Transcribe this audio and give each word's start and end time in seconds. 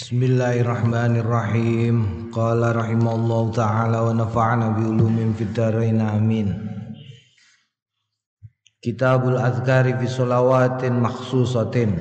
Bismillahirrahmanirrahim. 0.00 2.32
Qala 2.32 2.72
rahimallahu 2.72 3.52
taala 3.52 4.08
wa 4.08 4.16
nafa'ana 4.16 4.72
bi 4.72 4.88
ulumin 4.88 5.36
fid 5.36 5.52
dharain 5.52 6.00
amin. 6.00 6.56
Kitabul 8.80 9.36
Azkari 9.36 9.92
fi 10.00 10.08
shalawatin 10.08 11.04
makhsusatin. 11.04 12.00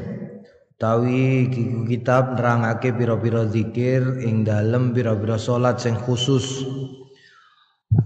Tawi 0.79 1.51
kiku 1.51 1.83
kitab 1.91 2.39
nerangake 2.39 2.95
pira-pira 2.95 3.43
zikir 3.51 4.23
ing 4.23 4.47
dalem 4.47 4.95
pira-pira 4.95 5.35
salat 5.35 5.83
sing 5.83 5.99
khusus. 5.99 6.63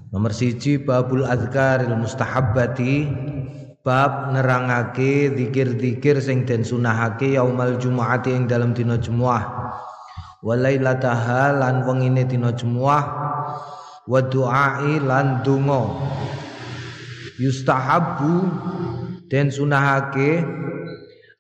Nomor 0.10 0.34
siji 0.34 0.82
babul 0.82 1.22
azkaril 1.22 2.02
mustahabbati 2.02 3.14
bab 3.86 4.34
nerangake 4.34 5.30
zikir-zikir 5.38 6.18
sing 6.18 6.50
den 6.50 6.66
sunahake 6.66 7.38
yaumal 7.38 7.78
jumuati 7.78 8.34
ing 8.34 8.50
dalam 8.50 8.74
dina 8.74 8.98
Jumat 8.98 9.63
walailataha 10.44 11.56
lan 11.56 11.88
wengine 11.88 12.28
dina 12.28 12.52
Jumat 12.52 13.08
wa 14.04 14.20
du'ai 14.20 15.00
lan 15.00 15.42
donga. 15.42 15.88
Yustahabbu 17.40 18.36
den 19.32 19.50
sunahake. 19.50 20.44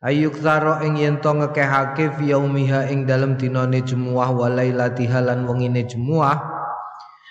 Ayuk 0.04 0.36
taro 0.44 0.84
ing 0.84 1.00
yen 1.00 1.24
to 1.24 1.32
ngekehake 1.32 2.20
fi 2.20 2.36
yaumiha 2.36 2.92
ing 2.92 3.08
dalam 3.08 3.40
dinane 3.40 3.84
Jumat 3.88 4.36
walailatiha 4.36 5.20
lan 5.24 5.48
wengine 5.48 5.88
Jumat 5.88 6.44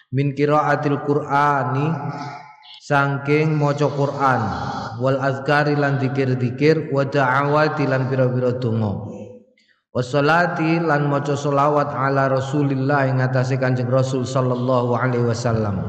min 0.08 0.32
qiraatil 0.32 1.00
qur'ani 1.04 1.92
saking 2.80 3.56
maca 3.56 3.88
Quran. 3.92 4.40
Wal 5.00 5.18
azkari 5.20 5.76
lan 5.76 6.00
dikir-dikir. 6.00 6.92
Wa 6.92 7.08
da'awati 7.08 7.88
lan 7.88 8.08
pira-pira 8.08 8.56
donga 8.60 9.11
wassalati 9.92 10.80
lan 10.80 11.06
maca 11.12 11.36
selawat 11.36 11.92
ala 11.92 12.32
Rasulillah 12.32 13.12
ing 13.12 13.20
atase 13.20 13.60
Kanjeng 13.60 13.92
Rasul 13.92 14.24
sallallahu 14.24 14.96
alaihi 14.96 15.28
wasallam. 15.28 15.84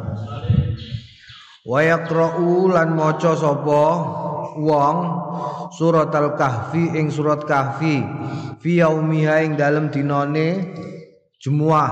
Wa 1.64 1.80
yaqra'u 1.80 2.68
lan 2.76 2.92
maca 3.00 3.32
sapa? 3.40 3.84
Wong 4.54 4.98
surat 5.74 6.14
al-kahfi 6.14 6.94
ing 6.94 7.10
surat 7.10 7.42
kahfi 7.48 8.06
fi 8.62 8.72
yaumiha 8.84 9.42
ing 9.42 9.58
dalem 9.58 9.90
dinane 9.90 10.78
Jumuah. 11.42 11.92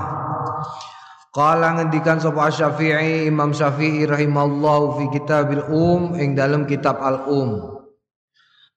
Qala 1.32 1.76
ngendikan 1.80 2.20
sapa 2.20 2.48
Syafi'i 2.52 3.28
Imam 3.28 3.56
Syafi'i 3.56 4.04
rahimallahu 4.08 5.00
fi 5.00 5.04
kitabil 5.16 5.64
um 5.68 6.12
ing 6.16 6.32
dalam 6.36 6.68
kitab 6.68 7.00
al 7.00 7.24
um. 7.28 7.81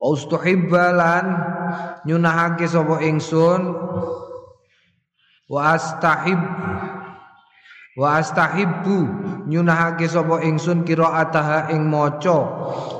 Ustuhibbalan 0.01 1.25
nyunahake 2.03 2.67
sapa 2.67 2.99
ingsun? 2.99 3.73
Wa 5.45 5.77
astahib 5.77 6.41
wa 7.95 8.19
astahibbu 8.19 8.97
nyunahake 9.47 10.05
sapa 10.11 10.43
ingsun 10.43 10.83
qiraataha 10.83 11.71
ing 11.71 11.87
maca. 11.87 12.39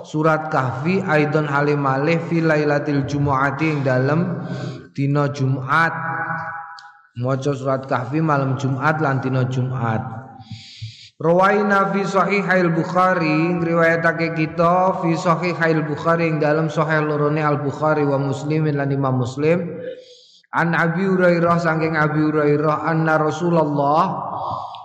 Surat 0.08 0.48
kahfi 0.48 1.04
aidon 1.04 1.52
halimalih 1.52 2.22
fi 2.32 2.40
lailatul 2.40 3.04
jumuati 3.04 3.76
ing 3.76 3.80
dalem 3.84 4.42
dina 4.96 5.28
Jumat. 5.30 5.92
Maca 7.16 7.52
surat 7.56 7.88
kahfi 7.88 8.20
malam 8.23 8.56
Jumat 8.56 9.00
lan 9.04 9.20
dina 9.23 9.48
Jumat 9.48 10.25
Rawaina 11.16 11.95
fi 11.95 12.03
sahihail 12.03 12.75
Bukhari 12.75 13.55
riwayatake 13.63 14.35
kita 14.35 14.99
fi 14.99 15.16
sahihail 15.16 15.88
Bukhari 15.88 16.27
ing 16.27 16.44
dalam 16.44 16.67
sahih 16.67 17.08
lorone 17.08 17.39
Al 17.39 17.63
Bukhari 17.63 18.03
wa 18.03 18.19
Muslimin 18.19 18.75
lan 18.75 18.91
Imam 18.91 19.23
Muslim. 19.23 19.63
An 20.52 20.75
Abi 20.75 21.08
Hurairah 21.08 21.55
saking 21.63 21.95
Abi 21.95 22.19
Hurairah 22.19 22.91
anna 22.91 23.16
Rasulullah 23.16 24.27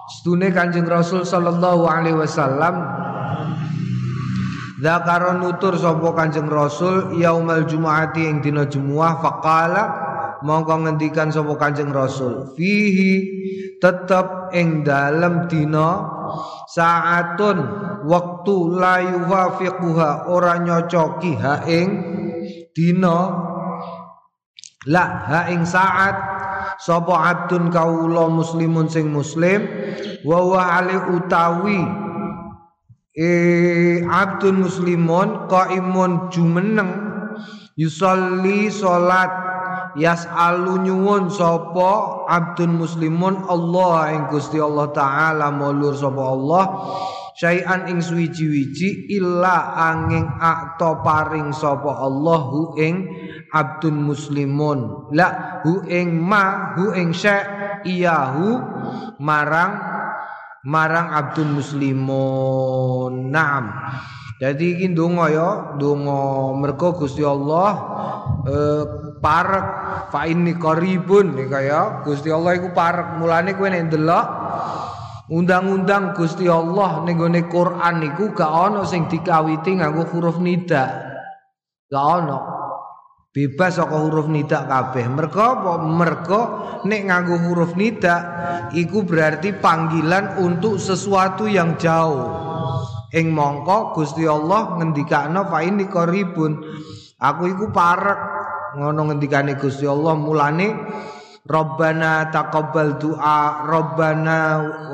stune 0.07 0.55
Kanjeng 0.55 0.87
Rasul 0.87 1.27
sallallahu 1.27 1.91
alaihi 1.91 2.15
wasallam 2.15 2.79
Zakaron 4.79 5.43
nutur 5.43 5.75
sapa 5.75 6.15
Kanjeng 6.15 6.47
Rasul 6.47 7.19
yaumal 7.19 7.67
Jumu'ati 7.67 8.31
ing 8.31 8.39
dina 8.39 8.71
Jumuah 8.71 9.19
faqala 9.19 9.85
mongko 10.47 10.87
ngendikan 10.87 11.35
sapa 11.35 11.59
Kanjeng 11.59 11.91
Rasul 11.91 12.55
fihi 12.55 13.15
tetep 13.83 14.55
ing 14.55 14.87
dalem 14.87 15.51
dina 15.51 16.20
saatun 16.71 17.59
waktu 18.07 18.57
la 18.77 18.95
yuwafiquha 19.03 20.31
ora 20.31 20.59
nyocoki 20.63 21.35
ha 21.37 21.65
ing 21.67 21.89
dina. 22.75 23.49
La 24.89 25.05
ha 25.29 25.41
ing 25.53 25.69
saat 25.69 26.17
sapa 26.81 27.15
abdun 27.29 27.69
kaula 27.69 28.33
muslimun 28.33 28.89
sing 28.89 29.13
muslim 29.13 29.69
wa 30.25 30.41
wa 30.41 30.81
ali 30.81 30.97
utawi 30.97 31.85
e 33.13 33.31
abdun 34.09 34.65
muslimun 34.65 35.53
qaimun 35.53 36.33
jumeneng 36.33 36.91
yusolli 37.77 38.73
salat 38.73 39.50
yas'alu 39.99 40.87
nyuwun 40.87 41.31
sapa 41.33 42.25
abdun 42.29 42.79
muslimun 42.79 43.47
Allah 43.49 44.15
ing 44.15 44.23
Gusti 44.31 44.59
Allah 44.63 44.91
taala 44.95 45.51
mulur 45.55 45.95
sapa 45.95 46.23
Allah 46.23 46.65
syai'an 47.41 47.89
ing 47.89 48.05
suwiji-wiji 48.05 49.09
illa 49.17 49.73
angin 49.81 50.29
akto 50.37 51.01
paring 51.01 51.57
sapa 51.57 52.05
Allah 52.05 52.41
hu 52.45 52.77
ing 52.77 53.09
abdun 53.49 54.05
muslimun. 54.05 55.11
La 55.17 55.61
hu 55.65 55.81
ing 55.89 56.21
ma 56.21 56.77
hu 56.77 56.93
ing 56.93 57.17
syai' 57.17 57.83
iyahu 57.89 58.61
marang 59.25 59.73
marang 60.69 61.09
abdun 61.17 61.57
muslimun. 61.57 63.33
Naam 63.33 63.65
jadi 64.41 64.65
iki 64.73 64.97
donga 64.97 65.29
ya 65.29 65.49
donga 65.77 66.57
mergo 66.57 66.97
Gusti 66.97 67.21
Allah 67.21 67.77
eh, 68.49 68.85
parek 69.21 69.67
fa 70.09 70.25
inni 70.25 70.57
qaribun. 70.57 71.37
Nih 71.37 71.45
kaya 71.45 72.01
Gusti 72.09 72.33
Allah 72.33 72.57
iku 72.57 72.73
parek. 72.73 73.21
Mulane 73.21 73.53
kowe 73.53 73.69
nek 73.69 73.93
ndelok 73.93 74.27
undang-undang 75.29 76.17
Gusti 76.17 76.49
Allah 76.49 77.05
ning 77.05 77.21
gone 77.21 77.45
Quran 77.53 77.95
niku 78.01 78.33
gak 78.33 78.49
ana 78.49 78.81
sing 78.89 79.13
dikawiti 79.13 79.77
nganggo 79.77 80.09
huruf 80.09 80.41
nida. 80.41 80.89
Gak 81.93 82.01
ana 82.01 82.41
bebas 83.37 83.77
saka 83.77 83.93
huruf 83.93 84.25
nida 84.25 84.65
kabeh. 84.65 85.05
Mergo 85.05 85.37
apa? 85.37 85.85
Mergo 85.85 86.41
nek 86.89 87.01
nganggo 87.13 87.37
huruf 87.45 87.77
nida 87.77 88.17
iku 88.73 89.05
berarti 89.05 89.53
panggilan 89.53 90.41
untuk 90.41 90.81
sesuatu 90.81 91.45
yang 91.45 91.77
jauh 91.77 92.50
ing 93.11 93.35
mongko 93.35 93.95
Gusti 93.95 94.27
Allah 94.27 94.79
ngendikakno 94.79 95.47
fa 95.51 95.59
inni 95.67 95.91
qaribun. 95.91 96.63
Aku 97.21 97.43
iku 97.51 97.69
parek. 97.75 98.21
Ngono 98.79 99.11
ngendikane 99.11 99.59
Gusti 99.59 99.83
Allah 99.83 100.15
mulane 100.15 100.69
Rabbana 101.43 102.31
taqabbal 102.31 103.03
du'a 103.03 103.67
Rabbana 103.67 104.39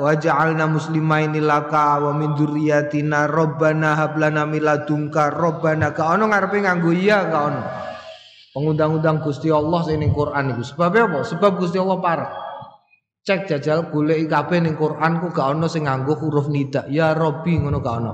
waj'alna 0.01 0.65
muslimaini 0.65 1.37
laka 1.37 2.01
wa 2.01 2.09
min 2.17 2.33
dzurriyyatina 2.33 3.29
Rabbana 3.29 3.93
hab 3.93 4.17
lana 4.17 4.49
min 4.49 4.65
ladunka 4.65 5.29
Rabbana 5.29 5.93
ka 5.93 6.17
ono 6.17 6.25
ngarepe 6.25 6.57
nganggo 6.65 6.89
iya 6.89 7.29
ka 7.29 7.39
ono. 7.53 7.61
Pengundang-undang 8.57 9.21
Gusti 9.21 9.53
Allah 9.53 9.85
sing 9.85 10.01
ning 10.01 10.09
Quran 10.09 10.57
iku. 10.57 10.65
Sebab 10.65 10.89
apa? 10.97 11.19
Sebab 11.21 11.51
Gusti 11.61 11.77
Allah 11.77 12.01
parek 12.01 12.46
cek 13.27 13.43
jajal 13.43 13.91
golek 13.91 14.31
kabeh 14.31 14.63
ning 14.63 14.79
Quran 14.79 15.19
ku 15.19 15.35
gak 15.35 15.59
ono 15.59 15.67
sing 15.67 15.83
nganggo 15.83 16.15
huruf 16.15 16.47
nida. 16.47 16.87
Ya 16.87 17.11
Robbi 17.11 17.59
ngono 17.59 17.83
gak 17.83 17.95
ono. 17.99 18.13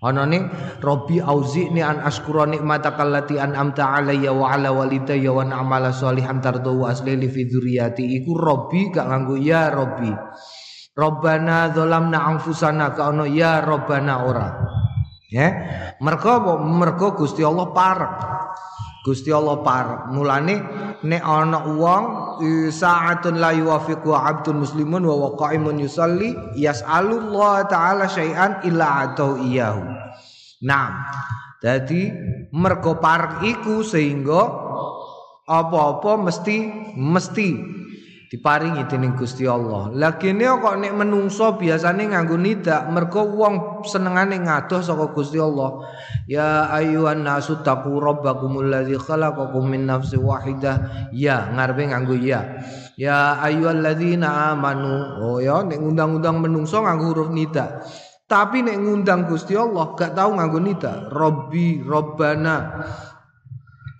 Ana 0.00 0.24
ning 0.24 0.48
Robbi 0.80 1.20
auzi'ni 1.20 1.84
an 1.84 2.00
askura 2.00 2.48
nikmatakal 2.48 3.12
lati 3.12 3.36
an'amta 3.36 3.92
alayya 4.00 4.32
wa 4.32 4.56
ala 4.56 4.72
walidayya 4.72 5.28
wa 5.28 5.44
na'mala 5.44 5.92
sholihan 5.92 6.40
tardu 6.40 6.80
wa 6.80 6.96
aslili 6.96 7.28
fi 7.28 7.44
dzurriyyati. 7.44 8.16
Iku 8.16 8.32
Robbi 8.32 8.88
gak 8.88 9.04
nganggo 9.04 9.36
ya 9.36 9.68
Robbi 9.68 10.08
Rabbana 10.96 11.76
dzalamna 11.76 12.24
anfusana 12.24 12.96
ka 12.96 13.12
ono 13.12 13.28
ya 13.28 13.60
Rabbana 13.60 14.24
ora. 14.24 14.48
Ya? 15.28 15.48
Mergo 16.00 16.28
apa? 16.32 16.52
Mergo 16.64 17.12
Gusti 17.12 17.44
Allah 17.44 17.68
parek 17.68 18.12
Gusti 19.06 19.30
Allah 19.30 19.62
parek. 19.62 20.10
Mulane 20.10 20.56
nek 21.06 21.22
ana 21.22 21.62
wong 21.62 22.04
saatun 22.72 23.40
la 23.40 23.52
yuwafiqu 23.52 24.10
abdun 24.12 24.64
muslimun 24.64 25.04
wa 25.04 25.30
waqaimun 25.30 25.80
yusalli 25.80 26.32
yas'alu 26.56 27.30
Allah 27.30 27.68
taala 27.68 28.04
syai'an 28.08 28.64
illa 28.64 29.08
atau 29.08 29.40
iyahu 29.40 29.84
nah 30.64 31.12
jadi 31.60 32.12
mergo 32.52 32.96
parek 32.96 33.44
iku 33.44 33.84
sehingga 33.84 34.42
apa-apa 35.46 36.26
mesti 36.26 36.56
mesti 36.96 37.48
diparingi 38.26 38.90
dening 38.90 39.14
Gusti 39.14 39.46
Allah. 39.46 39.90
Lah 39.94 40.18
kene 40.18 40.50
kok 40.58 40.76
nek 40.82 40.92
menungso 40.98 41.54
biasane 41.54 42.10
nganggo 42.10 42.34
nida 42.34 42.90
mergo 42.90 43.22
wong 43.22 43.86
senengane 43.86 44.42
ngadoh 44.42 44.82
saka 44.82 45.14
Gusti 45.14 45.38
Allah. 45.38 45.86
Ya 46.26 46.66
ayyuhan 46.74 47.22
nasu 47.22 47.62
taqu 47.62 48.02
rabbakumul 48.02 48.66
ladzi 48.66 48.98
khalaqakum 48.98 49.70
min 49.70 49.86
wahidah. 49.86 51.10
Ya 51.14 51.54
ngarepe 51.54 51.86
nganggo 51.86 52.18
ya. 52.18 52.58
Ya 52.98 53.38
ayyuhalladzina 53.38 54.54
amanu. 54.54 55.22
Oh 55.22 55.38
ya 55.38 55.62
nek 55.62 55.78
ngundang-undang 55.78 56.42
menungso 56.42 56.82
nganggo 56.82 57.14
huruf 57.14 57.30
nida. 57.30 57.86
Tapi 58.26 58.66
nek 58.66 58.74
ngundang 58.82 59.30
Gusti 59.30 59.54
Allah 59.54 59.94
gak 59.94 60.18
tahu 60.18 60.34
nganggo 60.34 60.58
nida. 60.58 61.14
Robbi, 61.14 61.78
Robbana. 61.78 62.82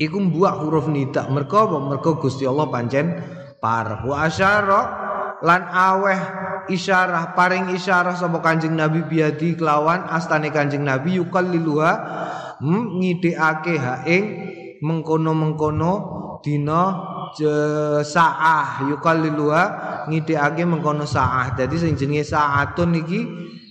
Iku 0.02 0.19
mbuak 0.19 0.67
huruf 0.67 0.90
nida. 0.90 1.31
Mergo 1.31 1.62
apa? 1.62 1.78
Mergo 1.78 2.19
Gusti 2.19 2.43
Allah 2.43 2.67
pancen 2.67 3.37
par 3.60 4.04
wa 4.04 4.26
asyara 4.26 4.80
lan 5.44 5.62
aweh 5.68 6.20
isyarah 6.72 7.36
paring 7.36 7.72
isyarah 7.76 8.16
sapa 8.16 8.42
Kanjeng 8.42 8.74
Nabi 8.74 9.04
biadi 9.06 9.54
kelawan 9.54 10.08
astane 10.10 10.50
Kanjeng 10.50 10.82
Nabi 10.82 11.20
yukalliluha 11.20 11.92
hmm, 12.62 12.84
ngidekake 13.00 13.74
ha 13.78 14.02
ing 14.08 14.24
mengkono-mengkono 14.80 15.92
dina 16.40 16.82
saah. 18.04 18.86
Yukalliluha 18.86 19.64
ngidekake 20.08 20.62
mengkono 20.64 21.04
saah. 21.04 21.52
Dadi 21.56 21.76
sing 21.76 21.98
jenenge 21.98 22.24
saatun 22.24 22.96
iki 22.96 23.20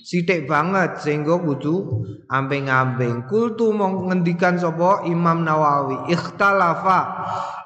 sithik 0.05 0.45
banget 0.45 1.01
sehingga 1.01 1.39
kudu 1.41 2.05
amping-amping. 2.29 3.25
Kultu 3.25 3.73
mong 3.73 4.11
ngendikan 4.11 4.57
sapa 4.61 5.05
Imam 5.09 5.41
Nawawi 5.41 6.13
ikhtalafa 6.13 6.99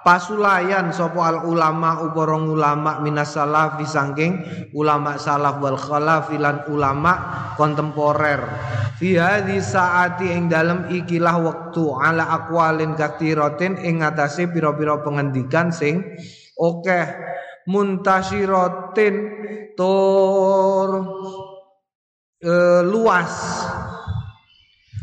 pasulayan 0.10 0.90
sapa 0.90 1.22
al 1.22 1.40
ulama 1.46 2.02
uporong 2.02 2.50
ulama 2.50 2.98
minas 2.98 3.38
salaf 3.38 3.78
sangking 3.86 4.42
ulama 4.74 5.22
salaf 5.22 5.62
wal 5.62 5.78
khalaf 5.78 6.34
lan 6.34 6.66
ulama 6.66 7.14
kontemporer. 7.54 8.42
Fi 8.98 9.22
hadhi 9.22 9.62
saati 9.62 10.34
ing 10.34 10.50
dalem 10.50 10.90
ikilah 10.90 11.38
wektu 11.46 11.94
ala 11.94 12.26
aqwalin 12.42 12.98
kathiratin 12.98 13.78
ing 13.86 14.02
ngatasé 14.02 14.50
pira-pira 14.50 14.98
pengendikan 15.06 15.70
sing 15.70 16.02
akeh 16.58 17.06
muntasiratin 17.70 19.16
tur 19.78 20.90
e, 22.42 22.52
luas 22.82 23.34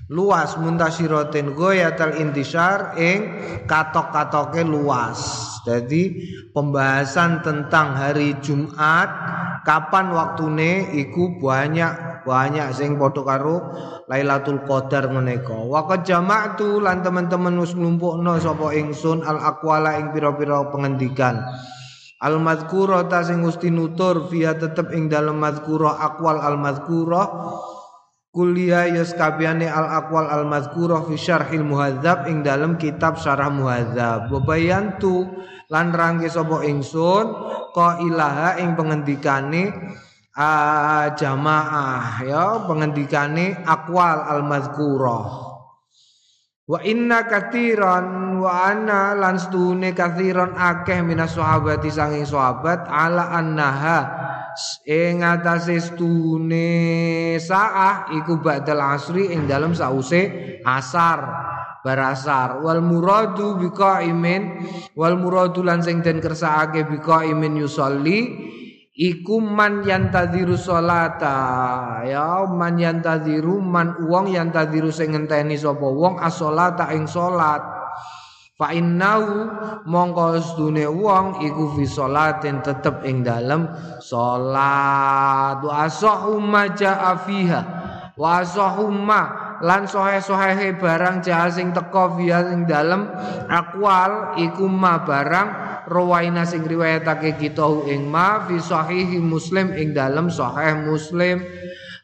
luas 0.07 0.55
muntasirotin 0.55 1.59
goyatal 1.59 2.15
intisar 2.19 2.95
ing 2.95 3.19
katok-katoke 3.67 4.63
luas. 4.63 5.19
Jadi 5.67 6.31
pembahasan 6.55 7.43
tentang 7.43 7.99
hari 7.99 8.39
Jumat 8.39 9.11
kapan 9.67 10.15
waktune 10.15 10.95
iku 10.95 11.43
banyak 11.43 12.23
banyak 12.23 12.71
sing 12.75 12.99
padha 12.99 13.23
karo 13.23 13.57
Lailatul 14.07 14.63
Qadar 14.63 15.11
menika 15.11 15.55
wa 15.55 15.87
qad 15.91 16.07
jama'tu 16.07 16.79
lan 16.79 17.03
teman-teman 17.03 17.59
wis 17.59 17.75
nglumpukno 17.75 18.39
sapa 18.39 18.75
ingsun 18.79 19.27
al 19.27 19.43
aqwala 19.43 19.99
ing 19.99 20.15
pira-pira 20.15 20.71
pengendikan. 20.71 21.43
Al 22.23 22.39
madhkura 22.39 23.11
ta 23.11 23.27
sing 23.27 23.43
gusti 23.43 23.69
nutur 23.75 24.31
via 24.31 24.55
tetep 24.55 24.95
ing 24.95 25.11
dalem 25.11 25.37
madhkura 25.37 25.99
akwal 25.99 26.39
al 26.41 26.57
madhkura 26.57 27.23
kuliah 28.37 28.85
yus 28.93 29.17
kabiane 29.17 29.65
al 29.65 30.05
akwal 30.05 30.29
al 30.29 30.45
madhkura 30.45 31.09
fi 31.09 31.17
syarhil 31.17 31.65
muhadzab 31.65 32.29
ing 32.29 32.45
dalem 32.45 32.77
kitab 32.77 33.17
syarah 33.17 33.49
muhadzab. 33.49 34.29
Bebayantu 34.29 35.25
lan 35.73 35.97
rangge 35.97 36.29
sapa 36.29 36.61
ingsun 36.69 37.27
ilaha 37.77 38.61
ing 38.61 38.77
pengendikane 38.77 39.73
uh, 40.37 41.17
jamaah 41.17 42.21
ya 42.25 42.45
pengendikane 42.69 43.65
akwal 43.65 44.21
al 44.21 44.45
madhkura 44.45 45.49
Wa 46.67 46.83
inna 46.83 47.31
katiran 47.31 48.43
wa 48.43 48.51
anna 48.67 49.15
lan 49.15 49.39
stune 49.39 49.95
kathiran 49.95 50.59
akeh 50.59 50.99
minas 50.99 51.39
sahabati 51.39 51.95
sanging 51.95 52.27
sahabat 52.27 52.91
ala 52.91 53.31
annaha 53.39 53.99
ing 54.89 55.21
atase 55.23 55.79
stune 55.79 57.37
saah 57.39 58.11
iku 58.17 58.41
ba'dal 58.41 58.81
asri 58.81 59.31
ing 59.33 59.45
dalem 59.45 59.77
sause 59.77 60.61
asar. 60.65 61.53
Barasar 61.87 62.67
wal 62.67 62.83
muradu 62.83 63.63
bika 63.63 64.03
imin 64.03 64.59
wal 64.99 65.15
muradu 65.15 65.63
lan 65.63 65.87
sing 65.87 66.03
den 66.03 66.19
kersakake 66.19 66.83
bika 66.83 67.23
imin 67.23 67.63
yusolli. 67.63 68.21
Iku 68.97 69.45
man 69.45 69.85
yantadiru 69.85 70.57
salata 70.57 72.01
ya 72.09 72.49
man 72.49 72.81
yantadiru 72.81 73.61
man 73.61 74.09
wong 74.09 74.33
yantadiru 74.33 74.89
sing 74.89 75.13
ngenteni 75.13 75.53
sapa 75.61 75.85
wong 75.85 76.17
as-salata 76.17 76.89
ing 76.97 77.05
salat 77.05 77.76
fa 78.57 78.73
innahu 78.73 79.53
mongko 79.85 80.41
sedune 80.41 80.89
wong 80.89 81.45
iku 81.45 81.77
fi 81.77 81.85
salatin 81.85 82.65
tetep 82.65 83.05
ing 83.05 83.21
dalem 83.21 83.69
salat 84.01 85.61
wa 85.61 85.85
asahu 85.85 86.41
ma 86.41 86.73
jaa 86.73 87.21
fiha. 87.21 87.63
Wa 88.17 88.41
asahu 88.41 88.89
ma 88.89 89.23
lan 89.61 89.85
sohe-sohehe 89.85 90.81
barang 90.81 91.21
jaha 91.21 91.53
sing 91.53 91.77
teko 91.77 92.17
fiha 92.17 92.49
ing 92.49 92.65
dalem 92.65 93.13
akwal 93.45 94.41
iku 94.41 94.65
ma 94.73 95.05
barang 95.05 95.49
rawaina 95.93 96.49
sing 96.49 96.65
riwayatake 96.65 97.37
kita 97.37 97.69
ing 97.93 98.09
ma 98.09 98.41
fi 98.49 98.57
sahihi 98.57 99.21
Muslim 99.21 99.77
ing 99.77 99.93
dalam 99.93 100.33
sahih 100.33 100.81
Muslim 100.81 101.45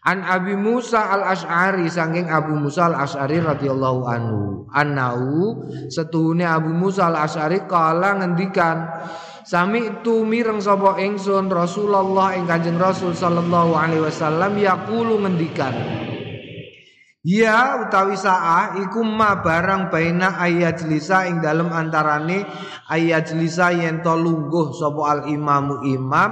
An 0.02 0.26
Abi 0.26 0.58
Musa 0.58 1.14
al 1.14 1.22
Ash'ari 1.30 1.86
saking 1.86 2.26
Abu 2.26 2.58
Musa 2.58 2.90
al 2.90 3.06
Ash'ari 3.06 3.38
radhiyallahu 3.38 4.02
anhu. 4.02 4.66
Anau 4.74 5.62
setuhune 5.86 6.42
Abu 6.42 6.74
Musa 6.74 7.06
al 7.06 7.22
Ash'ari 7.22 7.70
kala 7.70 8.18
ngendikan 8.18 8.82
Sami 9.42 9.90
itu 9.90 10.22
mireng 10.22 10.62
sapa 10.62 11.02
ingsun 11.02 11.50
Rasulullah 11.50 12.38
ing 12.38 12.46
Kanjeng 12.46 12.78
Rasul 12.78 13.10
sallallahu 13.10 13.74
alaihi 13.74 14.06
wasallam 14.06 14.54
yaqulu 14.54 15.18
ngendikan 15.18 15.74
Ya 17.22 17.78
utawi 17.78 18.18
saah 18.18 18.82
iku 18.82 19.06
ma 19.06 19.38
barang 19.38 19.94
baina 19.94 20.42
ayat 20.42 20.82
lisa 20.90 21.22
ing 21.30 21.38
dalem 21.38 21.70
antarane 21.70 22.42
ayat 22.90 23.30
lisa 23.38 23.70
yen 23.70 24.02
to 24.02 24.10
lungguh 24.18 24.74
sapa 24.74 25.02
al 25.06 25.20
imamu 25.30 25.86
imam 25.86 26.30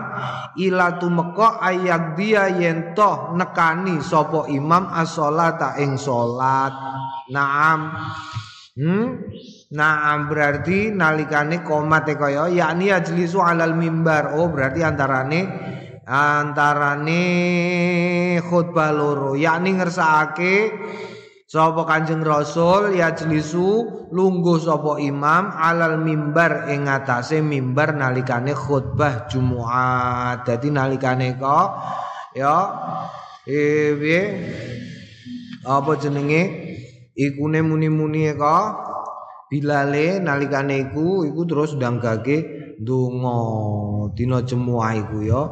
ila 0.59 0.99
tumeka 0.99 1.63
ayat 1.63 2.19
dia 2.19 2.51
yen 2.51 2.91
to 2.99 3.39
nekani 3.39 4.03
sapa 4.03 4.51
imam 4.51 4.91
as-sholata 4.91 5.79
ing 5.79 5.95
salat. 5.95 6.75
Naam. 7.31 7.81
Hmm? 8.75 9.31
Naam 9.71 10.27
berarti 10.27 10.91
nalikane 10.91 11.63
komat 11.63 12.11
e 12.11 12.19
kaya 12.19 12.51
yakni 12.51 12.91
ajlisu 12.91 13.39
alal 13.39 13.79
mimbar. 13.79 14.35
Oh 14.35 14.51
berarti 14.51 14.83
antarane 14.83 15.41
antarane 16.11 17.23
khutbah 18.43 18.91
loro 18.91 19.39
yakni 19.39 19.79
ngersakake 19.79 20.75
sapa 21.47 21.87
Kanjeng 21.87 22.27
Rasul 22.27 22.99
ya 22.99 23.15
jelisu 23.15 23.87
lungguh 24.11 24.59
sapa 24.59 24.99
imam 24.99 25.55
alal 25.55 26.03
mimbar 26.03 26.67
ing 26.67 26.91
ngatasé 26.91 27.39
mimbar 27.39 27.95
nalikane 27.95 28.59
khutbah 28.59 29.31
Jumat. 29.31 30.43
Dadi 30.43 30.75
nalikane 30.75 31.39
kok 31.39 31.69
ya 32.35 32.59
piye 33.47 34.21
apa 35.63 35.93
jenenge 35.95 36.43
ikune 37.15 37.63
muni-muni 37.63 38.35
kok 38.35 38.67
bilale 39.51 40.19
nalikane 40.23 40.91
iku 40.91 41.27
iku 41.27 41.43
terus 41.47 41.75
ndanggake 41.79 42.39
donga 42.81 43.41
dina 44.17 44.41
jemuah 44.41 44.97
iku 44.97 45.19
ya. 45.21 45.43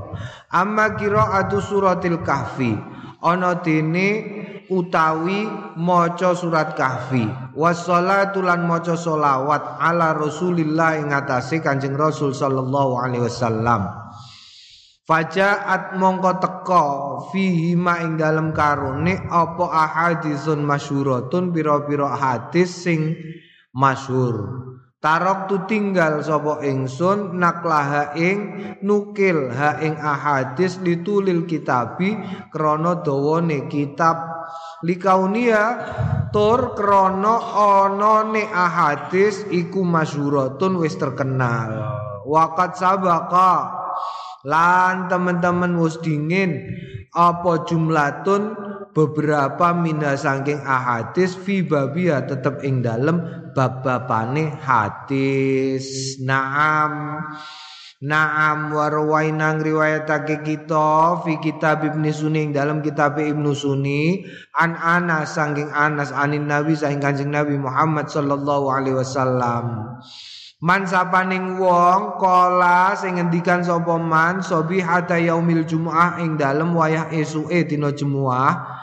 Amma 0.49 0.97
qiraatu 0.97 1.61
suratil 1.61 2.25
kahfi 2.25 2.73
ana 3.21 3.61
dene 3.61 4.09
utawi 4.69 5.49
maca 5.77 6.37
surat 6.37 6.77
kahfi. 6.77 7.25
Wassalatu 7.57 8.45
lan 8.45 8.69
maca 8.69 8.95
solawat 8.95 9.81
ala 9.81 10.17
rasulillah 10.17 11.01
ing 11.01 11.13
atase 11.13 11.61
kanjeng 11.65 11.97
rasul 11.97 12.37
sallallahu 12.37 13.01
alaihi 13.01 13.25
wasallam. 13.25 13.89
Fajaat 15.09 15.97
mongko 15.97 16.33
teko 16.37 16.85
fihi 17.33 17.73
ma 17.73 17.97
ing 18.05 18.21
dalem 18.21 18.53
karone 18.53 19.17
apa 19.33 19.65
ahaditsun 19.65 20.61
masyhuratun 20.61 21.49
pira-pira 21.49 22.13
hadis 22.13 22.85
sing 22.85 23.17
masyhur 23.73 24.68
Tarok 24.99 25.47
tu 25.47 25.57
tinggal 25.71 26.27
sapa 26.27 26.59
ingsun 26.67 27.39
naklaha 27.39 28.19
ing 28.19 28.39
nukil. 28.83 29.47
Ha 29.47 29.79
ing 29.79 29.95
ahadis 29.95 30.83
ditulil 30.83 31.47
kitabi 31.47 32.19
krana 32.51 32.99
dawane 32.99 33.71
kitab. 33.71 34.19
Likaunia 34.83 35.63
tur 36.35 36.75
krana 36.75 37.39
ana 37.55 38.27
ne 38.27 38.43
ahadis 38.51 39.47
iku 39.55 39.87
masyhuratun 39.87 40.83
wis 40.83 40.99
terkenal. 40.99 41.79
Waqat 42.27 42.75
sabaka 42.75 43.71
lan 44.51 45.07
teman-teman 45.07 45.79
wis 45.79 46.03
dingin 46.03 46.59
apa 47.15 47.63
jumlatun 47.71 48.51
beberapa 48.99 49.71
mina 49.79 50.19
saking 50.19 50.59
ahadis 50.67 51.39
fi 51.39 51.63
babia 51.63 52.27
tetep 52.27 52.67
ing 52.67 52.83
dalem 52.83 53.23
bab-babane 53.55 54.59
hadis. 54.59 56.19
Naam. 56.19 57.23
Naam 57.99 58.75
warwaina 58.75 59.59
ngriwayatake 59.59 60.47
kita 60.47 61.19
fi 61.27 61.39
kitab 61.43 61.83
Ibnu 61.83 62.11
Sunni 62.11 62.51
dalam 62.51 62.83
kitab 62.83 63.19
Ibnu 63.19 63.55
Sunni. 63.55 64.27
An 64.59 64.75
Anas 64.75 65.39
saking 65.39 65.71
Anas 65.71 66.11
anin 66.11 66.51
Nabi 66.51 66.75
saking 66.75 66.99
Kanjeng 67.03 67.31
Nabi 67.31 67.55
Muhammad 67.55 68.11
sallallahu 68.11 68.71
alaihi 68.71 68.99
wasallam. 68.99 69.99
Man 70.59 70.91
sapaning 70.91 71.63
wong 71.63 72.19
kala 72.19 72.91
sing 72.99 73.15
ngendikan 73.15 73.63
sapa 73.63 73.95
man 73.95 74.43
sobi 74.43 74.83
hatta 74.83 75.15
yaumil 75.15 75.63
jumuah 75.63 76.19
ing 76.19 76.35
dalem 76.35 76.75
wayah 76.75 77.15
esuke 77.15 77.63
dina 77.63 77.95
jumuah 77.95 78.79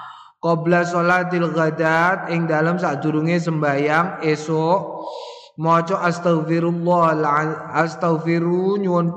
qabla 0.45 0.85
salatil 0.85 1.49
ghadat 1.49 2.29
ing 2.29 2.45
dalem 2.45 2.77
sadurunge 2.77 3.41
sembayang 3.41 4.21
esuk 4.21 5.09
maca 5.57 6.05
astaghfirullah 6.05 7.17
astaghfiru 7.73 8.77
nyuwun 8.77 9.09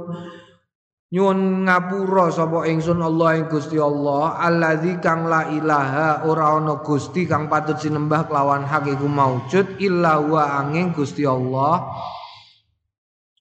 nyuwun 1.13 1.69
ngapura 1.69 2.33
sapa 2.33 2.65
ingsun 2.65 3.05
Allah 3.05 3.45
ing 3.45 3.47
Gusti 3.53 3.77
Allah 3.77 4.41
allazi 4.41 4.97
kang 5.05 5.29
la 5.29 5.53
ilaha 5.53 6.25
ora 6.25 6.57
ana 6.57 6.81
Gusti 6.81 7.29
kang 7.29 7.53
patut 7.53 7.77
sinembah 7.77 8.25
kelawan 8.25 8.65
hak 8.65 8.89
iku 8.89 9.05
maujud 9.05 9.77
illa 9.85 10.25
wa 10.25 10.65
angin 10.65 10.97
Gusti 10.97 11.29
Allah. 11.29 11.93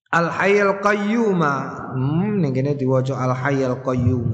Al 0.07 0.31
Hayyul 0.31 0.79
Qayyum 0.79 1.43
hmm 1.43 2.39
ning 2.39 2.55
kene 2.55 2.79
diwaca 2.79 3.19
Al 3.19 3.35
Hayyul 3.35 3.83
Qayyum 3.83 4.31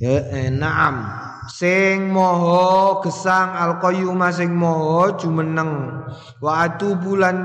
ya 0.00 0.24
eh, 0.32 0.48
na'am 0.48 1.28
sing 1.50 2.14
moho 2.14 3.02
gesang 3.02 3.58
al 3.58 3.82
qayyum 3.82 4.22
sing 4.30 4.54
moho 4.54 5.18
jumeneng. 5.18 6.06
Wa 6.38 6.70
atubulan 6.70 7.38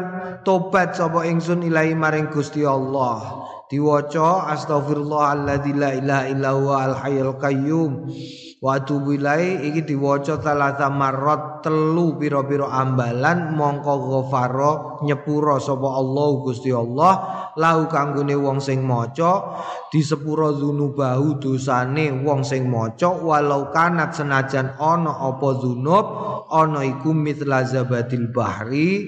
tobat 0.45 0.93
sapa 0.93 1.25
ingsun 1.25 1.65
ilahi 1.65 1.97
maring 1.97 2.29
Gusti 2.29 2.62
Allah 2.62 3.54
diwaca 3.72 4.51
astagfirullahalladzi 4.53 5.72
la 5.75 5.89
ilaha 5.98 6.24
illa 6.29 6.50
huwa 6.53 6.75
al 6.84 6.93
hayyul 7.00 7.36
qayyum. 7.41 7.91
Wa 8.65 8.81
atubu 8.81 9.13
iki 9.13 9.86
diwaca 9.86 10.41
talata 10.41 10.89
marrat 10.89 11.62
telu 11.62 12.17
pira-pira 12.17 12.65
ambalan 12.74 13.53
mongko 13.53 13.93
ghafara 14.10 14.72
nyepura 15.05 15.62
sapa 15.62 15.86
Allah 15.86 16.29
Gusti 16.41 16.74
Allah 16.74 17.13
lahu 17.53 17.86
kanggone 17.86 18.34
wong 18.34 18.57
sing 18.57 18.81
maca 18.81 19.62
di 19.93 20.01
sepura 20.01 20.50
dzunubahu 20.50 21.38
dosane 21.38 22.25
wong 22.25 22.41
sing 22.41 22.65
maca 22.65 23.13
walau 23.13 23.69
kanat 23.69 24.17
senajan 24.17 24.74
ana 24.81 25.13
apa 25.13 25.62
dzunub 25.62 26.05
ana 26.50 26.81
iku 26.84 27.13
mitla 27.13 27.63
zabadil 27.69 28.34
bahri 28.34 29.05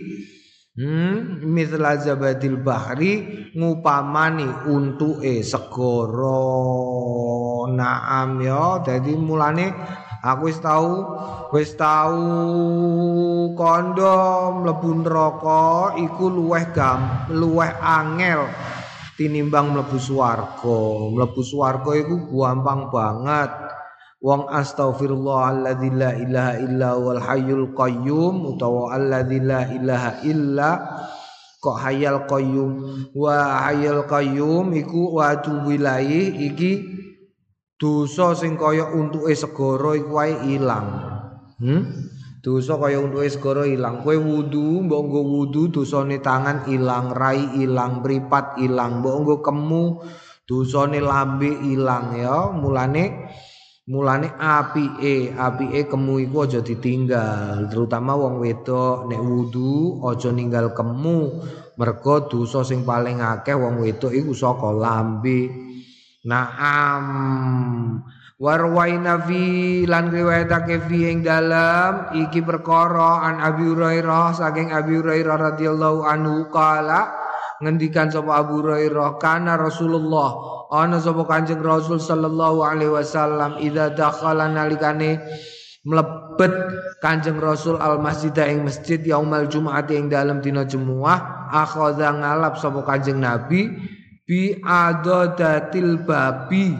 Hmm, 0.78 1.42
mithla 1.42 1.98
zabadil 1.98 2.62
bahri 2.62 3.26
ngupamani 3.58 4.46
untuke 4.70 5.42
segara. 5.42 6.46
Naam 7.74 8.38
ya, 8.46 8.86
dadi 8.86 9.18
mulane 9.18 9.74
aku 10.22 10.54
wis 10.54 10.62
tau 10.62 11.18
wis 11.50 11.74
tau 11.74 12.14
kondo 13.58 14.22
mlebu 14.62 15.02
neraka 15.02 15.98
iku 15.98 16.30
luweh 16.30 16.70
gam, 16.70 17.26
luweh 17.34 17.74
angel 17.82 18.46
tinimbang 19.18 19.74
mlebu 19.74 19.98
swarga. 19.98 21.10
Mlebu 21.10 21.42
swarga 21.42 21.90
iku 21.98 22.22
gampang 22.30 22.94
banget. 22.94 23.67
Wong 24.18 24.50
astaghfirullahalladzi 24.50 25.90
la 25.94 26.12
ilaha 26.18 26.54
illa 26.58 26.90
wal 26.98 27.22
hayyul 27.22 27.78
qayyum 27.78 28.50
utawa 28.50 28.98
alladzi 28.98 29.38
la 29.46 29.62
ilaha 29.70 30.12
illa 30.26 30.70
kok 31.62 31.78
hayal 31.78 32.26
qayyum 32.26 32.72
wa 33.14 33.62
hayal 33.70 34.10
qayyum 34.10 34.74
iku 34.74 35.22
wa 35.22 35.38
tubilai 35.38 36.34
iki 36.34 36.98
dosa 37.78 38.34
sing 38.34 38.58
kaya 38.58 38.90
untuke 38.90 39.38
segara 39.38 39.94
iku 39.94 40.12
wae 40.18 40.34
ilang. 40.50 40.88
Hmm? 41.62 42.10
Dosa 42.42 42.74
kaya 42.82 42.98
untuke 42.98 43.30
segara 43.30 43.70
ilang. 43.70 44.02
Kowe 44.02 44.18
wudu, 44.18 44.82
mbok 44.82 45.02
nggo 45.14 45.22
wudu 45.22 45.62
dosane 45.70 46.18
tangan 46.26 46.66
ilang, 46.74 47.14
rai 47.14 47.62
ilang, 47.62 48.02
mripat 48.02 48.58
ilang, 48.66 49.06
mbok 49.06 49.16
nggo 49.22 49.36
kemu 49.46 49.84
dosane 50.50 50.98
lambe 50.98 51.54
ilang 51.70 52.18
ya. 52.18 52.50
Mulane 52.50 53.30
Mulane 53.88 54.36
apike, 54.36 55.32
apike 55.32 55.88
kemu 55.88 56.20
iku 56.28 56.44
aja 56.44 56.60
ditinggal, 56.60 57.72
terutama 57.72 58.20
wong 58.20 58.44
wedok 58.44 59.08
nek 59.08 59.22
wudu 59.24 60.04
aja 60.12 60.28
ninggal 60.36 60.76
kemu. 60.76 61.40
Mergo 61.80 62.28
dosa 62.28 62.68
sing 62.68 62.84
paling 62.84 63.24
akeh 63.24 63.56
wong 63.56 63.80
wedok 63.80 64.12
iku 64.12 64.36
saka 64.36 64.76
lambe. 64.76 65.48
Naam. 66.28 67.06
Warwaina 68.38 69.24
fi 69.24 69.88
lan 69.88 70.12
riwayatake 70.12 70.84
fi 70.84 71.08
ing 71.08 71.24
dalam 71.24 72.12
iki 72.12 72.44
perkara 72.44 73.24
an 73.24 73.40
Abi 73.40 73.72
Hurairah 73.72 74.36
saking 74.36 74.70
Abi 74.76 75.00
Hurairah 75.00 75.56
radhiyallahu 75.56 76.04
anhu 76.04 76.52
kala 76.52 77.27
ngendikan 77.64 78.14
sapa 78.14 78.42
Abu 78.42 78.62
Hurairah 78.62 79.18
kana 79.22 79.58
Rasulullah. 79.58 80.58
Ana 80.68 81.00
sapa 81.00 81.24
Kanjeng 81.24 81.64
Rasul 81.64 81.98
sallallahu 81.98 82.60
alaihi 82.62 82.92
wasallam 82.92 83.58
idza 83.64 83.96
dakhala 83.96 84.52
nalikane 84.52 85.24
mlebet 85.88 86.54
Kanjeng 87.00 87.40
Rasul 87.40 87.80
al 87.80 88.04
masjid 88.04 88.36
ing 88.44 88.68
masjid 88.68 89.00
yaumal 89.00 89.48
jumat 89.48 89.88
ing 89.90 90.12
dalam 90.12 90.44
dina 90.44 90.68
Jumat 90.68 91.24
akhadha 91.54 92.12
ngalap 92.20 92.60
sapa 92.60 92.84
Kanjeng 92.84 93.24
Nabi 93.24 93.72
bi 94.28 94.60
adadatil 94.60 96.04
babi 96.04 96.76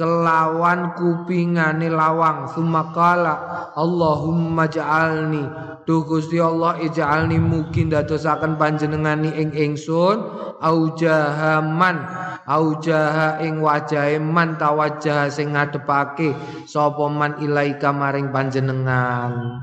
kelawan 0.00 0.96
kupingane 0.96 1.92
lawang. 1.92 2.48
Sumakala 2.48 3.68
Allahumma 3.76 4.64
ja'alni. 4.64 5.44
Duh 5.84 6.08
Gusti 6.08 6.40
Allah 6.40 6.80
ij'alni 6.80 7.36
mungkin 7.36 7.92
dadosaken 7.92 8.56
panjenengani 8.56 9.28
ing 9.36 9.52
ingsun 9.52 10.24
aujahaman 10.64 12.00
aujaha 12.48 13.44
ing 13.44 13.60
wajahe 13.60 14.16
man 14.16 14.56
tawajjah 14.56 15.28
sing 15.28 15.52
ngadepake 15.52 16.32
sapa 16.64 17.04
man 17.12 17.36
ilaika 17.44 17.92
maring 17.92 18.32
panjenengan. 18.32 19.60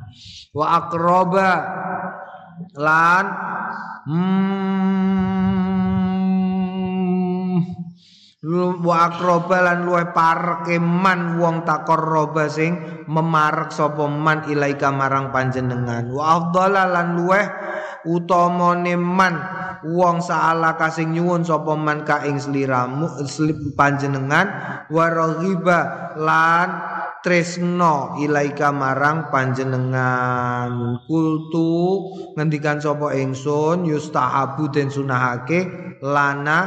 Wa 0.53 0.65
aqraba 0.86 1.50
lan 2.77 3.25
hmm, 4.06 5.37
wa 8.46 9.10
lan 9.50 9.82
luwe 9.82 10.13
parke 10.13 10.77
man 10.77 11.41
wong 11.41 11.65
takoroba 11.65 12.46
sing 12.46 12.77
memarek 13.10 13.74
sapa 13.74 14.06
man 14.06 14.46
ilaika 14.46 14.94
marang 14.94 15.34
panjenengan. 15.34 16.13
Wa 16.13 16.38
afdhala 16.38 16.86
lan 16.86 17.17
luwe 17.17 17.41
utamane 18.05 18.93
man 18.99 19.39
wong 19.87 20.21
saala 20.21 20.77
kasing 20.77 21.17
nyuwun 21.17 21.41
sapa 21.41 21.73
man 21.73 22.05
ka 22.05 22.25
ing 22.27 22.37
sliramu 22.37 23.09
panjenengan 23.73 24.47
wa 24.91 25.05
raghiba 25.09 25.79
lan 26.17 26.69
tresno 27.27 28.15
ilaika 28.23 28.71
marang 28.71 29.27
panjenengan. 29.27 31.01
Kultu 31.03 32.07
ngendikan 32.39 32.79
sapa 32.79 33.11
ingsun 33.17 33.83
yustahabu 33.83 34.71
den 34.71 34.87
sunahake 34.87 35.67
lana 35.99 36.59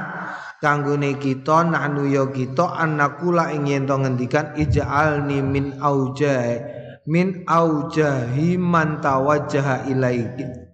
kanggone 0.61 1.17
kita 1.17 1.65
nahnu 1.65 2.13
ya 2.13 2.29
kita 2.29 2.77
anakula 2.77 3.49
ing 3.57 3.73
yen 3.73 3.89
to 3.89 3.97
ngendikan 3.97 4.53
ij'alni 4.53 5.41
min 5.41 5.81
auja 5.81 6.61
min 7.09 7.49
aujahi 7.49 8.61
man 8.61 9.01
tawajjaha 9.01 9.89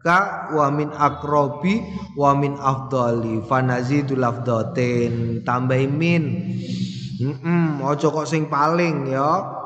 ilaika 0.07 0.55
wa 0.55 0.71
min 0.71 0.89
akrobi 0.95 1.83
wa 2.15 2.31
min 2.39 2.55
afdali 2.55 3.43
fanazidul 3.43 4.23
afdatin 4.23 5.43
tambah 5.43 5.83
min. 5.91 6.23
Mm 7.17 7.35
-mm, 7.43 7.67
kok 7.83 8.29
sing 8.29 8.47
paling 8.47 9.11
ya. 9.11 9.59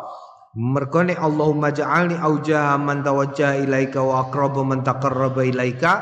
Mergo 0.50 1.06
nek 1.06 1.14
Allahumma 1.14 1.70
ja'alni 1.70 2.18
aujaha 2.18 2.75
man 2.75 3.06
tawajjaha 3.06 3.62
ilaika 3.62 4.02
wa 4.02 4.26
aqraba 4.26 4.66
man 4.66 4.82
taqarraba 4.82 5.47
ilaika 5.47 5.92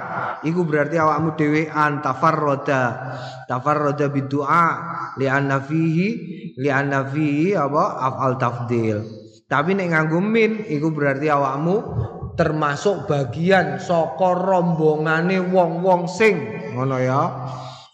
iku 0.41 0.65
berarti 0.65 0.97
awakmu 0.97 1.37
dhewe 1.37 1.69
an 1.69 2.01
tafarrada 2.01 3.13
tafarrada 3.45 4.09
bidu'a 4.09 4.65
li 5.21 5.29
anna 5.29 5.61
fihi 5.61 6.09
li 6.57 6.69
anna 6.73 7.05
fihi 7.05 7.53
apa? 7.53 8.01
Afal 8.01 8.41
tafdil. 8.41 8.99
Tapi 9.45 9.77
nek 9.77 9.93
nganggo 9.93 10.21
min 10.25 10.65
iku 10.65 10.97
berarti 10.97 11.29
awakmu 11.29 11.77
termasuk 12.39 13.11
bagian 13.11 13.83
saka 13.83 14.39
rombongane 14.39 15.43
wong-wong 15.43 16.07
sing 16.07 16.39
ngono 16.79 16.97
ya 17.03 17.23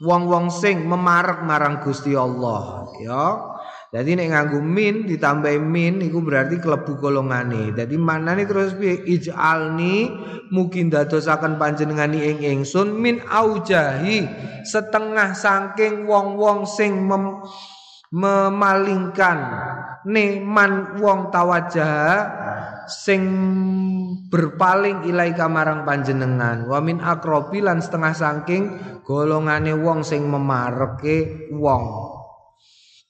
wong-wong 0.04 0.52
sing 0.52 0.84
memarek 0.84 1.40
marang 1.48 1.80
Gusti 1.80 2.12
Allah 2.12 2.84
ya 3.00 3.54
jadi 3.94 4.18
nek 4.18 4.28
nganggo 4.34 4.58
min 4.58 5.06
ditambah 5.06 5.54
min 5.62 6.02
iku 6.02 6.18
berarti 6.18 6.58
kelebu 6.58 6.98
golongane. 6.98 7.70
Dadi 7.70 7.94
manane 7.94 8.42
terus 8.42 8.74
piye? 8.74 8.98
Ij'alni 9.06 10.10
mungkin 10.50 10.90
dadosaken 10.90 11.62
panjenengani 11.62 12.26
ing 12.26 12.38
ingsun 12.42 12.90
min 12.90 13.22
aujahi 13.22 14.26
setengah 14.66 15.38
saking 15.38 16.10
wong-wong 16.10 16.66
sing 16.66 17.06
mem, 17.06 17.46
memalingkan 18.10 19.62
neman 20.02 20.98
wong 20.98 21.30
tawajah 21.30 22.26
sing 22.87 23.23
berpaling 24.29 25.09
ilai 25.09 25.33
kamarang 25.33 25.85
panjenengan 25.85 26.69
wa 26.69 26.79
min 26.81 27.00
akrobi 27.00 27.61
lan 27.64 27.81
setengah 27.81 28.12
saking 28.12 28.62
golongane 29.05 29.73
wong 29.73 30.03
sing 30.03 30.26
memareke 30.26 31.50
wong 31.55 32.14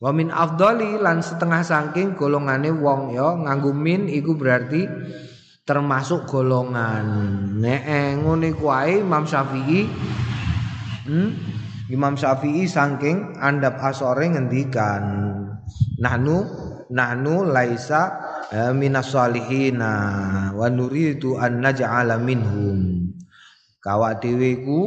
Wa 0.04 0.12
min 0.12 0.28
afdali 0.28 1.00
lan 1.00 1.25
setengah 1.25 1.64
saking 1.64 2.12
golongane 2.12 2.69
wong 2.69 3.16
ya 3.16 3.40
nganggo 3.40 3.73
min 3.73 4.04
iku 4.04 4.37
berarti 4.37 4.85
termasuk 5.64 6.28
golongan. 6.28 7.07
Nek 7.57 7.83
eh, 7.88 8.12
ngene 8.21 8.52
Imam 9.00 9.25
Syafi'i 9.25 9.88
hmm? 11.09 11.28
Imam 11.88 12.21
Syafi'i 12.21 12.69
saking 12.69 13.40
andap 13.40 13.81
asore 13.81 14.28
ngendikan 14.28 15.04
nahnu 15.97 16.37
nahnu 16.93 17.49
laisa 17.49 18.24
minas 18.74 19.14
salihina 19.14 19.94
wa 20.52 20.66
nuridu 20.68 21.40
an 21.40 21.64
naj'ala 21.64 22.20
minhum. 22.20 23.08
Kawak 23.84 24.24
dhewe 24.24 24.64
ku 24.64 24.80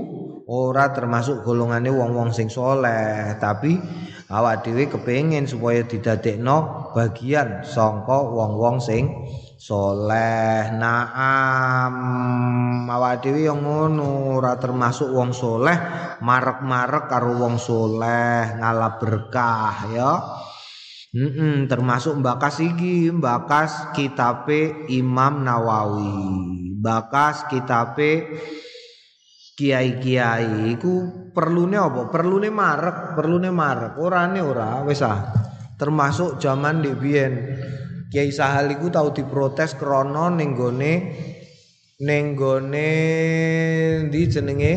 ora 0.50 0.90
termasuk 0.90 1.46
golongane 1.46 1.94
wong-wong 1.94 2.34
sing 2.34 2.50
soleh 2.50 3.38
tapi 3.38 3.78
awak 4.34 4.66
dhewe 4.66 4.90
kepengin 4.90 5.46
supaya 5.46 5.86
didadekno 5.86 6.90
bagian 6.98 7.62
sangka 7.62 8.18
wong-wong 8.26 8.82
sing 8.82 9.06
soleh. 9.62 10.74
Naam 10.74 11.94
awak 12.90 13.22
dhewe 13.22 13.46
yang 13.46 13.62
ngono 13.62 14.42
ora 14.42 14.58
termasuk 14.58 15.14
wong 15.14 15.30
soleh 15.30 15.78
marek-marek 16.26 17.06
karo 17.06 17.38
wong 17.38 17.62
soleh 17.62 18.58
ngalah 18.58 18.98
berkah 18.98 19.94
ya 19.94 20.12
Mm 21.18 21.30
-mm, 21.34 21.54
termasuk 21.66 22.22
mbakas 22.22 22.62
iki 22.62 23.10
mbakas 23.10 23.90
kitabe 23.98 24.86
Imam 24.94 25.42
Nawawi 25.42 26.14
bakas 26.78 27.50
kitabe 27.50 28.38
kiai-kiai 29.58 30.78
iku 30.78 31.28
perlune 31.34 31.82
apa? 31.82 32.14
Perlune 32.14 32.54
marek, 32.54 33.18
perlune 33.18 33.50
marek. 33.50 33.98
Orane 33.98 34.40
ora 34.46 34.86
wis 34.86 35.02
ah. 35.02 35.34
Termasuk 35.78 36.42
zaman 36.42 36.82
di. 36.82 36.94
Kiai 38.08 38.32
Sahal 38.32 38.72
iku 38.72 38.88
tau 38.88 39.12
diprotes 39.12 39.76
krana 39.76 40.32
ning 40.32 40.56
gone 40.56 40.94
ning 42.00 42.26
gone 42.40 42.90
ndi 44.08 44.22
jenenge? 44.32 44.74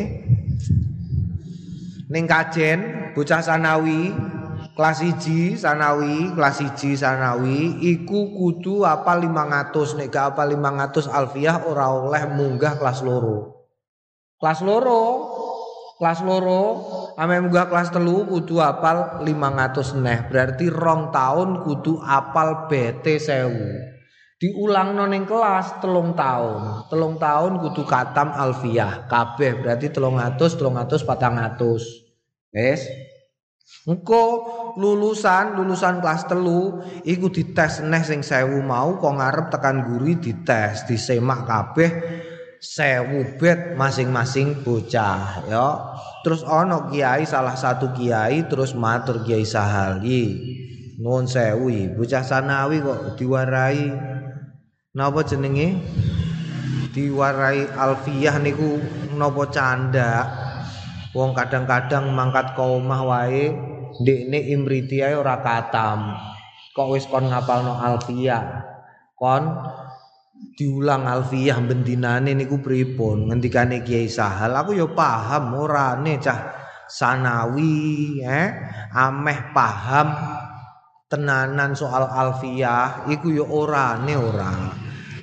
Ning 2.11 2.25
Kajen, 2.27 3.15
bocah 3.15 3.39
sanawi 3.39 4.11
kelas 4.81 5.05
1 5.05 5.61
sanawi, 5.61 6.33
kelas 6.33 6.57
1 6.73 6.97
sanawi 6.97 7.85
iku 7.85 8.33
kudu 8.33 8.89
apa 8.89 9.13
500 9.13 10.01
nek 10.01 10.09
gak 10.09 10.33
apa 10.33 10.49
500 10.49 11.05
alfiah 11.05 11.69
ora 11.69 11.93
oleh 11.93 12.25
munggah 12.33 12.81
kelas 12.81 13.05
loro. 13.05 13.69
Kelas 14.41 14.65
loro, 14.65 15.05
kelas 16.01 16.25
loro, 16.25 16.65
ame 17.13 17.45
munggah 17.45 17.69
kelas 17.69 17.93
telu 17.93 18.25
kudu 18.25 18.57
apal 18.57 19.21
500 19.21 20.01
neh. 20.01 20.25
Berarti 20.33 20.73
rong 20.73 21.13
tahun 21.13 21.61
kudu 21.61 22.01
apal 22.01 22.73
BT 22.73 23.21
sewu. 23.21 23.69
Diulang 24.41 24.97
noning 24.97 25.29
kelas 25.29 25.85
telung 25.85 26.17
tahun. 26.17 26.89
Telung 26.89 27.21
tahun 27.21 27.61
kudu 27.61 27.85
katam 27.85 28.33
alfiah. 28.33 29.05
Kabeh 29.05 29.61
berarti 29.61 29.93
telung 29.93 30.17
atus, 30.17 30.57
telung 30.57 30.81
atus, 30.81 31.05
patang 31.05 31.37
atus. 31.37 31.85
Wes. 32.49 33.10
Engko 33.89 34.25
lulusan 34.77 35.57
lulusan 35.57 36.05
kelas 36.05 36.29
telu 36.29 36.85
iku 37.01 37.33
dites 37.33 37.81
neh 37.81 38.05
sing 38.05 38.21
sewu 38.21 38.61
mau 38.61 39.01
kok 39.01 39.17
ngarep 39.17 39.47
tekan 39.49 39.89
guri 39.89 40.21
dites 40.21 40.85
disemak 40.85 41.49
kabeh 41.49 41.91
sewu 42.61 43.41
bet 43.41 43.73
masing-masing 43.81 44.61
bocah 44.61 45.49
ya. 45.49 45.69
Terus 46.21 46.45
ono 46.45 46.93
kiai 46.93 47.25
salah 47.25 47.57
satu 47.57 47.97
kiai 47.97 48.45
terus 48.53 48.77
matur 48.77 49.25
kiai 49.25 49.49
sahali. 49.49 50.37
Nuwun 51.01 51.25
sewu 51.25 51.73
bocah 51.97 52.21
sanawi 52.21 52.85
kok 52.85 53.17
diwarai 53.17 53.81
napa 54.93 55.25
jenenge? 55.25 55.81
Diwarai 56.93 57.65
alfiyah 57.71 58.37
niku 58.45 58.77
napa 59.17 59.49
canda 59.49 60.40
wong 61.11 61.35
kadang-kadang 61.35 62.15
mangkat 62.15 62.55
ke 62.55 62.63
omah 62.63 63.03
wae 63.03 63.51
ndekne 63.99 64.39
imriti 64.55 65.03
ae 65.03 65.15
ora 65.19 65.43
katam. 65.43 66.15
Kok 66.71 66.95
wis 66.95 67.05
kon 67.11 67.27
ngapalno 67.27 67.75
alfiyah 67.83 68.45
kon 69.19 69.43
diulang 70.55 71.05
alfiyah 71.05 71.59
bendinane 71.59 72.33
niku 72.39 72.63
pripun? 72.63 73.29
Ngendikane 73.29 73.83
Kiai 73.83 74.07
Sahal 74.07 74.55
aku 74.55 74.79
ya 74.79 74.87
paham 74.87 75.59
orane 75.59 76.23
cah 76.23 76.39
sanawi 76.87 78.23
eh? 78.23 78.49
Ameh 78.95 79.51
paham 79.51 80.15
tenanan 81.11 81.75
soal 81.75 82.07
alfiyah 82.07 83.11
iku 83.11 83.35
ya 83.35 83.43
orane 83.43 84.15
ora 84.15 84.55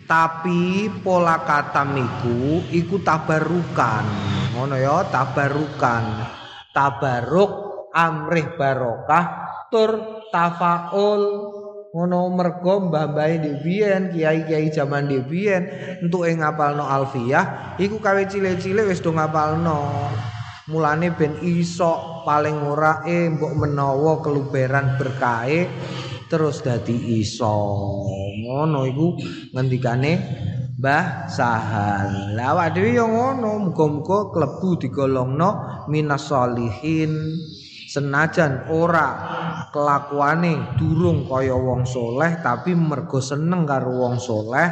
tapi 0.08 0.88
pola 1.04 1.44
kata 1.44 1.84
niku 1.84 2.64
iku 2.72 3.04
tabarukan. 3.04 4.08
Ngono 4.56 4.80
ya 4.80 5.04
tabarukan. 5.12 6.04
Tabaruk 6.72 7.52
amrih 7.92 8.56
barokah 8.56 9.26
tur 9.68 10.24
tafaul. 10.32 11.54
Ngono 11.92 12.30
mergo 12.30 12.88
mbah-mbah 12.88 13.64
biyen 13.64 14.14
kiai-kiai 14.14 14.70
zaman 14.70 15.10
biyen 15.26 15.66
entuk 16.04 16.30
ing 16.30 16.46
ngapalno 16.46 16.86
alfiyah 16.86 17.76
iku 17.82 17.98
kawe 17.98 18.22
cilik-cilik 18.28 18.88
wis 18.88 19.04
do 19.04 19.12
ngapalno. 19.12 20.08
Mulane 20.68 21.16
ben 21.16 21.40
iso 21.48 22.22
paling 22.28 22.60
ora 22.60 23.02
e 23.08 23.32
mbok 23.32 23.56
menawa 23.56 24.20
keluberan 24.20 25.00
berkahe 25.00 25.72
terus 26.28 26.62
dadi 26.62 27.24
iso 27.24 27.56
ngono 28.44 28.86
iku 28.88 29.08
ngendikane 29.56 30.14
Mbah 30.78 31.26
Sahal. 31.26 32.38
Lah 32.38 32.54
awak 32.54 32.78
dhewe 32.78 32.94
yo 32.94 33.10
ngono, 33.10 33.66
muga-muga 33.66 34.30
klebu 34.30 34.78
digolongno 34.78 35.50
minas 35.90 36.30
solihin. 36.30 37.34
senajan 37.88 38.68
ora 38.68 39.08
kelakuane 39.72 40.76
durung 40.76 41.24
kaya 41.24 41.56
wong 41.56 41.88
soleh 41.88 42.44
tapi 42.44 42.76
mergo 42.76 43.24
seneng 43.24 43.64
karo 43.64 43.96
wong 43.96 44.20
soleh 44.20 44.68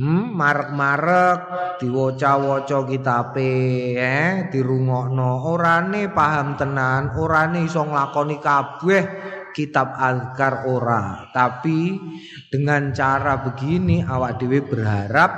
hmm, 0.00 0.32
marek-marek 0.32 1.38
diwaca-waca 1.84 2.88
kitabe 2.88 3.52
eh 4.00 4.48
dirungokno 4.48 5.52
orane 5.52 6.08
paham 6.08 6.56
tenan 6.56 7.12
orane 7.12 7.68
iso 7.68 7.84
nglakoni 7.84 8.40
kabeh 8.40 9.04
kitab 9.52 9.96
azkar 9.96 10.68
ora. 10.68 11.28
Tapi 11.30 11.96
dengan 12.48 12.90
cara 12.92 13.40
begini 13.44 14.04
awak 14.04 14.40
dhewe 14.40 14.64
berharap 14.64 15.30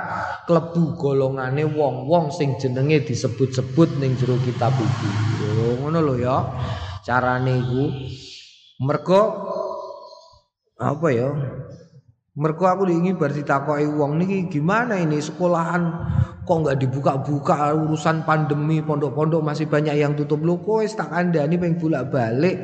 klebu 0.47 0.95
golongane 0.97 1.67
wong-wong 1.67 2.31
sing 2.31 2.55
jenenge 2.57 3.07
disebut-sebut 3.07 3.99
ning 3.99 4.15
jero 4.19 4.35
kitab 4.41 4.75
iki. 4.75 5.09
Ngono 5.81 5.99
lho 6.01 6.15
ya 6.17 6.37
carane 7.05 7.53
iku. 7.61 7.85
Mergo 8.81 9.21
apa 10.81 11.07
ya? 11.13 11.29
Mergo 12.31 12.63
aku 12.63 12.87
ingin 12.87 13.19
bar 13.19 13.35
ditakoki 13.35 13.85
wong 13.91 14.15
niki 14.15 14.47
gimana 14.47 14.95
ini 14.95 15.19
sekolahan 15.19 15.83
kok 16.47 16.57
nggak 16.63 16.79
dibuka-buka 16.79 17.75
urusan 17.75 18.23
pandemi 18.23 18.79
pondok-pondok 18.79 19.43
masih 19.43 19.67
banyak 19.67 19.99
yang 19.99 20.15
tutup. 20.15 20.39
Kok 20.39 20.81
wis 20.81 20.95
tak 20.95 21.11
ping 21.35 21.75
bolak-balik 21.77 22.55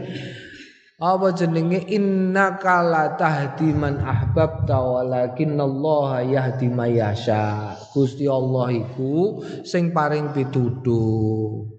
apa 0.97 1.29
jenenge? 1.37 1.85
Innaka 1.93 2.81
la 2.81 3.13
tahdi 3.13 3.69
man 3.69 4.01
ahbabta 4.01 4.81
walakinallaha 4.81 6.25
yahdi 6.25 6.73
mayasha 6.73 7.77
Gusti 7.93 8.25
Allah 8.25 8.73
iku 8.73 9.45
sing 9.61 9.93
paring 9.93 10.33
pituduh. 10.33 11.69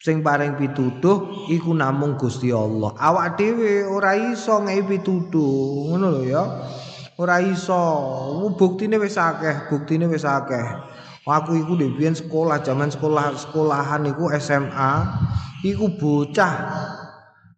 Sing 0.00 0.24
paring 0.24 0.56
pituduh 0.56 1.48
iku 1.52 1.76
namung 1.76 2.16
Gusti 2.16 2.48
Allah. 2.48 2.96
Awak 2.96 3.36
dhewe 3.36 3.84
ora 3.84 4.16
iso 4.16 4.56
ngei 4.64 4.80
pituduh 4.80 5.92
ngono 5.92 6.06
lho 6.16 6.22
ya. 6.24 6.44
Ora 7.20 7.44
iso. 7.44 7.76
Buktine 8.56 8.96
wis 8.96 9.20
akeh 9.20 9.68
buktine 9.68 10.08
wis 10.08 10.24
akeh. 10.24 10.64
Aku 11.26 11.58
iku 11.58 11.76
dhewe 11.76 12.08
sekolah 12.08 12.64
zaman 12.64 12.88
sekolah 12.88 13.36
sekolahan 13.36 14.08
iku 14.08 14.32
SMA 14.38 14.92
iku 15.66 15.90
bocah 15.98 16.54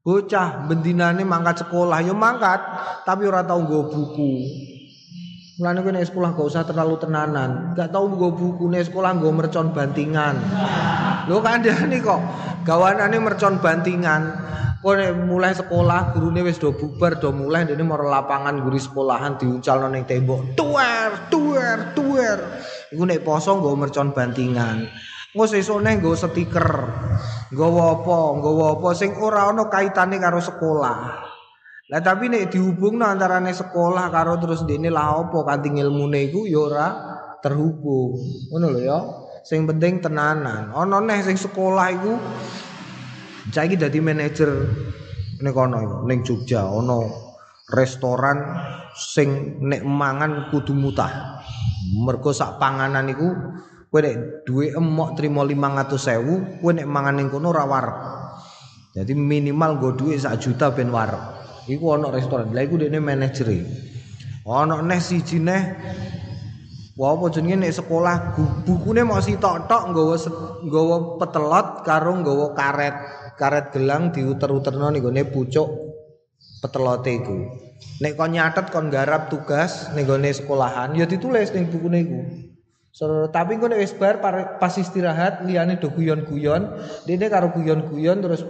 bocah 0.08 0.64
bendinane 0.64 1.20
mangkat 1.20 1.68
sekolah 1.68 2.00
yo 2.00 2.16
mangkat 2.16 2.56
tapi 3.04 3.28
ora 3.28 3.44
tau 3.44 3.60
nggo 3.60 3.92
buku 3.92 4.32
Mulane 5.58 5.82
kowe 5.82 5.90
nek 5.90 6.06
sekolah 6.06 6.38
gak 6.38 6.48
usah 6.54 6.62
terlalu 6.62 7.02
tenanan. 7.02 7.74
Gak 7.74 7.90
tau 7.90 8.06
nggo 8.06 8.30
buku 8.30 8.70
nek 8.70 8.86
sekolah 8.86 9.18
nggo 9.18 9.34
mercon 9.34 9.74
bantingan. 9.74 10.38
Lho 11.26 11.42
kandhane 11.42 11.98
kok 11.98 12.22
gawanane 12.62 13.18
mercon 13.18 13.58
bantingan. 13.58 14.38
Kowe 14.78 14.94
mulai 15.18 15.58
sekolah 15.58 16.14
gurune 16.14 16.46
wis 16.46 16.62
do 16.62 16.70
bubar 16.70 17.18
do 17.18 17.34
mulai 17.34 17.66
dene 17.66 17.82
mau 17.82 17.98
lapangan 17.98 18.62
guri 18.62 18.78
sekolahan 18.78 19.34
diuncalno 19.34 19.90
ning 19.90 20.06
tembok. 20.06 20.54
Tuwer, 20.54 21.26
tuwer, 21.26 21.90
tuwer. 21.90 22.38
Iku 22.94 23.02
nek 23.02 23.26
poso 23.26 23.58
nggo 23.58 23.74
mercon 23.74 24.14
bantingan. 24.14 24.86
Engko 25.38 25.54
sesone 25.54 26.02
nggo 26.02 26.18
stiker. 26.18 26.66
Nggawa 27.54 28.02
apa? 28.02 28.18
Nggawa 28.42 28.64
apa 28.74 28.88
sing 28.90 29.14
ora 29.22 29.46
ana 29.46 29.70
kaitane 29.70 30.18
karo 30.18 30.42
sekolah. 30.42 30.98
Lah 31.94 32.00
tapi 32.02 32.26
nek 32.26 32.50
dihubungno 32.50 33.06
antarane 33.06 33.54
sekolah 33.54 34.10
karo 34.10 34.34
terus 34.42 34.66
dene 34.66 34.90
lah 34.90 35.22
apa 35.22 35.46
kanthi 35.46 35.78
ilmune 35.78 36.26
iku 36.26 36.42
ya 36.42 36.58
ora 36.58 36.86
terhubung. 37.38 38.18
Ngono 38.50 38.66
lho 38.66 38.80
ya. 38.82 38.98
Sing 39.46 39.62
penting 39.62 40.02
tenanan. 40.02 40.74
Ana 40.74 40.98
neh 41.06 41.22
sing 41.22 41.38
sekolah 41.38 41.86
iku 41.94 42.18
saiki 43.54 43.78
dadi 43.78 44.02
manajer 44.02 44.50
ning 45.38 45.54
kono 45.54 45.78
iku 45.78 45.96
ning 46.02 46.26
Jogja 46.26 46.66
ana 46.66 46.98
restoran 47.70 48.42
sing 48.90 49.62
nek 49.62 49.86
mangan 49.86 50.50
kudu 50.50 50.74
mutah. 50.74 51.46
Mergo 51.94 52.34
sak 52.34 52.58
panganan 52.58 53.06
iku 53.06 53.30
kowe 53.88 54.00
nek 54.04 54.44
duwe 54.44 54.76
emok 54.76 55.16
trimo 55.16 55.42
500.000, 55.44 56.60
kowe 56.60 56.72
nek 56.72 56.86
mangan 56.86 57.14
ning 57.16 57.28
kono 57.32 57.50
ora 57.52 57.64
wareg. 57.64 57.98
Jadi 58.92 59.12
minimal 59.16 59.80
nggo 59.80 59.90
duwe 59.96 60.16
sak 60.16 60.40
juta 60.40 60.72
ben 60.72 60.92
wareg. 60.92 61.20
Iku 61.68 61.96
ana 61.96 62.08
restoran. 62.08 62.52
Lah 62.52 62.64
iku 62.64 62.80
dene 62.80 63.00
manajere. 63.00 63.64
Ana 64.48 64.80
neh 64.80 65.00
siji 65.00 65.36
neh 65.44 65.62
Wah 66.98 67.14
apa 67.14 67.30
jenenge 67.30 67.62
nek 67.62 67.78
sekolah 67.78 68.34
bukune 68.66 69.06
mau 69.06 69.22
sitok-tok 69.22 69.94
nggawa 69.94 70.18
nggawa 70.66 70.96
petelot 71.22 71.68
karo 71.86 72.10
nggawa 72.18 72.46
karet. 72.58 72.96
Karet 73.38 73.70
gelang 73.70 74.10
diuter-uterno 74.10 74.90
ning 74.90 75.06
gone 75.06 75.22
pucuk 75.30 75.70
petelote 76.58 77.22
iku. 77.22 77.38
Nek 78.02 78.18
kon 78.18 78.34
nyatet 78.34 78.74
kon 78.74 78.90
garap 78.90 79.30
tugas 79.30 79.94
ning 79.94 80.10
gone 80.10 80.26
sekolahan 80.26 80.98
ya 80.98 81.06
ditulis 81.06 81.54
ning 81.54 81.70
bukune 81.70 81.98
iku. 82.02 82.18
So, 82.98 83.30
tapi 83.30 83.62
kok 83.62 83.70
nek 83.70 83.78
wis 83.78 83.94
pas 83.94 84.74
istirahat 84.74 85.46
liyane 85.46 85.78
do 85.78 85.86
guyon-guyon, 85.94 86.82
dene 87.06 87.30
karo 87.30 87.54
guyon-guyon 87.54 88.18
terus 88.18 88.42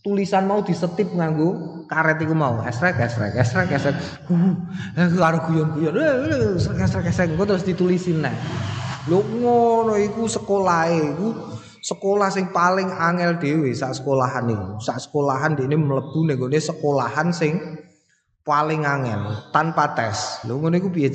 tulisan 0.00 0.48
mau 0.48 0.64
disetip 0.64 1.12
nganggo 1.12 1.84
karet 1.84 2.16
iku 2.24 2.32
mau. 2.32 2.64
Esrek 2.64 2.96
esrek 2.96 3.36
esrek 3.36 3.68
esrek 3.76 3.96
uh 4.32 4.56
karo 5.20 5.44
guyon-guyon. 5.44 5.92
Esrek 6.56 6.88
esrek 6.88 7.12
esrek 7.12 7.36
engko 7.36 7.44
terus 7.44 7.68
ditulisin 7.68 8.24
nah. 8.24 8.32
Lho 9.12 9.20
ngono 9.20 10.00
iku 10.00 10.24
sekolah 10.24 10.88
iku 10.96 11.28
sekolah 11.84 12.32
sing 12.32 12.48
paling 12.56 12.88
angel 12.88 13.36
dhewe 13.36 13.76
sak 13.76 13.92
sekolahan 13.92 14.48
iku. 14.56 14.80
Sak 14.80 15.04
sekolahan 15.04 15.52
dene 15.52 15.76
mlebu 15.76 16.24
ning 16.24 16.40
sekolahan 16.56 17.28
sing 17.28 17.60
paling 18.40 18.88
angel 18.88 19.52
tanpa 19.52 19.92
tes. 19.92 20.48
Lho 20.48 20.64
ngono 20.64 20.80
iku 20.80 20.88
piye 20.88 21.12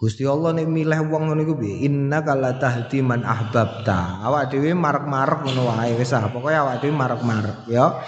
Gusti 0.00 0.24
Allah 0.24 0.56
nek 0.56 0.64
milih 0.64 1.12
wong 1.12 1.28
ngono 1.28 1.44
iku 1.44 1.60
piye? 1.60 1.84
Innaka 1.84 2.32
la 2.32 2.56
tahdi 2.56 3.04
man 3.04 3.20
ahbabta. 3.20 4.24
Awak 4.24 4.48
dhewe 4.48 4.72
marek-marek 4.72 5.44
ngono 5.44 5.68
wae 5.68 5.92
wis 6.00 6.16
ah. 6.16 6.24
Pokoke 6.32 6.56
awak 6.56 6.80
dhewe 6.80 6.96
marek-marek 6.96 7.68
ya. 7.68 8.00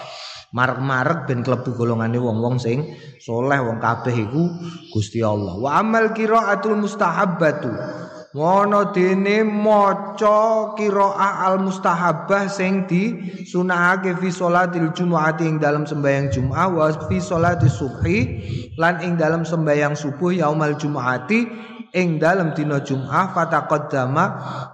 Marek-marek 0.56 1.28
ben 1.28 1.44
klebu 1.44 1.76
golongane 1.76 2.16
wong-wong 2.16 2.56
sing 2.56 2.96
soleh 3.20 3.60
wong 3.60 3.76
kabeh 3.76 4.24
iku 4.24 4.40
Gusti 4.88 5.20
Allah. 5.20 5.60
Wa 5.60 5.84
amal 5.84 6.16
qiraatul 6.16 6.80
mustahabbatu. 6.80 7.68
Ngono 8.32 8.96
dene 8.96 9.44
maca 9.44 10.72
qiraah 10.72 11.44
al 11.44 11.60
mustahabbah 11.60 12.48
sing 12.48 12.88
disunahake 12.88 14.16
fi 14.16 14.32
sholatil 14.32 14.88
jumuati 14.96 15.44
ing 15.44 15.60
dalam 15.60 15.84
sembahyang 15.84 16.32
Jumat 16.32 16.72
wa 16.72 16.88
fi 17.12 17.20
sholati 17.20 17.68
subhi 17.68 18.18
lan 18.80 19.04
ing 19.04 19.20
dalam 19.20 19.44
sembahyang 19.44 19.92
subuh 19.92 20.32
yaumal 20.32 20.72
jumuati 20.80 21.71
ing 21.92 22.16
dalam 22.16 22.56
dina 22.56 22.80
Jumat 22.80 23.36
fataqaddama 23.36 24.24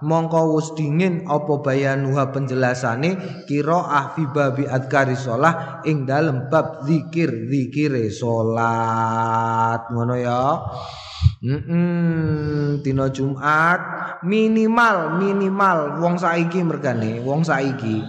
mongko 0.03 0.55
wis 0.55 0.71
dingin 0.73 1.27
apa 1.27 1.59
bayanuha 1.59 2.31
penjelasane? 2.31 3.43
Qiraah 3.45 4.15
fi 4.15 4.23
babi 4.23 4.63
adkari 4.63 5.19
shalah 5.19 5.83
ing 5.83 6.07
dalam 6.07 6.47
bab 6.47 6.87
zikir 6.87 7.51
zikire 7.51 8.07
salat 8.07 9.91
ngono 9.91 10.15
ya? 10.15 10.43
-mm, 11.43 12.83
dina 12.83 13.07
Jumat 13.11 13.79
minimal 14.23 15.19
minimal 15.19 15.99
wong 16.03 16.19
saiki 16.19 16.59
mergane 16.63 17.23
wong 17.23 17.43
saiki 17.47 18.03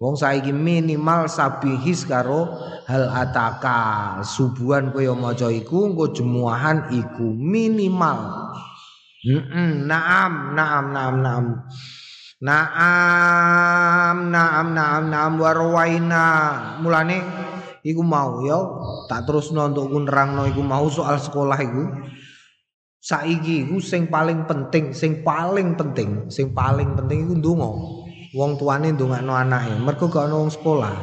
Wong 0.00 0.16
saiki 0.16 0.48
minimal 0.48 1.28
sabihis 1.28 2.08
karo 2.08 2.56
hal 2.88 3.12
ataka 3.12 4.16
subuhan 4.24 4.96
kaya 4.96 5.12
maca 5.12 5.52
iku 5.52 5.92
engko 5.92 6.08
jemuahan 6.16 6.88
iku 6.88 7.28
minimal. 7.36 8.48
Heeh, 9.20 9.84
naam, 9.84 10.56
naam, 10.56 10.84
naam, 10.96 11.14
naam. 11.20 11.44
Naam, 12.40 14.32
naam, 14.32 14.66
naam, 14.72 15.02
naam 15.12 15.32
warwaina. 15.36 16.26
Mulane 16.80 17.20
iku 17.84 18.00
mau 18.00 18.40
ya 18.40 18.56
tak 19.04 19.28
terusno 19.28 19.68
untuk 19.68 19.92
nerangno 19.92 20.48
iku 20.48 20.64
mau 20.64 20.88
soal 20.88 21.20
sekolah 21.20 21.60
iku. 21.60 21.84
Saiki 23.04 23.68
iku 23.68 23.76
sing 23.84 24.08
paling 24.08 24.48
penting, 24.48 24.96
sing 24.96 25.20
paling 25.20 25.76
penting, 25.76 26.32
sing 26.32 26.56
paling 26.56 26.96
penting 26.96 27.28
iku 27.28 27.36
ndonga 27.36 27.70
wong 28.34 28.58
tuane 28.58 28.94
ndongakno 28.94 29.32
anake 29.34 29.74
mergo 29.82 30.06
gak 30.06 30.30
ono 30.30 30.46
wong 30.46 30.52
sekolah 30.52 30.94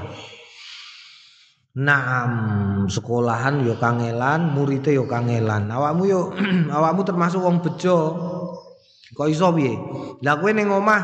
Naam, 1.78 2.90
sekolahan 2.90 3.62
yo 3.62 3.78
kangelan, 3.78 4.50
muridnya 4.50 4.98
yo 4.98 5.06
kangelan. 5.06 5.70
Awakmu 5.70 6.04
yo 6.10 6.34
awakmu 6.74 7.06
termasuk 7.06 7.38
wong 7.38 7.62
bejo. 7.62 8.18
Kok 9.14 9.30
iso 9.30 9.54
piye? 9.54 9.78
Lah 10.26 10.42
kowe 10.42 10.50
ning 10.50 10.74
omah 10.74 11.02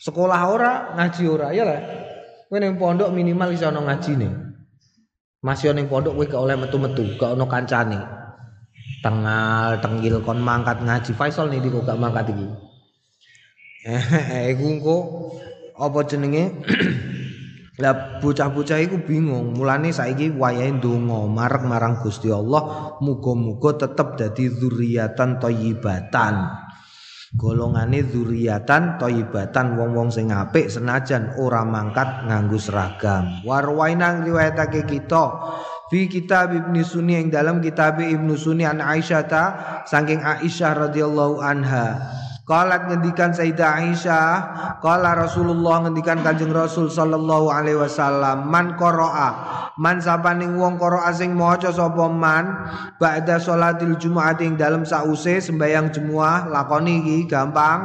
sekolah 0.00 0.40
ora, 0.48 0.72
ngaji 0.96 1.22
ora, 1.28 1.52
ya 1.52 1.68
lah. 1.68 1.84
Kowe 2.48 2.56
ning 2.56 2.80
pondok 2.80 3.12
minimal 3.12 3.52
iso 3.52 3.68
ono 3.68 3.84
ngajine. 3.84 4.28
Masih 5.44 5.76
ning 5.76 5.84
pondok 5.92 6.16
kowe 6.16 6.24
gak 6.24 6.42
oleh 6.48 6.56
metu-metu, 6.56 7.04
gak 7.20 7.36
ono 7.36 7.44
kancane. 7.44 8.00
Tengal, 9.04 9.84
tenggil 9.84 10.24
kon 10.24 10.40
mangkat 10.40 10.80
ngaji. 10.80 11.12
Faisal 11.12 11.52
nih 11.52 11.60
kok 11.60 11.84
gak 11.84 12.00
mangkat 12.00 12.32
iki. 12.32 12.67
Iku 14.52 14.64
engko 14.68 14.96
apa 15.78 16.04
jenenge? 16.04 16.52
Lah 17.78 18.18
bocah-bocah 18.18 18.82
iku 18.82 19.06
bingung, 19.06 19.54
mulane 19.54 19.94
saiki 19.94 20.34
wayahe 20.34 20.82
ndonga 20.82 21.30
marek 21.30 21.62
marang 21.62 22.02
Gusti 22.02 22.26
Allah, 22.26 22.98
muga-muga 22.98 23.86
tetep 23.86 24.18
dadi 24.18 24.50
zuriatan 24.50 25.38
thayyibatan. 25.38 26.34
Golongane 27.38 28.02
zuriatan 28.02 28.98
thayyibatan 28.98 29.78
wong-wong 29.78 30.10
sing 30.10 30.34
apik 30.34 30.66
senajan 30.66 31.38
ora 31.38 31.62
mangkat 31.62 32.26
nganggo 32.26 32.58
seragam. 32.58 33.46
Warwaina 33.46 34.26
riwayatake 34.26 34.82
kita 34.82 35.24
fi 35.86 36.10
kitab 36.10 36.50
Ibnu 36.50 36.82
Sunni 36.82 37.14
yang 37.14 37.30
dalam 37.30 37.62
kitab 37.62 38.02
Ibnu 38.02 38.34
Sunni 38.34 38.66
an 38.66 38.82
Aisyah 38.82 39.86
saking 39.86 40.18
Aisyah 40.18 40.90
radhiyallahu 40.90 41.38
anha 41.38 42.26
Qalat 42.48 42.88
ngendikan 42.88 43.36
Sayyidah 43.36 43.76
Aisyah, 43.76 44.28
qala 44.80 45.12
Rasulullah 45.20 45.84
ngendikan 45.84 46.24
Kanjeng 46.24 46.48
Rasul 46.48 46.88
sallallahu 46.88 47.52
alaihi 47.52 47.76
wasallam, 47.76 48.48
man 48.48 48.72
qara'a, 48.80 49.28
man 49.76 50.00
sapaning 50.00 50.56
wong 50.56 50.80
qara'a 50.80 51.12
sing 51.12 51.36
maca 51.36 51.68
sapa 51.68 52.08
man 52.08 52.48
ba'da 52.96 53.36
salatil 53.36 54.00
Jumat 54.00 54.40
ing 54.40 54.56
dalem 54.56 54.88
sause 54.88 55.44
sembayang 55.44 55.92
Jumat 55.92 56.48
lakoni 56.48 57.04
iki 57.04 57.28
gampang. 57.28 57.84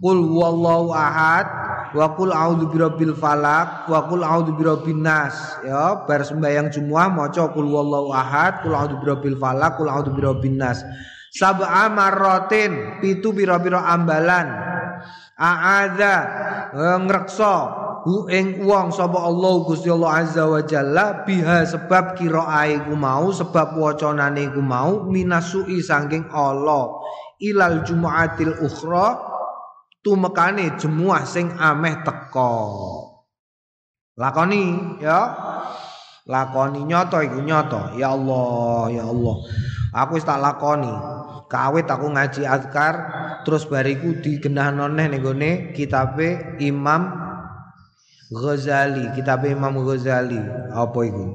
Qul 0.00 0.32
huwallahu 0.32 0.88
ahad 0.96 1.44
wa 1.92 2.08
qul 2.16 2.32
a'udzu 2.32 2.72
birabbil 2.72 3.12
falaq 3.12 3.84
wa 3.84 4.00
qul 4.08 4.24
a'udzu 4.24 4.56
birabbin 4.56 5.04
nas. 5.04 5.60
Ya 5.60 6.08
bar 6.08 6.24
sembayang 6.24 6.72
Jumat 6.72 7.12
maca 7.12 7.52
qul 7.52 7.68
huwallahu 7.68 8.16
ahad 8.16 8.64
qul 8.64 8.72
a'udzu 8.72 8.96
birabbil 9.04 9.36
falaq 9.36 9.76
qul 9.76 9.92
a'udzu 9.92 10.16
birabbin 10.16 10.56
nas 10.56 10.80
sab'a 11.34 11.90
marratin 11.90 13.02
pitu 13.02 13.34
pira-pira 13.34 13.82
ambalan. 13.90 14.54
A'adza 15.34 16.14
eh, 16.70 16.98
ngreksa 17.02 17.54
hu 18.06 18.30
ing 18.30 18.62
wong 18.62 18.94
sapa 18.94 19.18
Allah 19.18 19.54
Gusti 19.66 19.90
Allah 19.90 20.22
Azza 20.22 20.46
wa 20.46 20.62
Jalla 20.62 21.26
biha 21.26 21.66
sebab 21.66 22.14
kiraae 22.14 22.86
ku 22.86 22.94
mau 22.94 23.34
sebab 23.34 23.74
wacanane 23.74 24.54
ku 24.54 24.62
mau 24.62 25.10
minasui 25.10 25.82
saking 25.82 26.30
Allah. 26.30 27.02
Ilal 27.42 27.82
jumu'atil 27.82 28.62
ukhra 28.62 29.18
tumekane 30.06 30.78
jemuah 30.78 31.26
sing 31.26 31.50
ameh 31.58 32.04
teko 32.06 32.54
lakoni 34.14 34.94
ya 35.02 35.43
lakoni 36.24 36.84
nyoto 36.84 37.20
iku 37.20 37.40
nyoto. 37.44 37.96
Ya 38.00 38.12
Allah 38.12 38.88
ya 38.92 39.04
Allah. 39.04 39.36
Aku 39.94 40.18
wis 40.18 40.26
tak 40.26 40.40
lakoni. 40.40 40.90
Kawit 41.48 41.86
aku 41.86 42.10
ngaji 42.10 42.42
azkar 42.48 42.94
terus 43.46 43.68
bariku 43.68 44.16
digenah 44.18 44.74
noneh 44.74 45.06
ning 45.06 45.22
gone 45.22 45.70
kitabe 45.76 46.58
Imam 46.58 47.12
Ghazali. 48.32 49.12
Kitabe 49.14 49.52
Imam 49.52 49.76
Ghazali. 49.84 50.40
Apa 50.72 50.98
iku? 51.04 51.26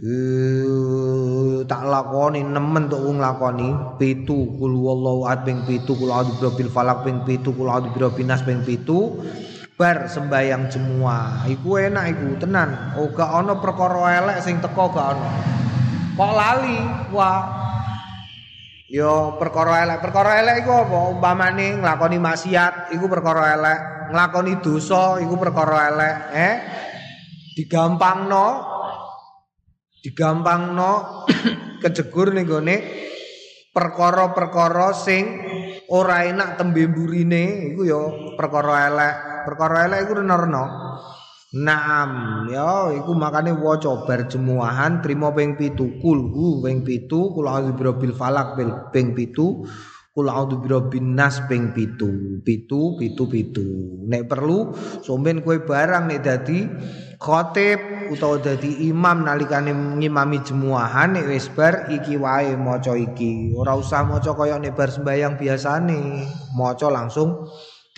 Uh, 0.00 1.60
tak 1.68 1.84
lakoni 1.84 2.40
nemen 2.40 2.88
tuk 2.88 3.04
nglakoni 3.04 4.00
pitu 4.00 4.48
kul 4.56 4.72
wallahu 4.80 5.28
ahad 5.28 5.44
ping 5.44 5.60
pitu 5.68 5.92
kul 5.92 6.08
a'udzu 6.08 6.40
birabbil 6.40 6.72
falak 6.72 7.04
ping 7.04 7.20
pitu 7.28 7.52
kul 7.52 7.68
a'udzu 7.68 7.92
birabbin 7.92 8.32
nas 8.32 8.40
ping 8.40 8.64
pitu 8.64 9.20
bar 9.80 10.12
sembayang 10.12 10.68
semua 10.68 11.48
iku 11.48 11.80
enak 11.80 12.04
iku 12.12 12.36
tenan. 12.36 13.00
Oh 13.00 13.08
gak 13.16 13.32
ana 13.32 13.56
perkara 13.56 14.20
elek 14.20 14.44
sing 14.44 14.60
teko 14.60 14.92
gak 14.92 15.16
ana 15.16 15.28
kok 16.20 16.32
lali? 16.36 16.78
Wah. 17.16 17.40
Yo 18.92 19.40
perkara 19.40 19.88
elek. 19.88 20.04
Perkara 20.04 20.44
elek 20.44 20.66
iku 20.66 20.84
apa? 20.84 20.98
Umpamane 21.16 21.80
nglakoni 21.80 22.20
maksiat 22.20 22.92
iku 22.92 23.08
perkara 23.08 23.56
elek. 23.56 23.80
Nglakoni 24.12 24.52
dosa 24.60 25.16
iku 25.22 25.40
perkara 25.40 25.76
elek. 25.88 26.16
Eh? 26.36 26.54
Digampangno. 27.56 28.48
Digampangno 30.04 31.24
kejegur 31.82 32.36
ning 32.36 32.44
gone 32.44 32.76
perkara-perkara 33.70 34.92
sing 34.92 35.24
ora 35.88 36.26
enak 36.28 36.60
tembe 36.60 36.84
mburine. 36.84 37.72
Iku 37.72 37.86
ya 37.86 38.00
perkara 38.36 38.90
elek 38.90 39.29
perkara 39.46 39.88
elek 39.88 40.08
iku 40.08 40.12
rena-rena 40.20 40.64
Naam 41.50 42.46
ya 42.46 42.94
iku 42.94 43.10
makane 43.10 43.50
waca 43.50 44.06
bar 44.06 44.30
trimo 44.30 45.28
ping 45.34 45.58
7 45.58 45.98
kulhu 45.98 46.62
ping 46.62 46.86
7 46.86 47.10
kula 47.10 47.74
bil 47.74 48.14
falak 48.14 48.54
ping 48.94 49.18
7 49.18 50.14
kula 50.14 50.30
a'udzu 50.30 50.62
birabbin 50.62 51.18
nas 51.18 51.42
ping 51.50 51.74
7 51.74 52.46
pitu 52.46 52.94
pitu 52.94 53.24
pitu. 53.26 53.66
Nek 54.06 54.30
perlu 54.30 54.70
somben 55.02 55.42
kowe 55.42 55.58
barang 55.58 56.06
nek 56.06 56.22
dadi 56.22 56.70
khotib 57.18 58.14
utawa 58.14 58.38
dadi 58.38 58.86
imam 58.86 59.26
nalikane 59.26 59.74
ngimami 59.98 60.46
jemuahan 60.46 61.18
nek 61.18 61.34
wis 61.34 61.50
bar 61.50 61.90
iki 61.90 62.14
wae 62.14 62.54
maca 62.54 62.94
iki. 62.94 63.58
Ora 63.58 63.74
usah 63.74 64.06
maca 64.06 64.38
kaya 64.38 64.54
nek 64.54 64.78
bar 64.78 64.86
sembayang 64.86 65.34
biasane 65.34 66.30
maca 66.54 66.86
langsung 66.94 67.50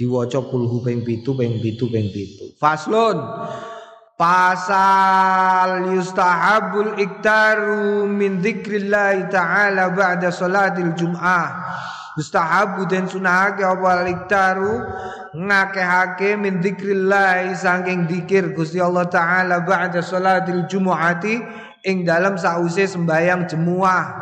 diwaca 0.02 0.42
kulhu 0.42 0.82
ping 0.82 1.06
7 1.06 1.38
ping 1.38 1.62
7 1.62 1.94
ping 1.94 2.08
7 2.10 2.58
faslun. 2.58 3.22
Pasal 4.18 5.98
yustahabul 5.98 6.94
iktaru 6.98 8.06
min 8.06 8.42
dzikrillah 8.42 9.30
taala 9.30 9.90
ba'da 9.94 10.30
salatil 10.30 10.94
jum'ah. 10.94 11.46
Mustahabu 12.14 12.86
den 12.86 13.08
sunahake 13.10 13.66
apa 13.66 14.06
iktaru? 14.06 14.78
Ngakehake 15.32 16.38
min 16.38 16.60
dzikrillah 16.62 17.50
saking 17.56 18.06
dikir 18.06 18.54
Gusti 18.54 18.78
Allah 18.78 19.10
taala 19.10 19.64
ba'da 19.64 20.04
salatil 20.04 20.70
jumu'ati 20.70 21.42
ing 21.82 22.06
dalam 22.06 22.38
sause 22.38 22.86
sembayang 22.86 23.50
jemuah 23.50 24.21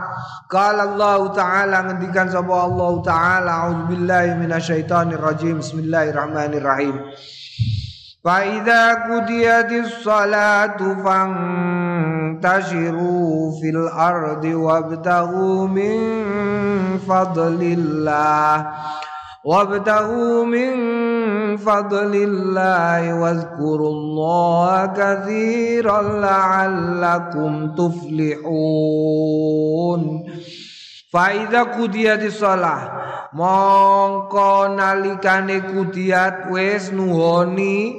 Qala 0.52 0.84
Allah 0.94 1.20
taala 1.34 1.78
ngendikan 1.90 2.30
sapa 2.32 2.54
Allah 2.54 2.92
taala 3.02 3.52
auzubillahi 3.70 4.38
minasyaitonir 4.40 5.22
rajim 5.22 5.60
bismillahirrahmanirrahim 5.60 6.96
فإذا 8.26 8.94
قضيت 8.94 9.72
الصلاة 9.86 10.78
فانتشروا 12.42 13.52
في 13.62 13.70
الأرض 13.70 14.46
وابتغوا 14.46 15.68
من 15.68 15.98
فضل 17.06 17.62
الله 17.62 18.68
وابتغوا 19.46 20.46
من 20.46 20.74
فضل 21.58 22.16
الله 22.16 23.14
واذكروا 23.14 23.90
الله 23.90 24.86
كثيرا 24.86 26.02
لعلكم 26.02 27.76
تفلحون 27.78 28.86
Faida 31.16 31.66
kudiyati 31.72 32.28
shalah 32.28 32.82
mongko 33.40 34.68
nalikane 34.76 35.64
kudiyat 35.64 36.52
wis 36.52 36.92
nuhoni 36.92 37.96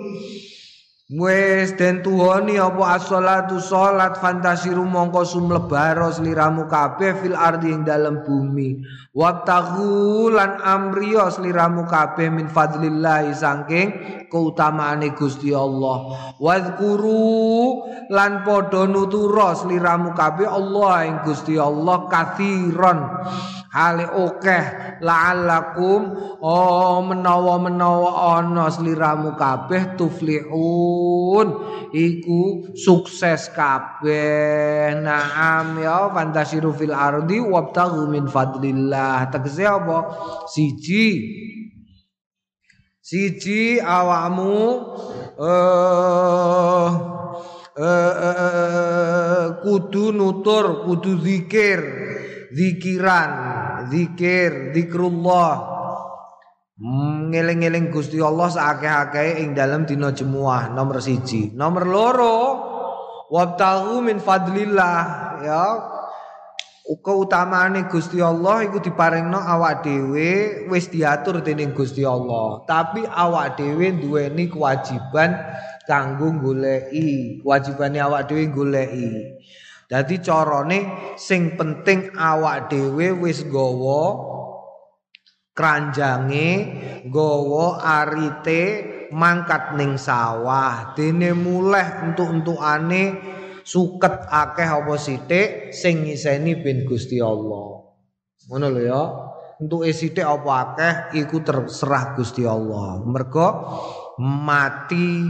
Wes 1.11 1.75
den 1.75 1.99
tuhoni 1.99 2.55
apa 2.55 2.95
as-shalatu 2.95 3.59
salat 3.59 4.15
fantasiru 4.23 4.87
mongko 4.87 5.27
sumlebaro 5.27 6.07
sliramu 6.07 6.71
kabeh 6.71 7.19
fil 7.19 7.35
ardi 7.35 7.75
ing 7.75 7.83
dalem 7.83 8.23
bumi. 8.23 8.79
Wabtaghu 9.11 10.31
lan 10.31 10.63
amriyo 10.63 11.27
sliramu 11.27 11.83
kabeh 11.83 12.31
min 12.31 12.47
fadlillah 12.47 13.27
saking 13.35 14.20
keutamaane 14.31 15.11
Gusti 15.11 15.51
Allah. 15.51 16.31
Wadhkuru 16.39 17.83
lan 18.07 18.47
padha 18.47 18.87
nutura 18.87 19.51
sliramu 19.59 20.15
kabeh 20.15 20.47
Allah 20.47 21.11
ing 21.11 21.15
Gusti 21.27 21.59
Allah 21.59 22.07
kathiron. 22.07 22.99
Hale 23.71 24.03
okeh 24.03 24.99
la'allakum 24.99 26.01
oh 26.43 26.99
menawa-menawa 27.07 28.39
ana 28.39 28.67
sliramu 28.67 29.35
kabeh 29.39 29.95
tuflihun. 29.99 31.47
Iku 31.91 32.71
sukses 32.75 33.51
kabeh. 33.51 34.95
Naam 34.99 35.79
ya 35.79 36.07
fantasiru 36.11 36.71
fil 36.75 36.95
ardi 36.95 37.39
wabtaghu 37.39 38.07
min 38.11 38.27
fadlillah. 38.27 39.27
Tegese 39.31 39.63
apa? 39.67 39.97
Siji 40.51 41.07
siji 43.11 43.75
awakmu 43.75 44.55
eh 45.35 45.43
uh, 46.87 46.89
uh, 47.75 49.45
kudu 49.59 50.15
nutur 50.15 50.87
kudu 50.87 51.19
zikir 51.19 51.79
zikiran 52.55 53.31
zikir 53.91 54.71
zikrullah. 54.71 55.67
Ngeling-eling 56.81 57.93
Gusti 57.93 58.17
Allah 58.17 58.49
saakeh-akeh 58.49 59.43
ing 59.45 59.53
dalam 59.53 59.85
dina 59.85 60.09
jemuah 60.15 60.73
nomor 60.73 60.97
siji. 60.97 61.53
Nomor 61.53 61.83
loro 61.85 62.37
wabtahu 63.29 64.01
min 64.01 64.17
fadlillah 64.17 64.97
ya 65.45 65.65
keutamaane 66.81 67.87
Gusti 67.87 68.19
Allah 68.19 68.65
iku 68.65 68.81
diparingno 68.81 69.37
awak 69.37 69.85
dhewe 69.85 70.65
wis 70.67 70.89
diatur 70.89 71.39
dening 71.45 71.77
Gusti 71.77 72.01
Allah. 72.01 72.65
Tapi 72.65 73.05
awak 73.05 73.61
dhewe 73.61 73.95
duweni 74.01 74.49
kewajiban 74.49 75.37
kanggo 75.85 76.33
goleki 76.41 77.41
kewajibane 77.41 77.97
awak 78.01 78.29
dhewe 78.29 78.49
goleki 78.49 79.09
dadi 79.91 80.15
carane 80.23 80.79
sing 81.19 81.59
penting 81.59 82.15
awak 82.15 82.71
dhewe 82.71 83.11
wis 83.21 83.43
gawa 83.45 84.31
kranjange 85.51 86.49
gowo 87.11 87.77
arite 87.77 88.63
mangkat 89.11 89.75
ning 89.75 89.99
sawah. 89.99 90.95
Dene 90.95 91.35
muleh 91.35 92.07
entuk-entukane 92.07 93.03
suket 93.71 94.27
akeh 94.27 94.67
apa 94.67 94.99
sithik 94.99 95.71
sing 95.71 96.03
ngiseni 96.03 96.59
ben 96.59 96.83
Gusti 96.83 97.23
Allah. 97.23 97.87
Ngono 98.51 98.67
lho 98.67 98.81
ya. 98.83 99.03
Entuke 99.63 99.95
sithik 99.95 100.27
apa 100.27 100.51
akeh 100.75 100.93
iku 101.23 101.39
terserah 101.39 102.11
Gusti 102.19 102.43
Allah. 102.43 102.99
Mergo 102.99 103.47
mati 104.19 105.23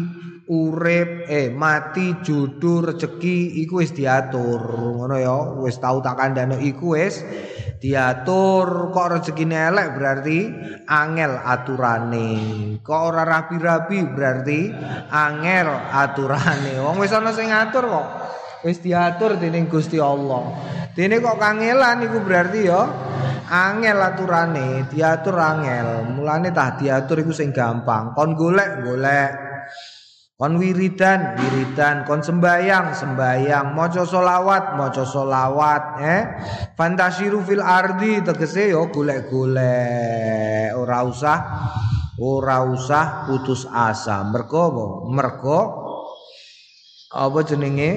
urip 0.50 1.30
eh 1.30 1.54
mati 1.54 2.18
judul 2.26 2.90
rezeki 2.90 3.62
iku 3.62 3.86
wis 3.86 3.94
diatur. 3.94 4.58
Ngono 4.74 5.22
ya. 5.22 5.62
Wis 5.62 5.78
tau 5.78 6.02
tak 6.02 6.18
kandhane 6.18 6.58
iku 6.66 6.98
wis 6.98 7.22
diatur. 7.78 8.90
Kok 8.90 9.22
rezekine 9.22 9.70
elek 9.70 9.94
berarti 9.94 10.40
angel 10.90 11.38
aturane. 11.46 12.30
Kok 12.82 13.02
ora 13.06 13.22
rapi-rapi 13.22 14.02
berarti 14.10 14.74
angel 15.14 15.70
aturane. 15.94 16.74
Wong 16.82 16.98
wis 16.98 17.14
ana 17.14 17.30
sing 17.30 17.54
ngatur 17.54 17.86
kok 17.86 18.21
wis 18.62 18.82
diatur 18.82 19.38
dening 19.38 19.68
Gusti 19.70 19.98
Allah. 19.98 20.54
Dene 20.92 21.24
kok 21.24 21.40
kangelan 21.40 22.04
iku 22.04 22.20
berarti 22.20 22.68
ya 22.68 22.84
angel 23.48 23.98
aturane 24.00 24.88
diatur 24.88 25.36
angel. 25.40 26.08
Mulane 26.16 26.52
tah 26.52 26.76
diatur 26.76 27.24
iku 27.24 27.34
sing 27.36 27.52
gampang. 27.56 28.12
Kon 28.12 28.36
golek 28.36 28.84
golek. 28.84 29.32
Kon 30.36 30.58
wiridan 30.58 31.38
wiridan. 31.38 32.04
Kon 32.04 32.20
sembayang 32.20 32.92
sembayang. 32.92 33.72
Maca 33.72 34.04
solawat 34.04 34.76
maca 34.76 35.04
solawat 35.08 35.84
eh. 36.02 36.22
Fantasiru 36.76 37.40
fil 37.46 37.64
ardi 37.64 38.20
tegese 38.26 38.74
yo 38.74 38.92
golek-golek. 38.92 40.76
Ora 40.76 41.08
usah 41.08 41.38
ora 42.20 42.68
usah 42.68 43.32
putus 43.32 43.64
asa. 43.70 44.28
Mergo 44.28 44.62
apa? 44.68 44.86
Mergo 45.08 45.60
apa 47.12 47.40
jenenge 47.44 47.92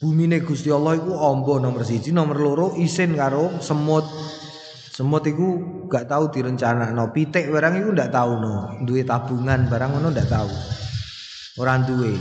bumine 0.00 0.40
Gusti 0.40 0.72
Allah 0.72 0.96
iku 0.96 1.12
amba 1.20 1.60
nomor 1.60 1.84
siji 1.84 2.10
nomor 2.10 2.40
loro 2.40 2.66
isin 2.80 3.12
karo 3.12 3.60
semut 3.60 4.08
Semut 5.00 5.24
iku 5.24 5.48
gak 5.88 6.12
tahu 6.12 6.28
no 6.92 7.08
pitik 7.08 7.48
barang 7.48 7.80
iku 7.80 7.88
ndak 7.96 8.12
tahu 8.12 8.36
no. 8.36 8.84
Duwe 8.84 9.00
tabungan 9.00 9.64
barang 9.64 9.96
ngono 9.96 10.12
ndak 10.12 10.28
tahu. 10.28 10.52
Orang 11.56 11.88
duwe. 11.88 12.12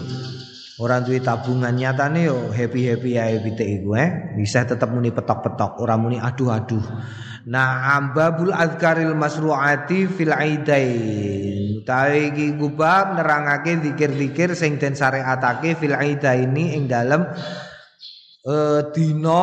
Orang 0.80 1.04
duwe 1.04 1.20
tabungan 1.20 1.76
nyatane 1.76 2.32
yo 2.32 2.56
happy-happy 2.56 3.20
ae 3.20 3.36
pitik 3.44 3.84
iku 3.84 4.00
eh. 4.00 4.32
Bisa 4.40 4.64
tetep 4.64 4.88
muni 4.96 5.12
petok-petok, 5.12 5.84
ora 5.84 6.00
muni 6.00 6.24
aduh-aduh. 6.24 6.86
Nah, 7.52 8.00
ambabul 8.00 8.56
azkaril 8.56 9.12
masru'ati 9.12 10.08
fil 10.08 10.32
aidain. 10.32 11.84
Utawi 11.84 12.32
iki 12.32 12.56
kubab 12.56 13.20
nerangake 13.20 13.76
zikir-zikir 13.76 14.56
sing 14.56 14.80
den 14.80 14.96
syariatake 14.96 15.76
fil 15.76 16.00
aidaini 16.00 16.80
ing 16.80 16.88
dalem 16.88 17.28
uh, 18.46 18.92
dina 18.94 19.42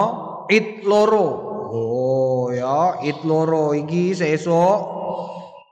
id 0.49 0.87
loro. 0.87 1.29
Oh 1.67 2.49
ya, 2.55 3.03
it 3.03 3.21
loro 3.27 3.75
iki 3.75 4.15
sesuk 4.15 4.79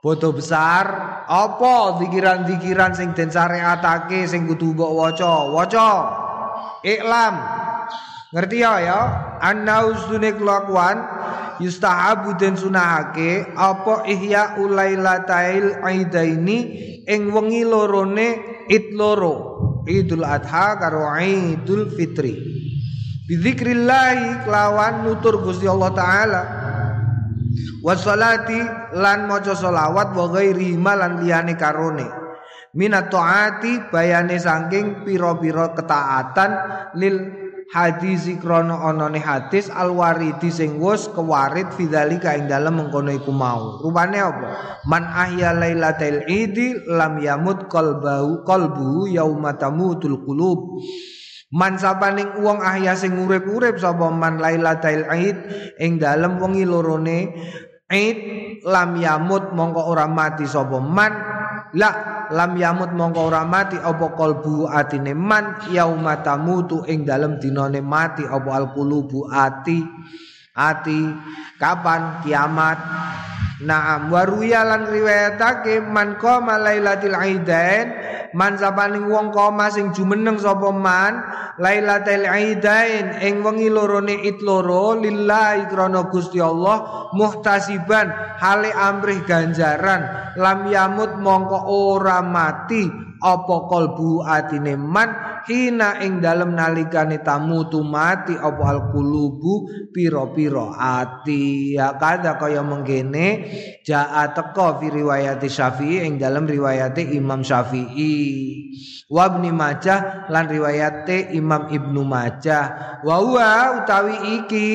bodo 0.05 0.29
besar 0.37 0.85
apa 1.25 1.97
zikiran-zikiran 1.97 2.93
sing 2.93 3.17
den 3.17 3.33
syariatake 3.33 4.29
sing 4.29 4.45
kudu 4.45 4.75
mbok 4.75 4.91
waca. 4.93 5.49
Waca. 5.49 5.89
Iklam. 6.85 7.35
Ngerti 8.35 8.57
ya 8.61 8.73
ya? 8.83 8.99
Annausune 9.39 10.35
kelakuan 10.35 11.01
yustahabu 11.57 12.35
den 12.35 12.59
sunahake 12.59 13.47
apa 13.55 14.03
ihya 14.05 14.59
ulailatail 14.59 15.81
aidaini 15.81 16.57
ing 17.07 17.31
wengi 17.31 17.63
lorone 17.63 18.61
it 18.69 18.91
loro. 18.93 19.81
Idul 19.87 20.25
Adha 20.25 20.77
karo 20.77 21.09
Idul 21.17 21.93
Fitri. 21.95 22.64
Bidzikrillah 23.25 24.45
kelawan 24.45 25.01
nutur 25.01 25.41
Gusti 25.41 25.65
Allah 25.65 25.91
taala. 25.97 26.41
Wassalati 27.81 28.61
lan 28.93 29.25
maca 29.25 29.57
selawat 29.57 30.13
wa 30.13 30.29
ghairi 30.29 30.77
lan 30.77 31.25
liyane 31.25 31.57
karone. 31.57 32.05
Minat 32.77 33.09
taati 33.09 33.89
bayane 33.89 34.37
saking 34.37 35.01
pira-pira 35.01 35.73
ketaatan 35.73 36.51
lil 37.01 37.17
hadis 37.73 38.29
krana 38.37 38.77
anane 38.93 39.17
hadis 39.17 39.73
alwaridi 39.73 40.53
sing 40.53 40.77
wis 40.77 41.09
kewarit 41.09 41.65
fidzalika 41.73 42.37
ing 42.37 42.45
dalem 42.45 42.77
mengkono 42.77 43.09
iku 43.09 43.33
mau. 43.33 43.81
Rupane 43.81 44.21
apa? 44.21 44.47
Man 44.85 45.01
ahya 45.01 45.57
lailatul 45.57 46.29
idi 46.29 46.77
lam 46.85 47.17
yamut 47.17 47.73
qalbu 47.73 48.45
qalbu 48.45 49.09
yauma 49.09 49.57
tamutul 49.57 50.21
qulub. 50.21 50.77
Man 51.53 51.77
sapaning 51.77 52.41
wong 52.41 52.57
ahya 52.65 52.97
sing 52.97 53.21
urip-urip 53.21 53.77
sapa 53.77 54.09
man 54.09 54.41
lailatul 54.41 55.05
aid 55.13 55.37
ing 55.77 56.01
dalem 56.01 56.41
wengi 56.41 56.65
lorone 56.65 57.37
aid 57.85 58.17
lam 58.65 58.97
yamut 58.97 59.53
mongko 59.53 59.85
ora 59.85 60.09
mati 60.09 60.49
sapa 60.49 60.81
man. 60.81 61.13
La 61.77 61.91
lam 62.33 62.57
yamut 62.57 62.97
mongko 62.97 63.29
ora 63.29 63.45
mati 63.45 63.77
apa 63.77 64.17
kalbu 64.17 64.65
atine 64.65 65.13
man? 65.13 65.61
Yauma 65.69 66.25
tamutu 66.25 66.81
ing 66.89 67.05
dalem 67.05 67.37
dinane 67.37 67.77
mati 67.77 68.25
apa 68.25 68.49
alqulubu 68.49 69.29
ati? 69.29 69.85
Ati 70.55 70.99
kapan? 71.61 72.25
Kiamat 72.25 72.79
Naam 73.63 74.11
waruya 74.11 74.67
lan 74.67 74.83
riwayatake 74.91 75.79
man 75.79 76.19
qama 76.19 76.59
lailatul 76.59 77.15
aidain 77.15 77.87
man 78.35 78.59
sapaning 78.59 79.07
wong 79.07 79.31
koma 79.31 79.71
sing 79.71 79.95
jumeneng 79.95 80.35
sapa 80.35 80.75
man 80.75 81.23
lailatul 81.55 82.27
aidain 82.27 83.15
ing 83.23 83.39
wengi 83.47 83.71
lorone 83.71 84.11
it 84.27 84.43
loro 84.43 84.99
lillahi 84.99 85.71
krana 85.71 86.03
Gusti 86.11 86.43
Allah 86.43 87.07
muhtasiban 87.15 88.11
hale 88.43 88.75
amrih 88.75 89.23
ganjaran 89.23 90.35
lam 90.35 90.67
yamut 90.67 91.15
mongko 91.15 91.59
ora 91.71 92.19
mati 92.19 92.91
apa 93.23 93.55
kalbu 93.71 94.27
atine 94.27 94.75
man 94.75 95.41
hina 95.47 96.03
ing 96.03 96.19
dalem 96.19 96.51
nalikane 96.53 97.23
tamu 97.23 97.71
tu 97.71 97.81
mati 97.81 98.35
apa 98.35 98.63
al 98.65 98.91
qulubu 98.91 99.87
pira-pira 99.95 100.75
ati 100.75 101.73
ya 101.79 101.95
kada 101.95 102.35
kaya 102.35 102.59
mengkene 102.61 103.44
jaa 103.85 104.31
teka 104.33 104.81
fi 104.81 104.87
riwayat 104.89 105.41
Syafi'i 105.41 106.05
ing 106.05 106.17
dalem 106.17 106.49
riwayat 106.49 106.97
Imam 106.99 107.45
Syafi'i. 107.45 108.15
Wa 109.05 109.29
Ibnu 109.29 109.53
Majah 109.53 110.25
lan 110.33 110.49
riwayate 110.49 111.37
Imam 111.37 111.69
Ibnu 111.69 112.01
Majah. 112.01 112.97
Wa 113.05 113.21
huwa 113.21 113.81
utawi 113.81 114.41
iki 114.41 114.69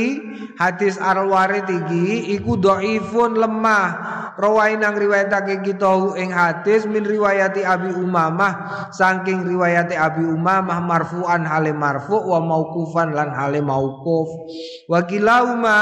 hadis 0.55 1.03
al-warid 1.03 1.67
iki 1.67 2.39
iku 2.39 2.55
dhaifun 2.55 3.35
lemah 3.35 3.89
rawain 4.41 4.81
nang 4.81 4.97
riwayatake 4.97 5.61
kita 5.61 6.17
ing 6.17 6.33
hadis 6.33 6.89
min 6.89 7.05
riwayati 7.05 7.61
Abi 7.61 7.93
Umamah. 7.93 8.89
Saking 8.91 9.45
riwayati 9.45 9.95
Abi 9.95 10.25
Umamah 10.25 10.81
marfu'an 10.81 11.45
hale 11.45 11.77
marfu' 11.77 12.25
wa 12.25 12.41
mauqufan 12.41 13.13
lan 13.13 13.37
hale 13.37 13.61
mauquf. 13.61 14.29
Wa 14.89 15.05
kilauma 15.05 15.79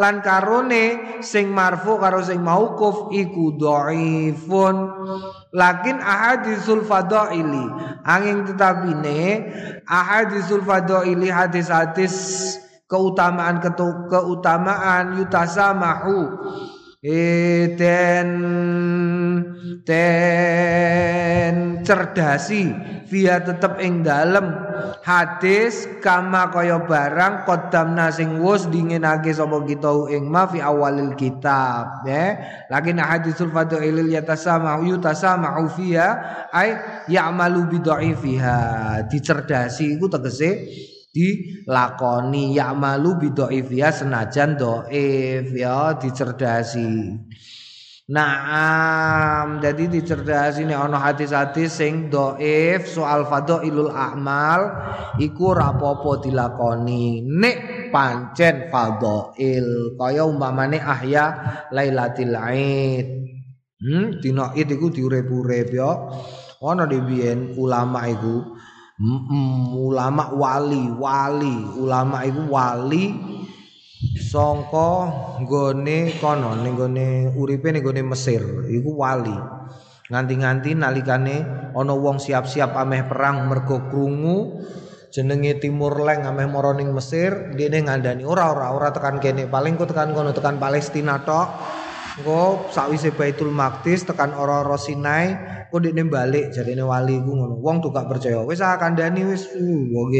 lan 0.00 0.24
karone 0.24 1.20
sing 1.20 1.52
marfu 1.52 2.00
karo 2.00 2.24
sing 2.24 2.40
mauquf 2.40 3.12
iku 3.12 3.54
dhaifun. 3.60 4.76
Lakin 5.52 6.00
ahadisul 6.00 6.88
fadaili 6.88 7.64
angin 8.08 8.48
tetapine 8.48 9.48
ahadisul 9.84 10.64
fadaili 10.64 11.28
hadis-hadis 11.28 12.16
keutamaan 12.88 13.60
keutamaan 13.60 15.20
yutasamahu 15.20 16.18
Eten 16.98 18.30
ten 19.86 21.54
cerdasi 21.86 22.74
via 23.06 23.38
tetep 23.38 23.78
ing 23.78 24.02
dalem. 24.02 24.50
Hadis 25.06 25.86
kama 26.02 26.50
kaya 26.50 26.82
barang 26.82 27.46
kodamna 27.46 28.10
sing 28.10 28.42
wus 28.42 28.66
dinginake 28.66 29.30
sapa 29.30 29.62
kita 29.62 30.10
ing 30.10 30.26
ma 30.26 30.50
fi 30.50 30.58
awalil 30.58 31.14
kitab 31.14 32.02
ya. 32.02 32.34
Lagi 32.66 32.90
hadisul 32.90 33.54
fadailil 33.54 34.10
yatasama 34.10 34.82
yutasama 34.82 35.54
via 35.78 36.18
ay 36.50 36.82
ya'malu 37.06 37.70
bi 37.70 37.78
dhaifiha. 37.78 38.58
Dicerdasi 39.06 39.94
iku 39.94 40.10
tegese 40.10 40.66
dilakoni 41.12 42.52
ya'malu 42.54 43.28
bidhaifia 43.28 43.88
senajan 43.90 44.60
dhaif 44.60 45.52
ya 45.56 45.96
dicerdasi 45.96 47.16
Naam, 48.08 49.60
jadi 49.60 49.84
dicerdasi 49.84 50.64
nih 50.64 50.80
ono 50.80 50.96
hadis-hadis 50.96 51.76
sing 51.76 52.08
doif 52.08 52.88
soal 52.88 53.28
ilul 53.60 53.92
a'mal 53.92 54.60
iku 55.20 55.52
rapopo 55.52 56.16
dilakoni 56.16 57.20
nek 57.28 57.92
pancen 57.92 58.72
il 59.36 59.92
kaya 60.00 60.24
umpamane 60.24 60.80
ahya 60.80 61.24
lailatul 61.68 62.32
aid. 62.32 63.06
Hmm, 63.76 64.16
dina 64.24 64.56
id 64.56 64.72
iku 64.72 64.88
diurip-urip 64.88 65.68
ya. 65.68 65.92
Ono 66.64 66.88
dibien 66.88 67.60
ulama 67.60 68.08
iku 68.08 68.56
Ulama 68.98 70.34
wali, 70.34 70.90
wali, 70.98 71.54
ulama 71.78 72.26
itu 72.26 72.42
wali 72.50 73.04
songko 74.18 74.90
gone 75.46 76.18
kono 76.18 76.58
ning 76.58 76.74
gone 76.74 77.30
uripe 77.38 77.70
ning 77.70 77.86
gone 77.86 78.02
Mesir 78.02 78.42
iku 78.66 78.98
wali. 78.98 79.38
Nganti-nganti 80.10 80.74
nalikane 80.74 81.36
ana 81.78 81.94
wong 81.94 82.18
siap-siap 82.18 82.74
ameh 82.74 83.06
perang 83.06 83.46
mergo 83.46 83.86
krungu 83.86 84.66
jenenge 85.14 85.62
Timur 85.62 86.02
Leng 86.02 86.26
ameh 86.26 86.50
mara 86.50 86.74
ning 86.74 86.90
Mesir, 86.90 87.54
dene 87.54 87.86
ngandani 87.86 88.26
ora 88.26 88.50
ora 88.50 88.74
ora 88.74 88.90
tekan 88.90 89.22
kene, 89.22 89.46
paling 89.46 89.78
ku 89.78 89.86
tekan 89.86 90.10
kono 90.10 90.34
tekan 90.34 90.58
Palestina 90.58 91.22
tok. 91.22 91.77
Engko 92.18 92.74
sakwise 92.74 93.14
Baitul 93.14 93.54
Maqdis 93.54 94.02
tekan 94.02 94.34
ora-ora 94.34 94.74
Sinai, 94.74 95.38
kok 95.70 95.78
dekne 95.78 96.10
balik 96.10 96.50
jarine 96.50 96.82
wali 96.82 97.14
ku 97.22 97.30
ngono. 97.30 97.62
Wong 97.62 97.78
tuh 97.78 97.94
gak 97.94 98.10
percaya. 98.10 98.42
Wis 98.42 98.58
ah 98.58 98.74
kandhani 98.74 99.22
wis 99.22 99.46
uh, 99.54 100.10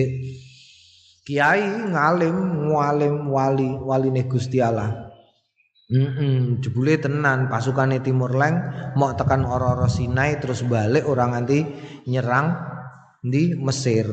Kiai 1.27 1.61
ngalim, 1.91 2.71
mualim 2.71 3.29
wali, 3.29 3.69
waline 3.69 4.25
Gusti 4.31 4.63
Allah. 4.63 5.11
Mm 5.89 6.61
jebule 6.61 7.01
tenan 7.01 7.49
pasukane 7.49 8.05
Timur 8.05 8.37
Leng 8.37 8.61
mau 8.93 9.17
tekan 9.17 9.49
ora-ora 9.49 9.89
Sinai 9.89 10.37
terus 10.37 10.61
balik 10.61 11.09
orang 11.09 11.33
nanti 11.33 11.65
nyerang 12.05 12.53
di 13.25 13.57
Mesir. 13.57 14.05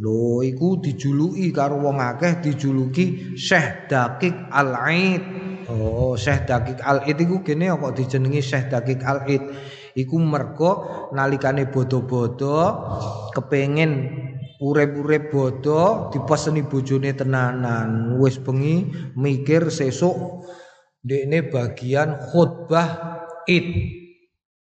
Lho 0.00 0.40
iku 0.40 0.80
dijuluki 0.80 1.52
karo 1.52 1.78
wong 1.84 2.00
akeh 2.00 2.42
dijuluki 2.42 3.36
Syekh 3.36 3.92
Dakik 3.92 4.50
Al-Aid. 4.50 5.47
Oh, 5.68 6.16
Syekh 6.16 6.48
Dakik 6.48 6.80
Al-Aid 6.80 7.20
iku 7.28 7.44
kene 7.44 7.68
kok 7.68 7.92
dijenengi 7.92 8.40
Syekh 8.40 8.72
Dakik 8.72 9.04
Al-Aid. 9.04 9.42
Iku 9.92 10.16
mergo 10.16 11.04
nalikane 11.12 11.68
bodo-bodo 11.68 12.56
kepengin 13.36 13.92
urip-urip 14.64 15.28
bodo 15.28 16.08
dipeseni 16.08 16.64
bojone 16.64 17.12
tenanan. 17.12 18.16
Wis 18.16 18.40
bengi 18.40 18.88
mikir 19.12 19.68
sesuk 19.68 20.48
Dekne 21.04 21.52
bagian 21.52 22.16
khutbah 22.16 23.20
Id. 23.44 23.68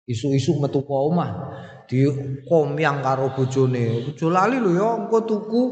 Isu-isu 0.06 0.58
metu 0.62 0.82
omah 0.86 1.54
di 1.86 2.06
komyang 2.50 3.06
karo 3.06 3.30
bojone. 3.34 4.10
Aja 4.10 4.28
lali 4.30 4.58
lho 4.58 4.72
ya 4.74 4.90
engko 5.06 5.22
tuku 5.26 5.64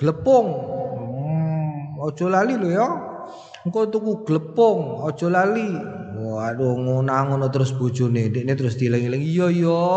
glepung. 0.00 0.48
Hmm, 0.96 2.04
aja 2.08 2.26
lali 2.28 2.56
lho 2.56 2.68
ya. 2.72 3.07
Engko 3.66 3.90
tuku 3.90 4.22
glepung, 4.22 5.02
aja 5.02 5.26
lali. 5.26 5.74
Waduh 6.18 6.74
ngono-ngono 6.78 7.46
terus 7.50 7.74
bojone. 7.74 8.30
Dekne 8.30 8.54
terus 8.58 8.78
dieling-eling. 8.78 9.22
Iya 9.22 9.46
iya. 9.50 9.90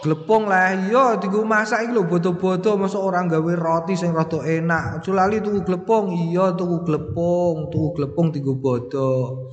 Glepung 0.00 0.48
lah 0.48 0.72
iya 0.72 1.20
digo 1.20 1.44
masak 1.44 1.84
iki 1.84 1.92
lho 1.92 2.08
bodo-bodo 2.08 2.80
masuk 2.80 3.04
orang 3.04 3.28
gawe 3.28 3.52
roti 3.52 3.92
sing 3.92 4.16
rada 4.16 4.40
enak. 4.40 5.02
Aja 5.02 5.10
lali 5.12 5.44
tuku 5.44 5.60
glepung. 5.60 6.16
Iya 6.16 6.56
tuku 6.56 6.88
glepung, 6.88 7.68
tuku 7.68 7.88
glepung 8.00 8.32
digo 8.32 8.56
bodo. 8.56 9.46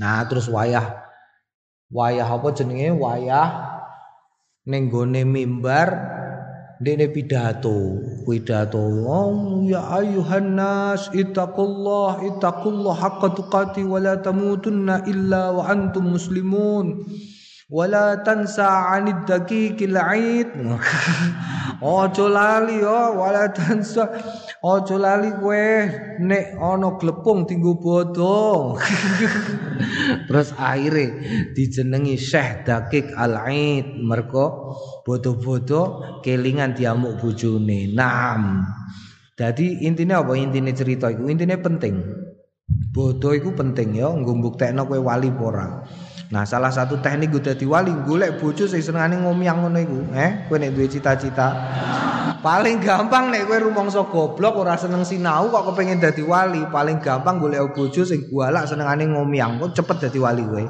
Nah 0.00 0.24
terus 0.24 0.48
wayah 0.48 1.02
wayah 1.92 2.24
apa 2.24 2.48
jenenge 2.56 2.88
wayah 2.96 3.48
ning 4.64 4.88
gone 4.88 5.28
mimbar 5.28 5.92
dene 6.82 7.06
pidato 7.14 8.02
pidato 8.26 8.82
oh, 9.06 9.62
ya 9.62 9.86
ayuhan 10.02 10.58
nas 10.58 11.06
ittaqullah 11.14 12.26
ittaqullah 12.26 12.94
haqqa 12.98 13.28
tuqati 13.38 13.86
wa 13.86 14.02
la 14.02 14.18
tamutunna 14.18 15.06
illa 15.06 15.54
wa 15.54 15.70
antum 15.70 16.18
muslimun 16.18 17.06
wala 17.72 18.20
tansa 18.20 18.92
anid 18.92 19.24
daqiqil 19.24 19.96
aid. 19.96 20.52
Ojo 21.80 22.28
lali 22.28 22.84
yo. 22.84 23.16
Wala 23.16 23.48
tansa. 23.48 24.12
Ojo 24.60 25.00
lali 25.00 25.32
kowe 25.40 25.64
nek 26.20 26.60
ana 26.60 27.00
glepung 27.00 27.48
tinggu 27.48 27.80
bodho. 27.80 28.76
Terus 30.28 30.52
akhirnya 30.60 31.16
dijenengi 31.56 32.20
Syekh 32.20 32.68
Dakik 32.68 33.16
Al 33.16 33.40
Aid 33.48 33.98
mergo 34.04 34.76
bodo-bodo 35.02 36.20
kelingan 36.20 36.76
diamuk 36.76 37.18
bojone. 37.18 37.88
Nam 37.90 38.68
jadi 39.32 39.88
intinya 39.88 40.20
apa? 40.20 40.36
Intinya 40.36 40.70
cerita 40.76 41.08
itu 41.08 41.24
intinya 41.26 41.56
penting. 41.56 41.98
Bodoh 42.92 43.32
itu 43.32 43.50
penting 43.56 43.96
ya 43.96 44.12
nggo 44.12 44.36
buktekno 44.38 44.84
kowe 44.84 45.00
wali 45.00 45.32
ora 45.32 45.82
Nah, 46.32 46.48
salah 46.48 46.72
satu 46.72 46.96
teknik 46.96 47.28
gue 47.28 47.44
dadi 47.44 47.68
wali 47.68 47.92
golek 48.08 48.40
bojo 48.40 48.64
sing 48.64 48.80
senengane 48.80 49.20
ngomyang 49.20 49.68
ngono 49.68 49.76
iku. 49.84 50.00
Eh, 50.16 50.48
kowe 50.48 50.56
nek 50.56 50.72
duwe 50.72 50.88
cita-cita. 50.88 51.52
Paling 52.40 52.80
gampang 52.80 53.28
nek 53.28 53.44
kowe 53.44 53.60
rumangsa 53.60 54.00
goblok 54.08 54.64
ora 54.64 54.80
seneng 54.80 55.04
sinau 55.04 55.52
kok 55.52 55.68
kepengin 55.68 56.00
dadi 56.00 56.24
wali, 56.24 56.64
paling 56.72 57.04
gampang 57.04 57.36
golek 57.36 57.76
bojo 57.76 58.00
sing 58.08 58.32
galak 58.32 58.64
senengane 58.64 59.12
ngomyang. 59.12 59.60
Kok 59.60 59.76
cepet 59.76 60.08
dadi 60.08 60.18
wali 60.24 60.40
kowe. 60.48 60.64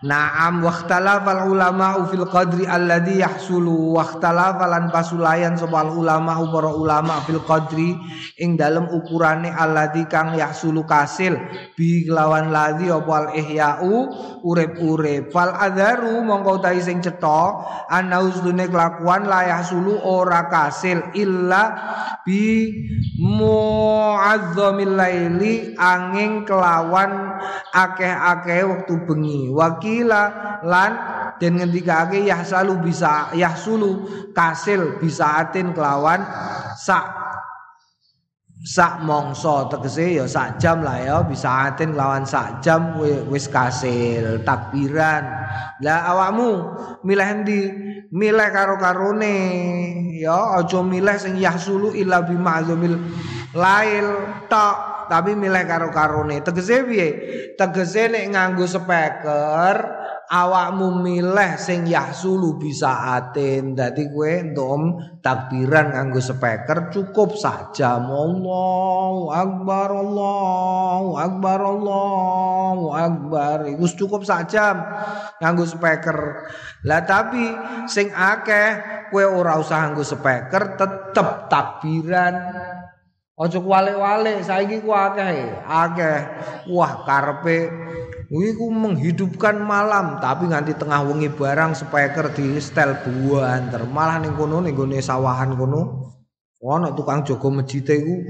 Naam 0.00 0.64
waqtalafal 0.64 1.52
ulama 1.52 2.00
fil 2.08 2.24
qadri 2.24 2.64
alladhi 2.64 3.20
yahsulu. 3.20 4.00
Waqtalafalan 4.00 4.88
pasulayan 4.88 5.60
sebal 5.60 5.92
ulama 5.92 6.40
para 6.40 6.72
ulama 6.72 7.20
fil 7.28 7.44
qadri 7.44 8.00
ing 8.40 8.56
dalem 8.56 8.88
ukurane 8.88 9.52
alladhi 9.52 10.08
kang 10.08 10.32
yahsulu 10.32 10.88
kasil. 10.88 11.36
Bi 11.76 12.08
lawan 12.08 12.48
ladhi 12.48 12.88
apa 12.88 13.12
al 13.12 13.28
ihya'u? 13.36 13.92
Urip-urip. 14.40 15.28
Fal 15.36 15.52
adharu 15.52 16.24
mongko 16.24 16.64
utahi 16.64 16.80
sing 16.80 17.04
cetha 17.04 17.60
ana 17.92 18.24
usdune 18.24 18.72
kelakuan 18.72 19.28
la 19.28 19.52
yahsulu 19.52 20.00
ora 20.00 20.48
kasil. 20.48 21.12
Illa 21.12 21.76
bi 22.24 22.72
muazzamil 23.20 24.96
laili 24.96 25.76
angin 25.76 26.48
kelawan 26.48 27.29
akeh-akeh 27.72 28.62
waktu 28.66 28.94
bengi. 29.06 29.40
Wakil 29.50 30.08
wakila 30.10 30.24
lan 30.66 30.92
den 31.40 31.56
ngendikake 31.56 32.28
yahsalu 32.28 32.76
bisa 32.84 33.32
yahsulu 33.32 34.04
kasil 34.36 35.00
bisa 35.00 35.40
atin 35.40 35.72
kelawan 35.72 36.20
sak 36.76 37.04
sak 38.60 39.00
mongso 39.08 39.72
tegese 39.72 40.20
ya 40.20 40.28
sak 40.28 40.60
jam 40.60 40.84
lah 40.84 41.00
ya 41.00 41.16
bisa 41.24 41.72
atin 41.72 41.96
kelawan 41.96 42.28
sak 42.28 42.60
jam 42.60 43.00
wis 43.00 43.48
kasil 43.48 44.44
takbiran. 44.44 45.24
Lah 45.80 46.12
awakmu 46.12 46.50
milih 47.00 47.28
endi? 47.28 47.62
Milih 48.10 48.50
karo 48.50 48.74
karone 48.76 49.38
ya 50.18 50.58
aja 50.58 50.82
milih 50.82 51.16
sing 51.16 51.38
yahsulu 51.38 51.94
illa 51.94 52.26
bima'zumil 52.26 52.98
lail 53.54 54.06
tok 54.50 54.89
tapi 55.10 55.34
milih 55.34 55.66
karo 55.66 55.90
karone 55.90 56.38
tegese 56.46 56.86
piye? 56.86 57.08
Tegese 57.58 58.06
nek 58.06 58.30
nganggo 58.30 58.70
speaker 58.70 59.74
awakmu 60.30 61.02
milih 61.02 61.58
sing 61.58 61.90
yahsulu 61.90 62.54
bisa 62.54 63.18
atin 63.18 63.74
dadi 63.74 64.06
kowe 64.06 64.30
entum 64.30 65.02
takbiran 65.18 65.90
nganggo 65.90 66.22
speaker 66.22 66.94
cukup 66.94 67.34
saja. 67.34 67.98
Allahu 67.98 69.34
akbar 69.34 69.90
Allahu 69.90 71.18
akbar 71.18 71.58
Allahu 71.58 72.86
akbar. 72.94 73.56
Iku 73.66 73.90
cukup 74.06 74.22
saja 74.22 74.78
nganggo 75.42 75.66
speaker. 75.66 76.46
Lah 76.86 77.02
tapi 77.02 77.50
sing 77.90 78.14
akeh 78.14 79.02
kowe 79.10 79.26
ora 79.26 79.58
usah 79.58 79.90
nganggo 79.90 80.06
speaker 80.06 80.78
tetep 80.78 81.50
takbiran 81.50 82.34
Ojo 83.40 83.64
wale-wale 83.64 84.44
saiki 84.44 84.84
ku 84.84 84.92
akeh, 84.92 85.64
akeh. 85.64 86.18
Wah, 86.68 87.08
karepe 87.08 87.72
iku 88.28 88.68
menghidupkan 88.68 89.56
malam 89.64 90.20
tapi 90.20 90.44
nganti 90.44 90.76
tengah 90.76 91.08
wengi 91.08 91.32
barang 91.32 91.72
speaker 91.72 92.36
di 92.36 92.60
setel 92.60 93.00
buanter. 93.00 93.88
Malah 93.88 94.20
ning 94.20 94.36
kono 94.36 94.60
ning 94.60 94.76
gone 94.76 95.00
sawahan 95.00 95.56
kono. 95.56 96.12
Ono 96.60 96.92
tukang 96.92 97.24
jaga 97.24 97.48
masjid 97.48 97.80
iku 97.80 98.20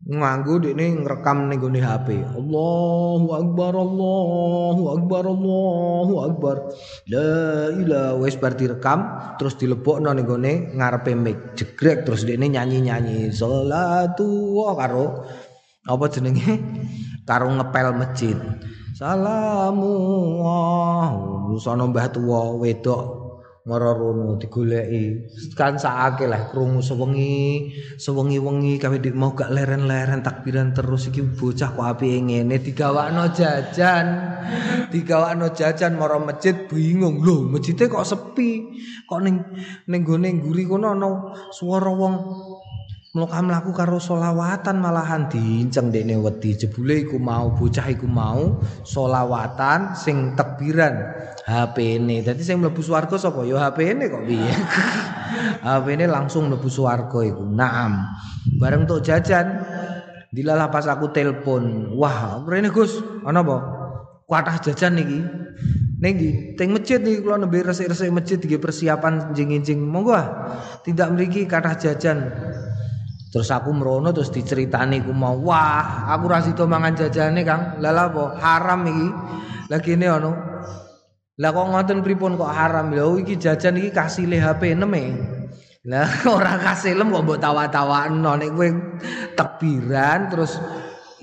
nganggo 0.00 0.64
dekne 0.64 1.04
ngrekam 1.04 1.52
ning 1.52 1.60
gone 1.60 1.80
HP. 1.80 2.24
Allahu 2.32 3.28
akbar 3.36 3.72
Allahu 3.76 4.82
akbar 4.96 5.22
Allahu 5.28 6.14
akbar. 6.24 6.56
La 7.12 7.68
ilaha 7.68 8.16
wis 8.16 8.40
bar 8.40 8.56
direkam 8.56 9.04
terus 9.36 9.60
dilebokno 9.60 10.08
ning 10.16 10.24
gone 10.24 10.72
ngarepe 10.72 11.12
mic. 11.12 11.52
Jegrek 11.52 12.08
terus 12.08 12.24
dekne 12.24 12.48
nyanyi-nyanyi 12.48 13.28
salatu 13.28 14.56
karo 14.72 15.28
apa 15.84 16.04
jenenge? 16.08 16.48
Karo 17.28 17.52
ngepel 17.52 17.92
masjid. 17.94 18.36
Salamu. 18.96 19.94
Sono 21.60 21.92
mbah 21.92 22.08
tuwa 22.08 22.56
wedok 22.56 23.20
mara 23.68 23.92
rono 23.92 24.40
digoleki. 24.40 25.28
Kan 25.52 25.76
sakake 25.76 26.24
lah 26.24 26.48
krungu 26.48 26.80
sewengi 26.80 27.68
sewengi-wengi 28.00 28.80
kawe 28.80 28.96
dik 28.96 29.12
mau 29.12 29.36
gak 29.36 29.52
leren-leren 29.52 30.24
takbiran 30.24 30.72
terus 30.72 31.12
iki 31.12 31.20
bocah 31.20 31.76
kok 31.76 31.88
apike 31.96 32.20
ngene. 32.24 32.56
Digawakno 32.60 33.28
jajan 33.36 34.06
digawakno 34.88 35.52
jajan 35.52 36.00
mara 36.00 36.16
masjid 36.16 36.56
bingung. 36.66 37.20
Lho 37.20 37.52
masjide 37.52 37.86
kok 37.86 38.06
sepi? 38.08 38.80
Kok 39.04 39.20
ning 39.20 39.36
ning 39.86 40.00
gone 40.06 40.28
nguri 40.40 40.64
kono 40.64 40.96
ana 40.96 41.08
swara 41.52 41.92
wong 41.92 42.14
Mloka 43.10 43.42
mlaku 43.42 43.74
karo 43.74 43.98
solawatan 43.98 44.78
malahan 44.78 45.26
diinceng 45.26 45.90
dekne 45.90 46.14
wedi 46.22 46.54
jebule 46.54 47.02
iku 47.02 47.18
mau 47.18 47.50
bocah 47.50 47.90
iku 47.90 48.06
mau 48.06 48.62
solawatan 48.86 49.98
sing 49.98 50.38
tekbiran 50.38 50.94
HP-ne. 51.42 52.22
Dadi 52.22 52.38
sing 52.46 52.62
mlebu 52.62 52.78
swarga 52.78 53.18
sapa? 53.18 53.42
Ya 53.42 53.58
HP-ne 53.58 54.06
kok 54.06 54.22
piye. 54.30 54.54
HP-ne 55.66 56.06
langsung 56.06 56.54
mlebu 56.54 56.70
swarga 56.70 57.18
iku. 57.26 57.42
Naam. 57.50 57.98
Bareng 58.62 58.86
tok 58.86 59.02
jajan 59.02 59.58
dilalah 60.30 60.70
pas 60.70 60.86
aku 60.86 61.10
telepon. 61.10 61.90
Wah, 61.98 62.46
rene 62.46 62.70
Gus, 62.70 62.94
ana 63.26 63.42
apa? 63.42 63.58
Kuatah 64.22 64.62
jajan 64.62 65.02
iki. 65.02 65.18
Ning 65.98 66.14
di 66.14 66.28
teng 66.54 66.78
masjid 66.78 67.02
nih 67.02 67.26
kula 67.26 67.42
nembe 67.42 67.58
resik-resik 67.58 68.14
masjid 68.14 68.38
iki 68.38 68.54
persiapan 68.54 69.34
jing-jing. 69.34 69.82
Monggo 69.82 70.14
ah. 70.14 70.54
Tidak 70.86 71.10
mriki 71.10 71.50
kathah 71.50 71.74
jajan. 71.74 72.18
Terus 73.30 73.46
aku 73.54 73.70
merono 73.70 74.10
terus 74.10 74.34
diceritani 74.34 75.06
ku 75.06 75.14
mau 75.14 75.38
wah 75.38 76.10
aku 76.10 76.24
ra 76.26 76.42
sida 76.42 76.66
mangan 76.66 76.98
jajane 76.98 77.46
Kang. 77.46 77.78
Lah 77.78 78.10
apa 78.10 78.34
haram 78.42 78.82
iki. 78.90 79.08
Lah 79.70 79.78
kene 79.78 80.06
ono. 80.10 80.32
Lah 81.40 81.50
kok 81.54 81.66
ngoten 81.72 81.98
pripun 82.02 82.34
kok 82.34 82.50
haram 82.50 82.90
lho 82.90 83.22
iki 83.22 83.38
jajan 83.38 83.78
iki 83.78 83.94
kasile 83.94 84.42
HP 84.42 84.74
6 84.74 84.82
e. 84.98 85.06
Lah 85.88 86.10
ora 86.36 86.58
kasilem 86.60 87.08
kok 87.08 87.24
mbok 87.24 87.40
tawa-tawakno 87.40 88.32
nek 88.36 88.50
kowe 88.52 88.68
tekbiran 89.38 90.28
terus 90.28 90.60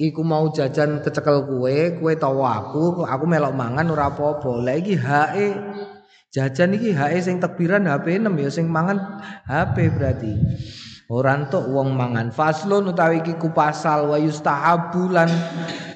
iku 0.01 0.26
mau 0.26 0.49
jajan 0.49 1.05
kecekel 1.05 1.45
kue, 1.45 1.97
kue 2.01 2.14
tawa 2.18 2.62
aku, 2.66 3.05
aku 3.05 3.26
melok 3.30 3.53
mangan 3.53 3.93
ora 3.93 4.10
apa-apa. 4.10 4.64
Lah 4.64 4.76
iki 4.80 4.95
hae 4.97 5.53
jajan 6.34 6.74
iki 6.74 6.95
hae 6.95 7.20
sing 7.20 7.38
tekbiran 7.38 7.86
HP 7.86 8.18
6 8.18 8.32
ya 8.41 8.49
sing 8.49 8.66
mangan 8.72 9.20
HP 9.45 9.91
berarti. 9.91 10.34
Ora 11.08 11.39
entuk 11.39 11.64
wong 11.72 11.95
mangan. 11.95 12.36
Faslun 12.36 12.91
utawi 12.91 13.24
iki 13.24 13.39
ku 13.39 13.47
wa 13.55 14.20
yustahabu 14.20 15.08
lan 15.08 15.32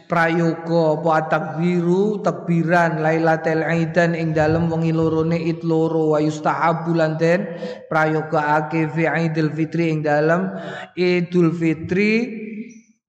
prayoga 0.07 0.95
apa 0.95 1.27
takbiru 1.27 2.23
takbiran 2.23 3.03
lailatul 3.03 3.59
aidan 3.59 4.15
ing 4.15 4.31
dalem 4.31 4.71
wengi 4.71 4.95
lorone 4.95 5.35
id 5.35 5.67
loro. 5.67 6.15
Wa 6.15 6.23
yustahabu 6.23 6.95
lan 6.95 7.19
den 7.19 7.43
prayoga 7.91 8.63
ake 8.63 8.87
fi 8.87 9.11
idul 9.27 9.51
fitri 9.51 9.91
ing 9.91 9.99
dalem 9.99 10.47
idul 10.95 11.51
fitri 11.51 12.31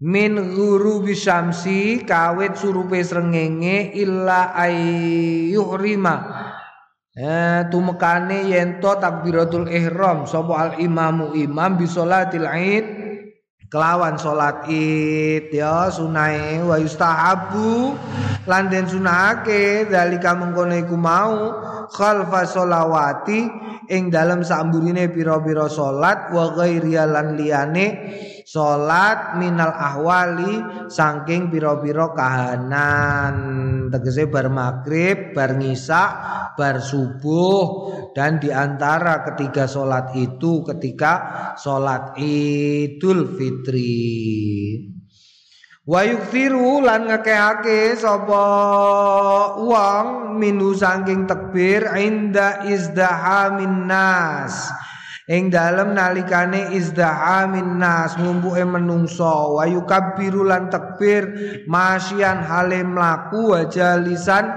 min 0.02 0.58
ghurubi 0.58 1.14
syamsi 1.14 2.02
kawit 2.02 2.58
surupe 2.58 2.98
srengenge 2.98 3.94
illa 3.94 4.50
ayyuhrima 4.58 6.50
Eh 7.12 7.68
tumekane 7.68 8.48
yen 8.48 8.80
to 8.80 8.88
takbiratul 8.96 9.68
ihram 9.68 10.24
sapa 10.24 10.54
al 10.56 10.72
imamu 10.80 11.36
imam 11.36 11.76
bi 11.76 11.84
salatil 11.84 12.48
id? 12.48 12.86
Kelawan 13.68 14.16
salat 14.16 14.68
id 14.68 15.52
ya 15.52 15.92
sunae 15.92 16.64
wa 16.64 16.80
yustahabu. 16.80 17.92
Lan 18.48 18.72
den 18.72 18.88
sunahake 18.88 19.92
dalika 19.92 20.32
mengkono 20.32 20.72
iku 20.72 20.96
mau 20.96 21.52
khalfa 21.92 22.48
sholawati 22.48 23.48
ing 23.92 24.08
dalam 24.08 24.40
samburine 24.40 25.12
pira-pira 25.12 25.68
salat 25.68 26.32
wa 26.32 26.52
ghairiya 26.56 27.04
lan 27.08 27.36
liyane 27.36 27.86
salat 28.52 29.40
minal 29.40 29.72
ahwali 29.72 30.60
saking 30.92 31.48
pira-pira 31.48 32.12
kahanan. 32.12 33.36
Tegese 33.88 34.28
bar 34.28 34.52
maghrib 34.52 35.32
bar 35.32 35.56
ngisa 35.56 36.02
bar 36.52 36.84
subuh. 36.84 37.88
Dan 38.12 38.36
di 38.44 38.52
antara 38.52 39.24
ketiga 39.24 39.64
salat 39.64 40.12
itu 40.20 40.60
ketika 40.68 41.12
salat 41.56 42.12
Idul 42.20 43.32
Fitri. 43.40 44.12
Wa 45.82 46.06
yukthiru 46.06 46.78
lan 46.84 47.10
ngekehake 47.10 47.98
sapa 47.98 48.46
wong 49.58 50.38
minu 50.38 50.76
saking 50.78 51.26
takbir 51.26 51.88
inda 51.98 52.62
izdahamin 52.70 53.90
nas 53.90 54.70
ing 55.30 55.54
dalem 55.54 55.94
nalikane 55.94 56.74
izdahamin 56.74 57.78
nas 57.78 58.18
ngumpuke 58.18 58.64
menungso 58.66 59.58
wa 59.58 59.64
yukabbiru 59.66 60.42
lan 60.42 60.66
takbir 60.66 61.30
masyian 61.70 62.42
hale 62.42 62.82
mlaku 62.82 63.54
wa 63.54 63.62
jalisan 63.70 64.50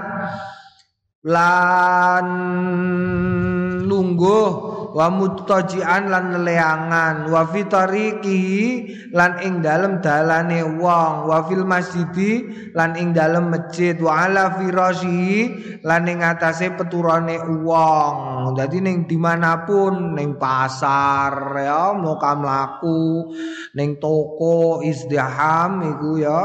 lan 1.26 2.26
lungguh 3.86 4.48
wa 4.96 5.12
muttajian 5.12 6.08
lan 6.08 6.40
leangan 6.40 7.28
wa 7.28 7.44
fitariki 7.52 8.40
lan 9.12 9.36
ing 9.44 9.60
dalem 9.60 10.00
dalane 10.00 10.64
wong 10.80 11.28
wa 11.28 11.44
fil 11.44 11.68
masjidi 11.68 12.48
lan 12.72 12.96
ing 12.96 13.12
dalem 13.12 13.52
masjid 13.52 13.92
wa 14.00 14.24
ala 14.24 14.56
firasyi 14.56 15.52
lan 15.84 16.08
ing 16.08 16.24
atase 16.24 16.72
peturane 16.72 17.36
wong. 17.60 18.56
Dadi 18.56 18.80
ning 18.80 19.04
dimanapun 19.04 20.16
ning 20.16 20.40
pasar 20.40 21.52
ya 21.60 21.92
mlaku 21.92 23.36
ning 23.76 24.00
toko 24.00 24.80
izdiham 24.80 25.84
iku 25.92 26.24
ya 26.24 26.40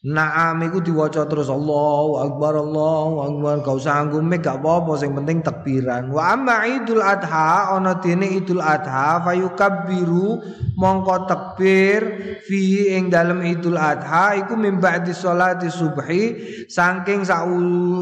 Naam 0.00 0.64
iku 0.64 0.80
diwaca 0.80 1.28
terus 1.28 1.52
Allahu 1.52 2.24
Akbar 2.24 2.56
Allahu 2.56 3.20
Akbar. 3.20 3.60
Kau 3.60 3.76
sanggup 3.76 4.24
mek 4.24 4.40
gak 4.40 4.64
apa-apa 4.64 4.96
sing 4.96 5.12
penting 5.12 5.44
takbiran. 5.44 6.08
Wa 6.08 6.32
amma 6.32 6.64
Idul 6.64 7.04
Adha 7.04 7.76
ana 7.76 8.00
dene 8.00 8.24
Idul 8.32 8.64
Adha 8.64 9.20
fayukabbiru 9.20 10.40
mongko 10.80 11.28
takbir 11.28 12.00
fi 12.48 12.96
ing 12.96 13.12
dalem 13.12 13.44
Idul 13.44 13.76
Adha 13.76 14.40
iku 14.40 14.56
mim 14.56 14.80
ba'di 14.80 15.12
sholati 15.12 15.68
subhi 15.68 16.22
saking 16.64 17.20
sau 17.28 17.52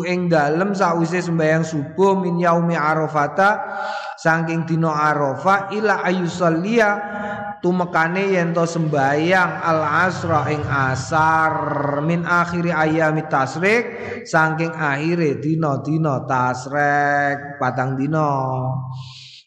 ing 0.07 0.31
dalem 0.31 0.79
sause 0.79 1.19
sembahyang 1.19 1.67
subuh 1.67 2.15
min 2.15 2.39
yaumi 2.39 2.79
arafata 2.79 3.59
saking 4.23 4.71
dina 4.71 4.95
Arafah 4.95 5.75
ila 5.75 6.07
ayusalliya 6.07 6.91
tumekane 7.63 8.35
yen 8.35 8.55
to 8.55 8.65
sembayang 8.65 9.53
al 9.63 9.81
asra 10.09 10.47
ing 10.51 10.63
asar 10.63 11.55
min 12.03 12.23
akhiri 12.23 12.71
ayami 12.71 13.27
tasrik 13.27 13.85
saking 14.27 14.75
akhire 14.75 15.39
dina-dina 15.43 16.25
tasrek 16.27 17.59
patang 17.63 17.99
dina. 17.99 18.31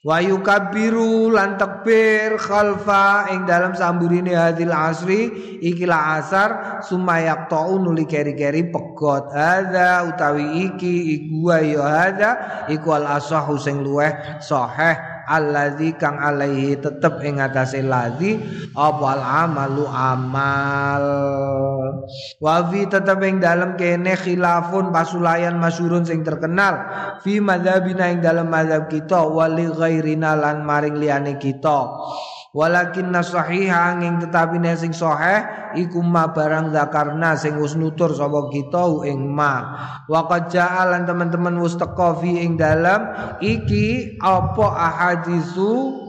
Wa 0.01 0.17
yukabiru 0.17 1.29
lan 1.29 1.61
takbir 1.61 2.33
khalfa 2.41 3.29
ing 3.29 3.45
dalam 3.45 3.77
samburine 3.77 4.33
hadil 4.33 4.73
asri 4.73 5.29
ikilah 5.61 6.17
asar 6.17 6.49
sumayak 6.81 7.45
tau 7.53 7.77
nuli 7.77 8.09
keri-keri 8.09 8.73
pegot. 8.73 9.29
Ada 9.29 10.09
utawi 10.09 10.73
iki 10.73 11.21
iku 11.21 11.53
ya 11.53 12.09
ada 12.09 12.31
iku 12.73 12.97
al 12.97 13.21
asahu 13.21 13.61
sing 13.61 13.85
luweh 13.85 14.41
sahih 14.41 15.10
alladzi 15.27 15.93
kang 15.97 16.17
alaihi 16.17 16.79
tetep 16.79 17.21
ing 17.25 17.41
atase 17.41 17.81
ladzi 17.85 18.41
apa 18.73 19.05
al 19.17 19.23
amalu 19.49 19.85
amal? 19.85 21.05
Wa 22.41 22.55
fi 22.69 22.87
tetep 22.87 23.19
ing 23.25 23.41
dalem 23.41 23.77
kene 23.77 24.17
khilafun 24.17 24.89
pasulayan 24.89 25.57
masyurun 25.61 26.05
sing 26.07 26.21
terkenal 26.25 26.81
fi 27.21 27.37
madzhabina 27.37 28.09
ing 28.09 28.19
dalem 28.23 28.47
madzhab 28.49 28.89
kita 28.89 29.25
wali 29.27 29.69
ghairina 29.69 30.33
lan 30.37 30.65
maring 30.65 30.97
liyane 30.97 31.37
kita 31.37 31.79
Walakin 32.51 33.15
nasahiha 33.15 33.95
angin 33.95 34.19
tetapi 34.19 34.59
sing 34.75 34.91
sahih 34.91 35.71
iku 35.79 36.03
ma 36.03 36.35
barang 36.35 36.75
zakarna 36.75 37.39
sing 37.39 37.55
wis 37.55 37.79
nutur 37.79 38.11
sapa 38.11 38.51
kita 38.51 39.07
ing 39.07 39.23
ma. 39.31 39.71
Wa 40.11 40.27
ja'alan 40.27 41.07
teman-teman 41.07 41.55
wis 41.63 41.79
teka 41.79 42.19
fi 42.19 42.43
ing 42.43 42.59
dalam 42.59 43.07
iki 43.39 44.19
apa 44.19 44.67
ahadisu 44.67 46.01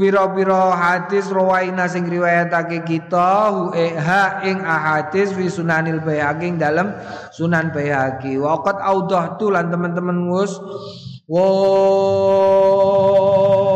Biro-biro 0.00 0.72
hadis 0.72 1.28
rawaina 1.28 1.84
sing 1.84 2.08
riwayatake 2.08 2.88
kita 2.88 3.52
hu 3.52 3.68
ha 4.00 4.40
ing 4.40 4.64
ahadis 4.64 5.28
fi 5.36 5.44
sunanil 5.44 6.00
bayhaqi 6.00 6.56
dalam 6.56 6.88
sunan 7.28 7.68
bayhaqi 7.68 8.40
waqat 8.40 8.80
audahtu 8.80 9.52
lan 9.52 9.68
teman-teman 9.68 10.24
wis 10.32 10.56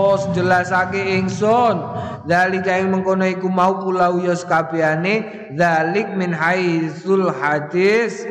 Wos 0.08 0.24
jelasake 0.32 1.20
ingsun. 1.20 1.76
Zalika 2.24 2.80
ing 2.80 2.88
mengkono 2.88 3.28
iku 3.28 3.52
mau 3.52 3.76
kula 3.84 4.08
uyos 4.08 4.48
kabehane 4.48 5.48
zalik 5.52 6.08
min 6.16 6.32
haitsul 6.32 7.28
hadis 7.28 8.24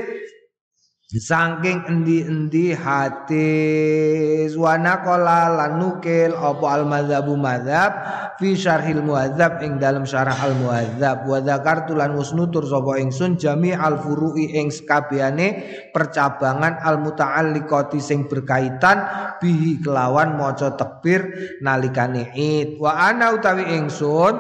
Sangking 1.07 1.87
endi-endi 1.87 2.75
hadis 2.75 4.51
wa 4.59 4.75
naqala 4.75 5.55
lan 5.55 5.79
nukil 5.79 6.35
apa 6.35 6.67
al 6.67 6.83
madzhabu 6.83 7.39
madzhab? 7.39 7.91
Fi 8.35 8.51
syarhil 8.51 8.99
muadzab 8.99 9.63
ing 9.63 9.79
dalam 9.79 10.03
syarah 10.03 10.35
al 10.35 10.59
muadzab 10.59 11.23
wa 11.23 11.39
dzakartu 11.39 11.95
lan 11.95 12.11
musnutur 12.11 12.67
sapa 12.67 12.99
ingsun 12.99 13.39
jami 13.39 13.71
al 13.71 14.03
furu'i 14.03 14.59
ing 14.59 14.67
sakabehane 14.67 15.47
percabangan 15.95 16.83
al 16.83 16.99
muta'alliqati 16.99 18.03
sing 18.03 18.27
berkaitan 18.27 19.07
bihi 19.39 19.79
kelawan 19.79 20.35
maca 20.35 20.75
takbir 20.75 21.23
nalikane 21.63 22.35
id. 22.35 22.83
Wa 22.83 23.15
ana 23.15 23.31
utawi 23.31 23.63
ingsun 23.79 24.35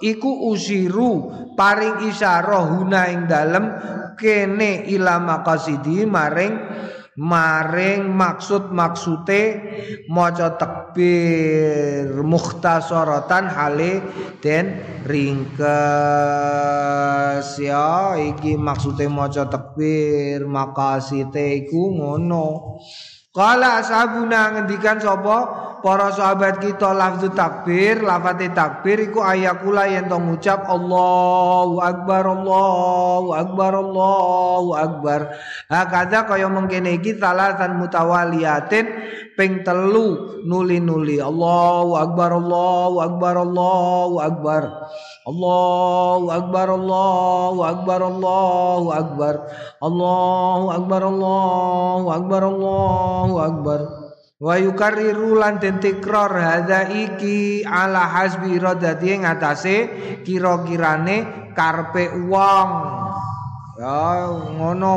iku 0.00 0.48
usiru 0.52 1.32
paring 1.54 2.08
isyarah 2.08 2.64
huna 2.72 3.08
ing 3.12 3.28
dalem 3.28 3.64
kene 4.16 4.84
ila 4.88 5.20
maqasidi 5.20 6.08
maring 6.08 6.56
maring 7.20 8.08
maksud 8.16 8.72
maksute 8.72 9.60
maca 10.08 10.56
takbir 10.56 12.16
mukhtasaratan 12.24 13.44
hale 13.52 14.00
den 14.40 14.80
ringkes. 15.04 15.60
Ya 17.60 18.16
iki 18.16 18.56
maksude 18.56 19.04
maca 19.12 19.44
takbir 19.52 20.48
makasite 20.48 21.60
iku 21.66 21.92
ngono. 21.92 22.80
Kala 23.30 23.78
ashabuna 23.78 24.50
ngendikan 24.56 24.98
sapa 24.98 25.69
para 25.80 26.12
sahabat 26.12 26.60
kita 26.60 26.96
lafzu 26.96 27.32
takbir, 27.36 28.00
lafate 28.00 28.48
takbir 28.52 29.00
iku 29.10 29.20
ayakula 29.20 29.84
yen 29.88 30.08
to 30.08 30.16
ngucap 30.16 30.64
Allahu 30.64 31.80
akbar 31.80 32.24
Allahu 32.24 33.36
akbar 33.36 33.72
Allahu 33.76 34.70
akbar. 34.76 35.20
Hakada 35.68 36.24
kaya 36.24 36.48
mengkene 36.48 36.96
iki 36.96 37.20
talatan 37.20 37.80
mutawaliyatin 37.80 38.86
ping 39.36 39.60
telu 39.64 40.40
nuli-nuli 40.48 41.20
Allahu 41.20 41.96
akbar 41.96 42.36
Allahu 42.36 42.96
akbar 43.04 43.34
Allahu 43.44 44.16
akbar. 44.24 44.62
Allahu 45.28 46.26
akbar 46.32 46.66
Allahu 46.72 47.60
akbar 47.60 48.00
Allahu 48.00 48.88
akbar. 48.88 49.34
Allahu 49.84 50.66
akbar 50.72 51.00
Allahu 51.04 52.06
akbar 52.08 52.42
Allahu 52.48 53.34
akbar. 53.36 53.99
Wa 54.40 54.56
yukarriru 54.56 55.36
lan 55.36 55.60
den 55.60 55.84
tikrar 55.84 56.32
hadza 56.32 56.88
iki 56.88 57.60
ala 57.60 58.08
hasbi 58.08 58.56
iradati 58.56 59.12
ing 59.12 59.28
atase 59.28 59.76
kira-kirane 60.24 61.52
karpe 61.52 62.08
wong. 62.24 62.70
Ya 63.76 64.32
ngono. 64.32 64.96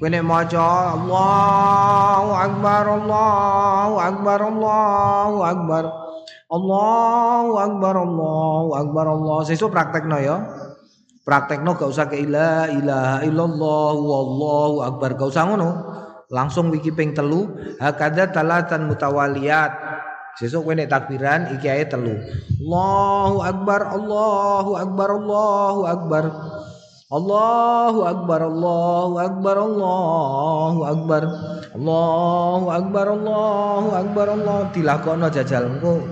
Kowe 0.00 0.08
nek 0.08 0.24
maca 0.24 0.96
Allahu 0.96 2.30
akbar 2.40 2.84
Allahu 2.88 3.94
akbar 4.00 4.38
Allahu 4.48 5.38
akbar. 5.44 5.84
Allahu 6.48 7.52
akbar 7.60 7.94
Allahu 8.00 8.68
akbar 8.80 9.04
Allah. 9.12 9.38
Sesuk 9.44 9.68
praktekno 9.68 10.16
ya. 10.24 10.40
Praktekno 11.20 11.76
gak 11.76 11.92
usah 11.92 12.08
ke 12.08 12.16
ila 12.16 12.64
ilaha 12.72 13.28
illallah 13.28 13.92
wallahu 13.92 14.76
akbar. 14.88 15.20
Gak 15.20 15.36
usah 15.36 15.44
ngono 15.52 15.96
langsung 16.30 16.70
wiki 16.74 16.90
ping 16.90 17.14
telu 17.14 17.50
hakada 17.78 18.30
talatan 18.30 18.90
mutawaliyat. 18.90 19.72
Sesuk 20.36 20.68
kowe 20.68 20.76
nek 20.76 20.92
takbiran 20.92 21.56
iki 21.56 21.64
ae 21.64 21.88
telu. 21.88 22.12
Allahu 22.60 23.40
akbar 23.40 23.80
Allahu 23.88 24.70
akbar 24.76 25.08
Allahu 25.16 25.80
akbar. 25.88 26.24
Allahu 27.06 28.00
akbar 28.04 28.40
Allahu 28.44 29.14
akbar 29.16 29.56
Allahu 29.56 30.80
akbar. 30.84 31.22
Allahu 31.72 32.66
akbar 32.68 33.06
Allahu 33.16 33.88
akbar 33.96 34.26
Allah. 34.36 34.58
Dilakono 34.76 35.32
jajal 35.32 35.72
engko 35.72 36.04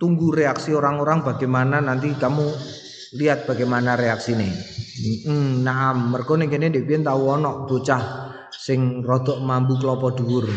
tunggu 0.00 0.32
reaksi 0.34 0.72
orang-orang 0.72 1.24
bagaimana 1.24 1.84
nanti 1.84 2.12
kamu 2.16 2.44
lihat 3.20 3.44
bagaimana 3.44 4.00
reaksi 4.00 4.32
nih. 4.32 4.52
Hmm, 5.26 5.66
nah, 5.66 5.90
mereka 5.92 6.38
nih 6.38 6.48
kene 6.48 6.70
dia 6.70 6.98
tahu 7.02 7.22
ono 7.34 7.66
bocah 7.66 8.02
sing 8.64 9.04
rodok 9.04 9.44
mambu 9.44 9.76
klopo 9.76 10.08
dhuwur. 10.16 10.48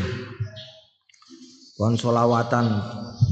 Kon 1.76 2.00
solawatan. 2.00 2.72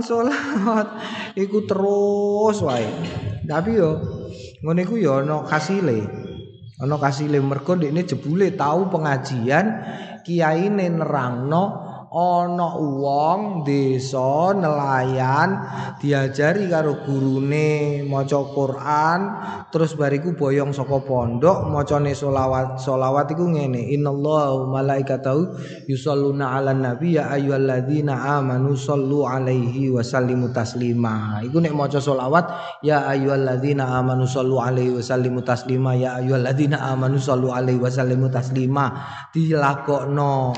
solawat 0.01 0.89
iku 1.35 1.67
terus 1.67 2.63
wae. 2.63 2.87
Tapi 3.45 3.77
yo 3.77 3.91
ngene 4.63 4.81
iku 4.87 4.95
yo 4.97 5.21
ana 5.21 5.43
kasile. 5.45 5.99
Ana 6.75 6.99
kasile 6.99 7.39
mergo 7.39 7.75
ndekne 7.75 8.03
jebule 8.03 8.51
tahu 8.55 8.91
pengajian 8.91 9.65
kiyaine 10.27 10.91
nerangno 10.91 11.84
ana 12.15 12.79
wong 12.79 13.67
desa 13.67 14.55
nelayan 14.55 15.67
diajari 15.99 16.71
karo 16.71 17.03
gurune 17.03 18.07
maca 18.07 18.39
Quran 18.55 19.19
terus 19.67 19.99
bariku 19.99 20.31
boyong 20.31 20.71
saka 20.71 21.03
pondok 21.03 21.67
macane 21.67 22.15
selawat 22.15 22.79
selawat 22.79 23.35
iku 23.35 23.51
ngene 23.51 23.91
innallahu 23.91 24.71
malaikatahu 24.71 25.59
yusalluna 25.91 26.55
'alan 26.55 26.87
nabi 26.87 27.19
ya 27.19 27.27
ayyuhalladzina 27.35 28.39
amanu 28.39 28.79
sallu 28.79 29.27
'alaihi 29.27 29.91
wa 29.91 29.99
sallimu 29.99 30.55
taslima. 30.55 31.43
Iku 31.43 31.59
nek 31.59 31.75
maca 31.75 31.99
selawat 31.99 32.45
ya 32.79 33.03
ayyuhalladzina 33.11 33.83
amanu 33.99 34.23
sallu 34.23 34.61
'alaihi 34.61 34.95
wa 34.95 35.03
sallimu 35.03 35.43
taslima. 35.43 35.91
Ya 35.99 36.15
ayyuhalladzina 36.23 36.79
amanu 36.79 37.19
sallu 37.19 37.51
'alaihi 37.51 37.81
wa 37.81 37.91
sallimu 37.91 38.31
taslima. 38.31 38.85
Dilakokno 39.35 40.55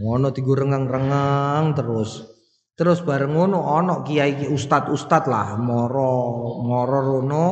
ngono 0.00 0.32
tigo 0.32 0.56
rengang-rengang 0.56 1.76
terus. 1.76 2.24
Terus 2.72 3.04
bareng 3.04 3.36
ngono 3.36 3.76
ana 3.76 4.00
kiai 4.00 4.48
ustad-ustad 4.48 5.28
lah 5.28 5.60
moro 5.60 6.56
moro 6.64 6.98
rono. 7.04 7.46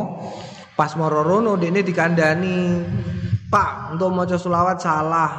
Pas 0.72 0.96
moro 0.96 1.20
rono 1.20 1.60
dekne 1.60 1.84
dikandani 1.84 2.56
Pak 3.48 3.96
untuk 3.96 4.12
maca 4.12 4.36
selawat 4.36 4.80
salah. 4.80 5.32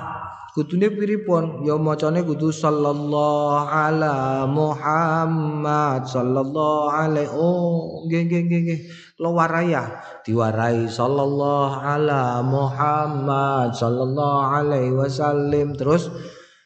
Kudune 0.49 0.89
piripun 0.89 1.61
ya 1.61 1.77
macane 1.77 2.25
kudu 2.25 2.49
sallallahu 2.49 3.69
ala 3.69 4.49
Muhammad 4.49 6.09
sallallahu 6.09 6.89
alaihi 6.89 7.29
oh 7.29 8.05
nggih 8.09 8.25
nggih 8.25 8.41
nggih 8.49 8.61
nggih. 8.65 8.79
Lo 9.21 9.37
waraya 9.37 10.01
diwarai 10.25 10.89
sallallahu 10.89 11.85
ala 11.85 12.41
Muhammad 12.41 13.77
sallallahu 13.77 14.41
alaihi 14.57 14.97
wasallam 14.97 15.77
terus 15.77 16.09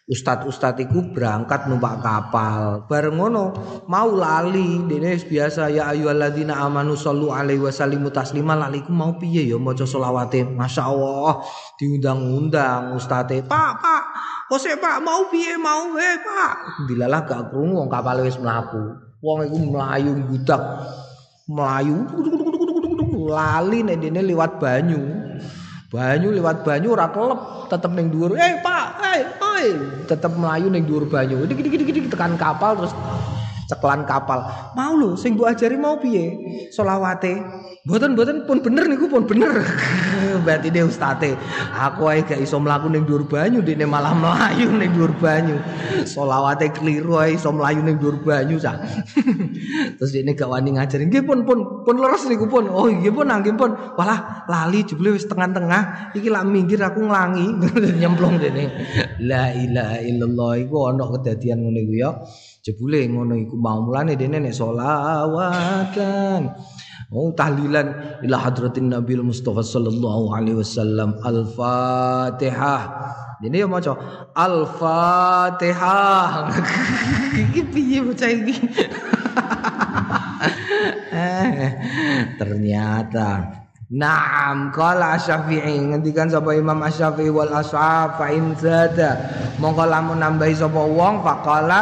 Ustad-ustad 0.03 0.75
iku 0.83 1.15
berangkat 1.15 1.71
numpak 1.71 2.03
kapal. 2.03 2.83
Bareng 2.91 3.15
ngono 3.15 3.55
mau 3.87 4.11
lali 4.11 4.83
dene 4.83 5.15
biasa 5.15 5.71
ya 5.71 5.95
ayyuhalladzina 5.95 6.59
amanu 6.59 6.91
sallu 6.91 7.31
alaihi 7.31 7.63
wasallimu 7.63 8.11
taslima 8.11 8.51
lali 8.51 8.83
ku 8.83 8.91
mau 8.91 9.15
piye 9.15 9.47
ya 9.47 9.55
maca 9.55 9.87
selawate. 9.87 10.43
Masyaallah 10.43 11.47
diundang-undang 11.79 12.99
ustate. 12.99 13.47
Pak, 13.47 13.71
Pak, 13.79 14.03
kose 14.51 14.75
Pak 14.75 14.99
mau 15.07 15.23
piye 15.31 15.55
mau 15.55 15.95
eh 15.95 16.19
Pak. 16.19 16.83
Dilalah 16.83 17.23
gak 17.23 17.55
krungu 17.55 17.79
wong 17.79 17.87
kapal 17.87 18.27
wis 18.27 18.35
mlaku. 18.35 18.99
Wong 19.23 19.47
iku 19.47 19.57
mlayu 19.71 20.19
budak. 20.27 20.83
Melayu 21.47 22.03
lali 23.23 23.87
nek 23.87 24.03
dene 24.03 24.19
liwat 24.19 24.59
banyu. 24.59 25.22
Banyu 25.93 26.33
lewat 26.33 26.65
banyu 26.65 26.97
ora 26.97 27.05
kelep, 27.13 27.69
tetep 27.69 27.93
ning 27.93 28.09
dhuwur. 28.09 28.33
Eh, 28.33 28.57
Pak, 28.65 28.85
eh, 29.13 29.21
oi, 29.37 29.65
tetep 30.09 30.33
melayu 30.33 30.73
ning 30.73 30.89
dhuwur 30.89 31.05
banyu. 31.05 31.45
Dik 31.45 31.61
dik 31.61 31.85
dik 31.85 32.09
tekan 32.09 32.33
kapal 32.33 32.81
terus 32.81 32.97
ceklan 33.69 34.03
kapal. 34.03 34.43
Mau 34.75 34.93
lho 34.97 35.15
sing 35.19 35.35
mbok 35.35 35.51
ajari 35.53 35.77
mau 35.79 35.99
piye? 35.99 36.25
Solawate 36.71 37.63
Mboten-mboten 37.83 38.47
pun 38.47 38.63
bener 38.63 38.87
niku 38.87 39.11
pun 39.11 39.27
bener. 39.27 39.59
Berarti 40.47 40.71
dia 40.71 40.87
ustate. 40.87 41.35
Aku 41.75 42.07
ae 42.07 42.23
gak 42.23 42.39
iso 42.39 42.55
mlaku 42.55 42.87
ning 42.87 43.03
dhuwur 43.03 43.27
banyu, 43.27 43.59
dene 43.59 43.83
malah 43.83 44.15
mlayu 44.15 44.71
ning 44.71 44.87
dhuwur 44.95 45.11
banyu. 45.19 45.59
Keliru 46.71 47.19
ae 47.19 47.35
iso 47.35 47.51
mlayu 47.51 47.83
ning 47.83 47.99
dhuwur 47.99 48.23
banyu. 48.23 48.55
Terus 49.99 50.11
dene 50.15 50.31
gak 50.31 50.47
wani 50.47 50.79
ngajari. 50.79 51.11
Nggih 51.11 51.27
pun 51.27 51.43
pun 51.43 51.83
pun 51.83 51.95
leres 51.99 52.23
niku 52.31 52.47
pun. 52.47 52.71
Oh 52.71 52.87
nggih 52.87 53.11
pun 53.11 53.27
nggih 53.27 53.51
pun. 53.59 53.75
Walah 53.99 54.47
lali 54.47 54.87
jebule 54.87 55.19
wis 55.19 55.27
tengah-tengah. 55.27 56.15
Iki 56.15 56.31
lak 56.31 56.47
minggir 56.47 56.79
aku 56.79 57.03
nglangi 57.03 57.51
nyemplung 57.99 58.39
dene. 58.39 58.71
La 59.19 59.51
ilaha 59.51 59.99
illallah 59.99 60.51
iku 60.55 60.87
ana 60.87 61.03
kedadian 61.19 61.67
ngene 61.67 61.83
iku 61.83 61.93
ya. 61.99 62.15
Jebule 62.63 63.03
ngono 63.11 63.35
iku 63.35 63.59
mau 63.59 63.83
mulane 63.83 64.15
dene 64.15 64.39
nek 64.39 64.55
selawatan. 64.55 66.47
Oh 67.11 67.35
tahlilan 67.35 67.91
ila 68.23 68.39
hadratin 68.39 68.87
Nabi 68.87 69.19
Mustafa 69.19 69.59
sallallahu 69.59 70.31
alaihi 70.31 70.63
wasallam 70.63 71.19
Al-Fatihah. 71.27 72.81
Ini 73.43 73.67
ya 73.67 73.67
maca 73.67 73.99
Al-Fatihah. 74.31 76.27
Iki 77.51 77.61
piye 77.67 77.99
bocah 77.99 78.31
iki? 78.31 78.55
Eh, 81.13 81.69
ternyata 82.41 83.62
Naam 83.93 84.73
qala 84.73 85.13
Asy-Syafi'i 85.13 85.93
ngendikan 85.93 86.25
sapa 86.25 86.57
Imam 86.57 86.81
Asy-Syafi'i 86.81 87.29
wal 87.29 87.53
ashab 87.53 88.17
fa 88.17 88.33
in 88.33 88.57
zada. 88.57 89.21
Mongko 89.61 89.85
lamun 89.85 90.17
nambahi 90.17 90.57
sapa 90.57 90.81
wong 90.81 91.21
faqala 91.21 91.81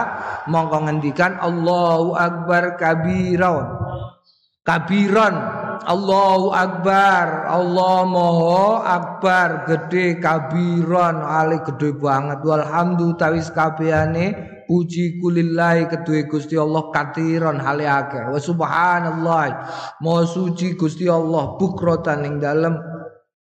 mongko 0.52 0.92
ngendikan 0.92 1.40
Allahu 1.40 2.12
akbar 2.20 2.76
kabira 2.76 3.80
kabiran 4.68 5.36
Allahu 5.82 6.54
Akbar 6.54 7.50
Allah 7.50 8.06
Maha 8.06 8.86
Akbar 8.86 9.66
gede 9.66 10.22
kabiran 10.22 11.26
ali 11.26 11.58
gede 11.66 11.98
banget. 11.98 12.46
Walhamdu 12.46 13.18
tawis 13.18 13.50
kabehane 13.50 14.61
puji 14.72 15.20
kulillahi 15.20 15.92
kedue 15.92 16.32
Gusti 16.32 16.56
Allah 16.56 16.88
katiron 16.96 17.60
hale 17.60 17.84
akeh. 17.84 18.32
Wa 18.32 18.40
subhanallah. 18.40 19.44
Maha 20.00 20.24
suci 20.24 20.80
Gusti 20.80 21.12
Allah 21.12 21.60
bukrotan 21.60 22.24
ing 22.24 22.40
dalem 22.40 22.80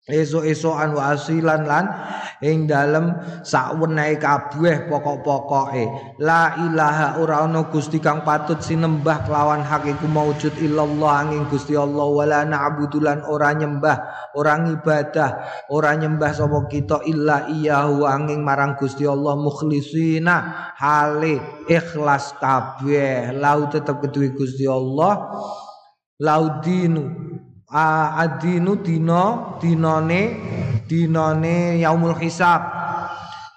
esok-esokan 0.10 0.98
wa 0.98 1.14
asilan 1.14 1.64
lan 1.64 1.86
ing 2.42 2.66
dalem 2.66 3.14
sakwenehe 3.46 4.18
kabeh 4.18 4.90
pokok-pokoke. 4.90 6.16
La 6.20 6.58
ilaha 6.60 7.20
ora 7.22 7.46
ana 7.46 7.68
gusti 7.70 8.00
kang 8.02 8.26
patut 8.26 8.60
sinembah 8.60 9.28
kelawan 9.28 9.62
hak 9.64 9.86
iku 9.88 10.08
maujud 10.10 10.56
illallah 10.60 11.28
angin 11.28 11.46
Gusti 11.48 11.76
Allah. 11.76 12.08
Wala 12.10 12.42
na'budulan 12.48 13.28
ora 13.28 13.54
nyembah 13.54 13.98
ora 14.36 14.56
ibadah 14.60 15.30
ora 15.72 15.96
nyembah 15.96 16.32
sapa 16.34 16.66
kita 16.68 17.06
illa 17.06 17.48
iyahu 17.48 18.08
angin 18.08 18.42
marang 18.44 18.76
Gusti 18.80 19.04
Allah 19.04 19.36
mukhlisina 19.38 20.74
hale 20.80 21.66
ikhlas 21.68 22.36
kabeh. 22.40 23.36
Lau 23.36 23.68
tetep 23.68 24.00
kedue 24.04 24.34
Gusti 24.34 24.66
Allah. 24.66 25.40
Laudinu 26.20 27.39
adinu 27.70 28.82
dino 28.82 29.56
dinone 29.62 30.22
dinone 30.90 31.78
yaumul 31.78 32.18
hisab. 32.18 32.82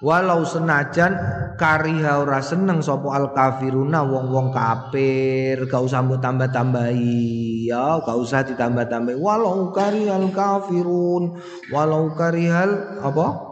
Walau 0.03 0.43
senajan 0.43 1.15
kariha 1.55 2.27
ora 2.27 2.43
seneng 2.43 2.83
sapa 2.83 3.15
al 3.15 3.31
kafiruna 3.31 4.03
wong-wong 4.03 4.51
kafir 4.51 5.63
gak 5.71 5.79
usah 5.79 6.03
mbok 6.03 6.19
tambah-tambahi. 6.19 7.71
Ya 7.71 8.03
gak 8.03 8.19
usah 8.19 8.43
ditambah-tambahi. 8.43 9.15
Walau 9.15 9.71
karihal 9.71 10.27
kafirun 10.35 11.39
walau 11.71 12.11
karihal 12.19 12.99
apa 12.99 13.52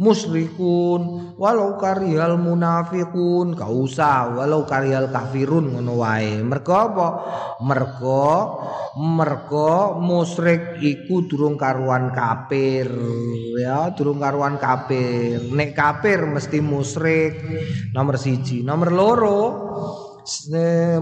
musyrikun 0.00 1.36
walau 1.36 1.76
karihal 1.76 2.40
munafikun 2.40 3.52
gak 3.52 3.68
usah 3.68 4.40
walau 4.40 4.64
karihal 4.64 5.12
kafirun 5.12 5.76
ngono 5.76 6.00
wae. 6.00 6.40
Mergo 6.40 6.72
apa? 6.72 7.08
Mergo 7.60 8.26
mergo 8.96 10.00
musyrik 10.00 10.80
iku 10.80 11.28
durung 11.28 11.60
karuan 11.60 12.10
kafir. 12.10 12.88
Ya 13.60 13.92
durung 13.92 14.18
karuan 14.18 14.56
kafir. 14.56 15.44
Nek 15.52 15.76
kafir 15.76 16.24
mesti 16.24 16.58
musyrik. 16.64 17.32
Nomor 17.92 18.16
siji. 18.16 18.64
Nomor 18.64 18.88
loro 18.90 19.40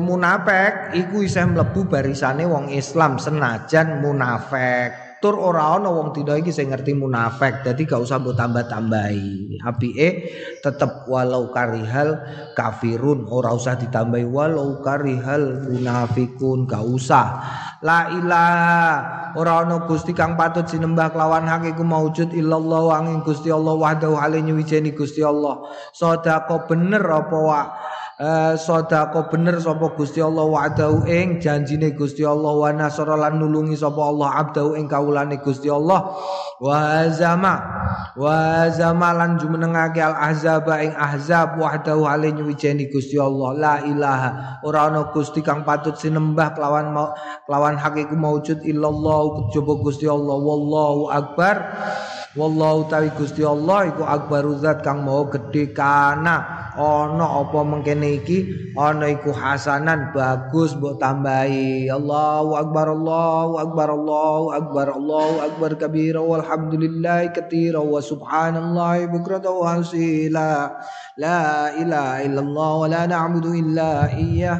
munafik 0.00 0.96
iku 0.96 1.20
isih 1.20 1.44
mlebu 1.52 1.92
barisane 1.92 2.48
wong 2.48 2.72
Islam 2.72 3.20
senajan 3.20 4.00
munafik 4.00 5.09
tur 5.20 5.36
ora 5.36 5.76
ana 5.76 5.92
wong 5.92 6.16
dina 6.16 6.40
iki 6.40 6.48
sing 6.48 6.72
ngerti 6.72 6.96
munafik 6.96 7.60
dadi 7.60 7.84
gak 7.84 8.00
usah 8.00 8.16
mbok 8.16 8.34
tambah-tambahi. 8.40 9.60
Apike 9.60 10.08
tetep 10.64 11.04
walau 11.06 11.52
karihal 11.52 12.16
kafirun 12.56 13.28
ora 13.28 13.52
usah 13.52 13.76
ditambahi. 13.76 14.24
Walau 14.24 14.80
karihal 14.80 15.68
munafikun 15.68 16.64
gak 16.64 16.82
usah. 16.82 17.26
La 17.84 18.12
ilaha 18.12 18.88
ora 19.36 19.64
ana 19.64 19.84
gusti 19.88 20.12
kang 20.12 20.36
patut 20.36 20.68
sinembah 20.68 21.12
kelawan 21.12 21.48
hak 21.48 21.68
iku 21.76 21.84
maujud 21.84 22.32
illallah 22.36 23.00
angin 23.00 23.24
Gusti 23.24 23.48
Allah 23.48 23.72
wahdahu 23.72 24.20
alaihi 24.20 24.52
wijeni 24.52 24.92
Gusti 24.92 25.24
Allah. 25.24 25.64
Sedekah 25.96 26.68
bener 26.68 27.04
apa 27.04 27.36
wa 27.36 27.60
uh, 28.20 28.52
sedekah 28.54 29.32
bener 29.32 29.56
sapa 29.58 29.96
Gusti 29.96 30.20
Allah 30.20 30.44
wa'dahu 30.44 31.08
ing 31.08 31.40
janjine 31.40 31.96
Gusti 31.96 32.22
Allah 32.22 32.52
wa 32.52 32.68
nasara 32.70 33.16
lan 33.16 33.40
nulungi 33.40 33.74
sapa 33.74 33.98
Allah 33.98 34.28
abdahu 34.44 34.76
ing 34.76 34.86
kawulane 34.86 35.40
Gusti 35.40 35.72
Allah. 35.72 36.14
Wa 36.60 37.08
zama 37.08 37.56
wa 38.20 38.68
zama 38.68 39.16
lan 39.16 39.40
jumenengake 39.40 40.04
al 40.04 40.12
ahzab 40.12 40.68
ing 40.76 40.92
ahzab 40.92 41.56
wahdahu 41.56 42.04
alih 42.04 42.36
nyuwijeni 42.36 42.92
Gusti 42.92 43.16
Allah. 43.16 43.56
La 43.56 43.74
ilaha 43.80 44.60
ora 44.68 44.92
ana 44.92 45.08
Gusti 45.10 45.40
kang 45.40 45.64
patut 45.64 45.96
sinembah 45.96 46.52
kelawan 46.52 46.92
kelawan 47.48 47.80
hak 47.80 47.96
iku 47.96 48.14
maujud 48.14 48.60
illallah 48.60 49.48
kejaba 49.48 49.72
Gusti 49.80 50.04
Allah. 50.04 50.36
Wallahu 50.36 51.08
akbar 51.08 51.56
wallahu 52.38 52.86
tawi 52.86 53.10
Gusti 53.18 53.42
Allah 53.42 53.90
iku 53.90 54.06
akbaru 54.06 54.54
zat 54.62 54.86
kang 54.86 55.02
mau 55.02 55.26
gedhe 55.26 55.74
kana 55.74 56.60
ana 56.78 57.26
apa 57.42 57.60
mengkene 57.66 58.22
iki? 58.22 58.72
Ana 58.78 59.10
iku 59.10 59.34
hasanan 59.34 60.14
bagus 60.14 60.78
mbok 60.78 61.02
tambahi. 61.02 61.90
Allahu 61.90 62.54
akbar 62.54 62.94
Allahu 62.94 63.52
akbar 63.58 63.88
Allahu 63.90 64.46
akbar 64.54 64.86
Allahu 64.94 65.34
akbar 65.42 65.70
kabira 65.76 66.22
walhamdulillah 66.22 67.34
katira 67.34 67.82
wa 67.82 67.98
subhanallahi 67.98 69.10
bukrata 69.10 69.50
wa 69.50 69.82
asila. 69.82 70.78
La 71.18 71.74
ilaha 71.74 72.22
illallah 72.22 72.70
wa 72.78 72.86
la 72.86 73.02
na'budu 73.10 73.52
illa 73.58 74.08
iyyah 74.14 74.58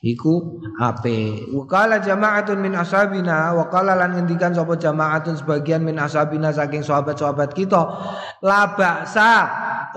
iku 0.00 0.56
ape 0.80 1.44
wakala 1.52 2.00
jamaatun 2.00 2.56
min 2.56 2.72
ashabina 2.72 3.52
wakala 3.52 3.92
lan 3.92 4.16
ngendikan 4.16 4.56
sapa 4.56 4.80
jamaatun 4.80 5.36
sebagian 5.36 5.84
min 5.84 6.00
ashabina 6.00 6.48
saking 6.56 6.80
sahabat-sahabat 6.80 7.52
kita 7.52 7.84
la 8.40 8.72
baksa 8.72 9.32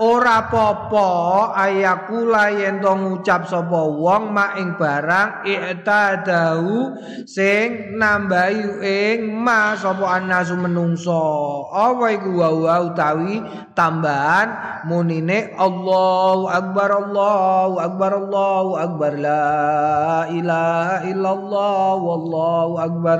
ora 0.02 0.50
popo 0.50 1.50
ayakula 1.54 2.50
yen 2.50 2.82
to 2.82 2.90
ngucap 2.90 3.46
sapa 3.46 3.80
wong 3.86 4.34
mak 4.34 4.58
ing 4.58 4.74
barang 4.74 5.46
i'tadahu 5.46 6.98
sing 7.22 7.94
nambahi 7.94 8.82
ing 8.82 9.30
ma 9.30 9.78
sapa 9.78 10.18
anasu 10.18 10.58
menungso. 10.58 11.22
Apa 11.70 12.10
iku 12.18 12.42
wa 12.42 12.82
utawi 12.82 13.38
tambahan? 13.78 14.82
Munine 14.84 15.54
Allahu 15.56 16.50
akbar 16.50 16.90
Allahu 16.90 17.80
akbar 17.80 18.10
Allahu 18.18 18.70
akbar. 18.76 19.12
La 19.16 20.28
ilaha 20.28 20.96
illallah 21.06 21.88
wallahu 21.96 22.74
akbar. 22.82 23.18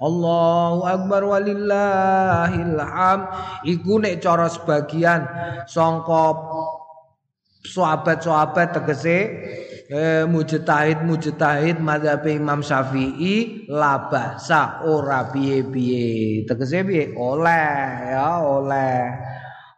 Allahu 0.00 0.80
akbar 0.88 1.22
walillahil 1.22 2.80
ham 2.80 3.30
iku 3.62 4.00
nek 4.00 4.24
cara 4.24 4.48
sebagian 4.50 5.28
sangka 5.68 6.13
sahabat-sahabat 7.64 8.76
tegese 8.76 9.18
eh, 9.88 10.24
mujtahid 10.28 11.00
mujtahid 11.04 11.80
madzhab 11.80 12.24
Imam 12.28 12.60
Syafi'i 12.60 13.66
labasa 13.68 14.84
ora 14.84 15.28
piye-piye? 15.32 16.44
Tegese 16.44 16.84
piye? 16.84 17.12
Oleh 17.16 18.12
ya 18.12 18.40
oleh. 18.44 19.00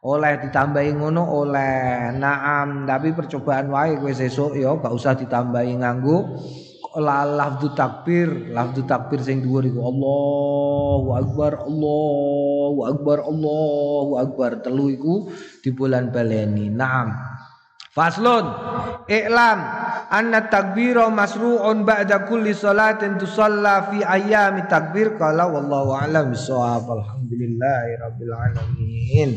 Oleh 0.06 0.38
ditambahi 0.38 1.02
ngono 1.02 1.22
oleh. 1.26 2.14
Naam 2.14 2.86
tapi 2.86 3.10
percobaan 3.10 3.70
wae 3.74 3.98
kowe 3.98 4.12
sesuk 4.14 4.54
ya 4.54 4.70
gak 4.78 4.94
usah 4.94 5.18
ditambahi 5.18 5.82
nganggo 5.82 6.38
lafdu 7.00 7.76
takbir 7.76 8.52
lafdu 8.52 8.88
takbir 8.88 9.20
sing 9.20 9.44
dhuwur 9.44 9.68
iku 9.68 9.80
Allahu 9.84 11.08
akbar 11.12 11.52
Allahu 11.62 12.78
akbar 12.88 13.18
Allahu 13.22 14.12
akbar. 14.20 14.50
Telu 14.64 14.90
iku 14.90 15.14
di 15.62 15.70
bulan 15.72 16.10
baleni 16.10 16.72
naam. 16.72 17.12
Faslun. 17.96 18.44
I'lam 19.08 19.58
anna 20.12 20.52
takbira 20.52 21.08
masru'un 21.08 21.86
ba'da 21.86 22.28
kulli 22.28 22.52
salatin 22.52 23.16
tusalla 23.16 23.88
fi 23.88 24.04
ayami 24.04 24.68
takbir. 24.68 25.16
Qala 25.16 25.48
wallahu 25.48 25.96
a'lam 25.96 26.34
bissawab. 26.34 26.84
Alhamdulillahi 26.84 27.90
rabbil 28.02 28.34
alamin 28.36 29.30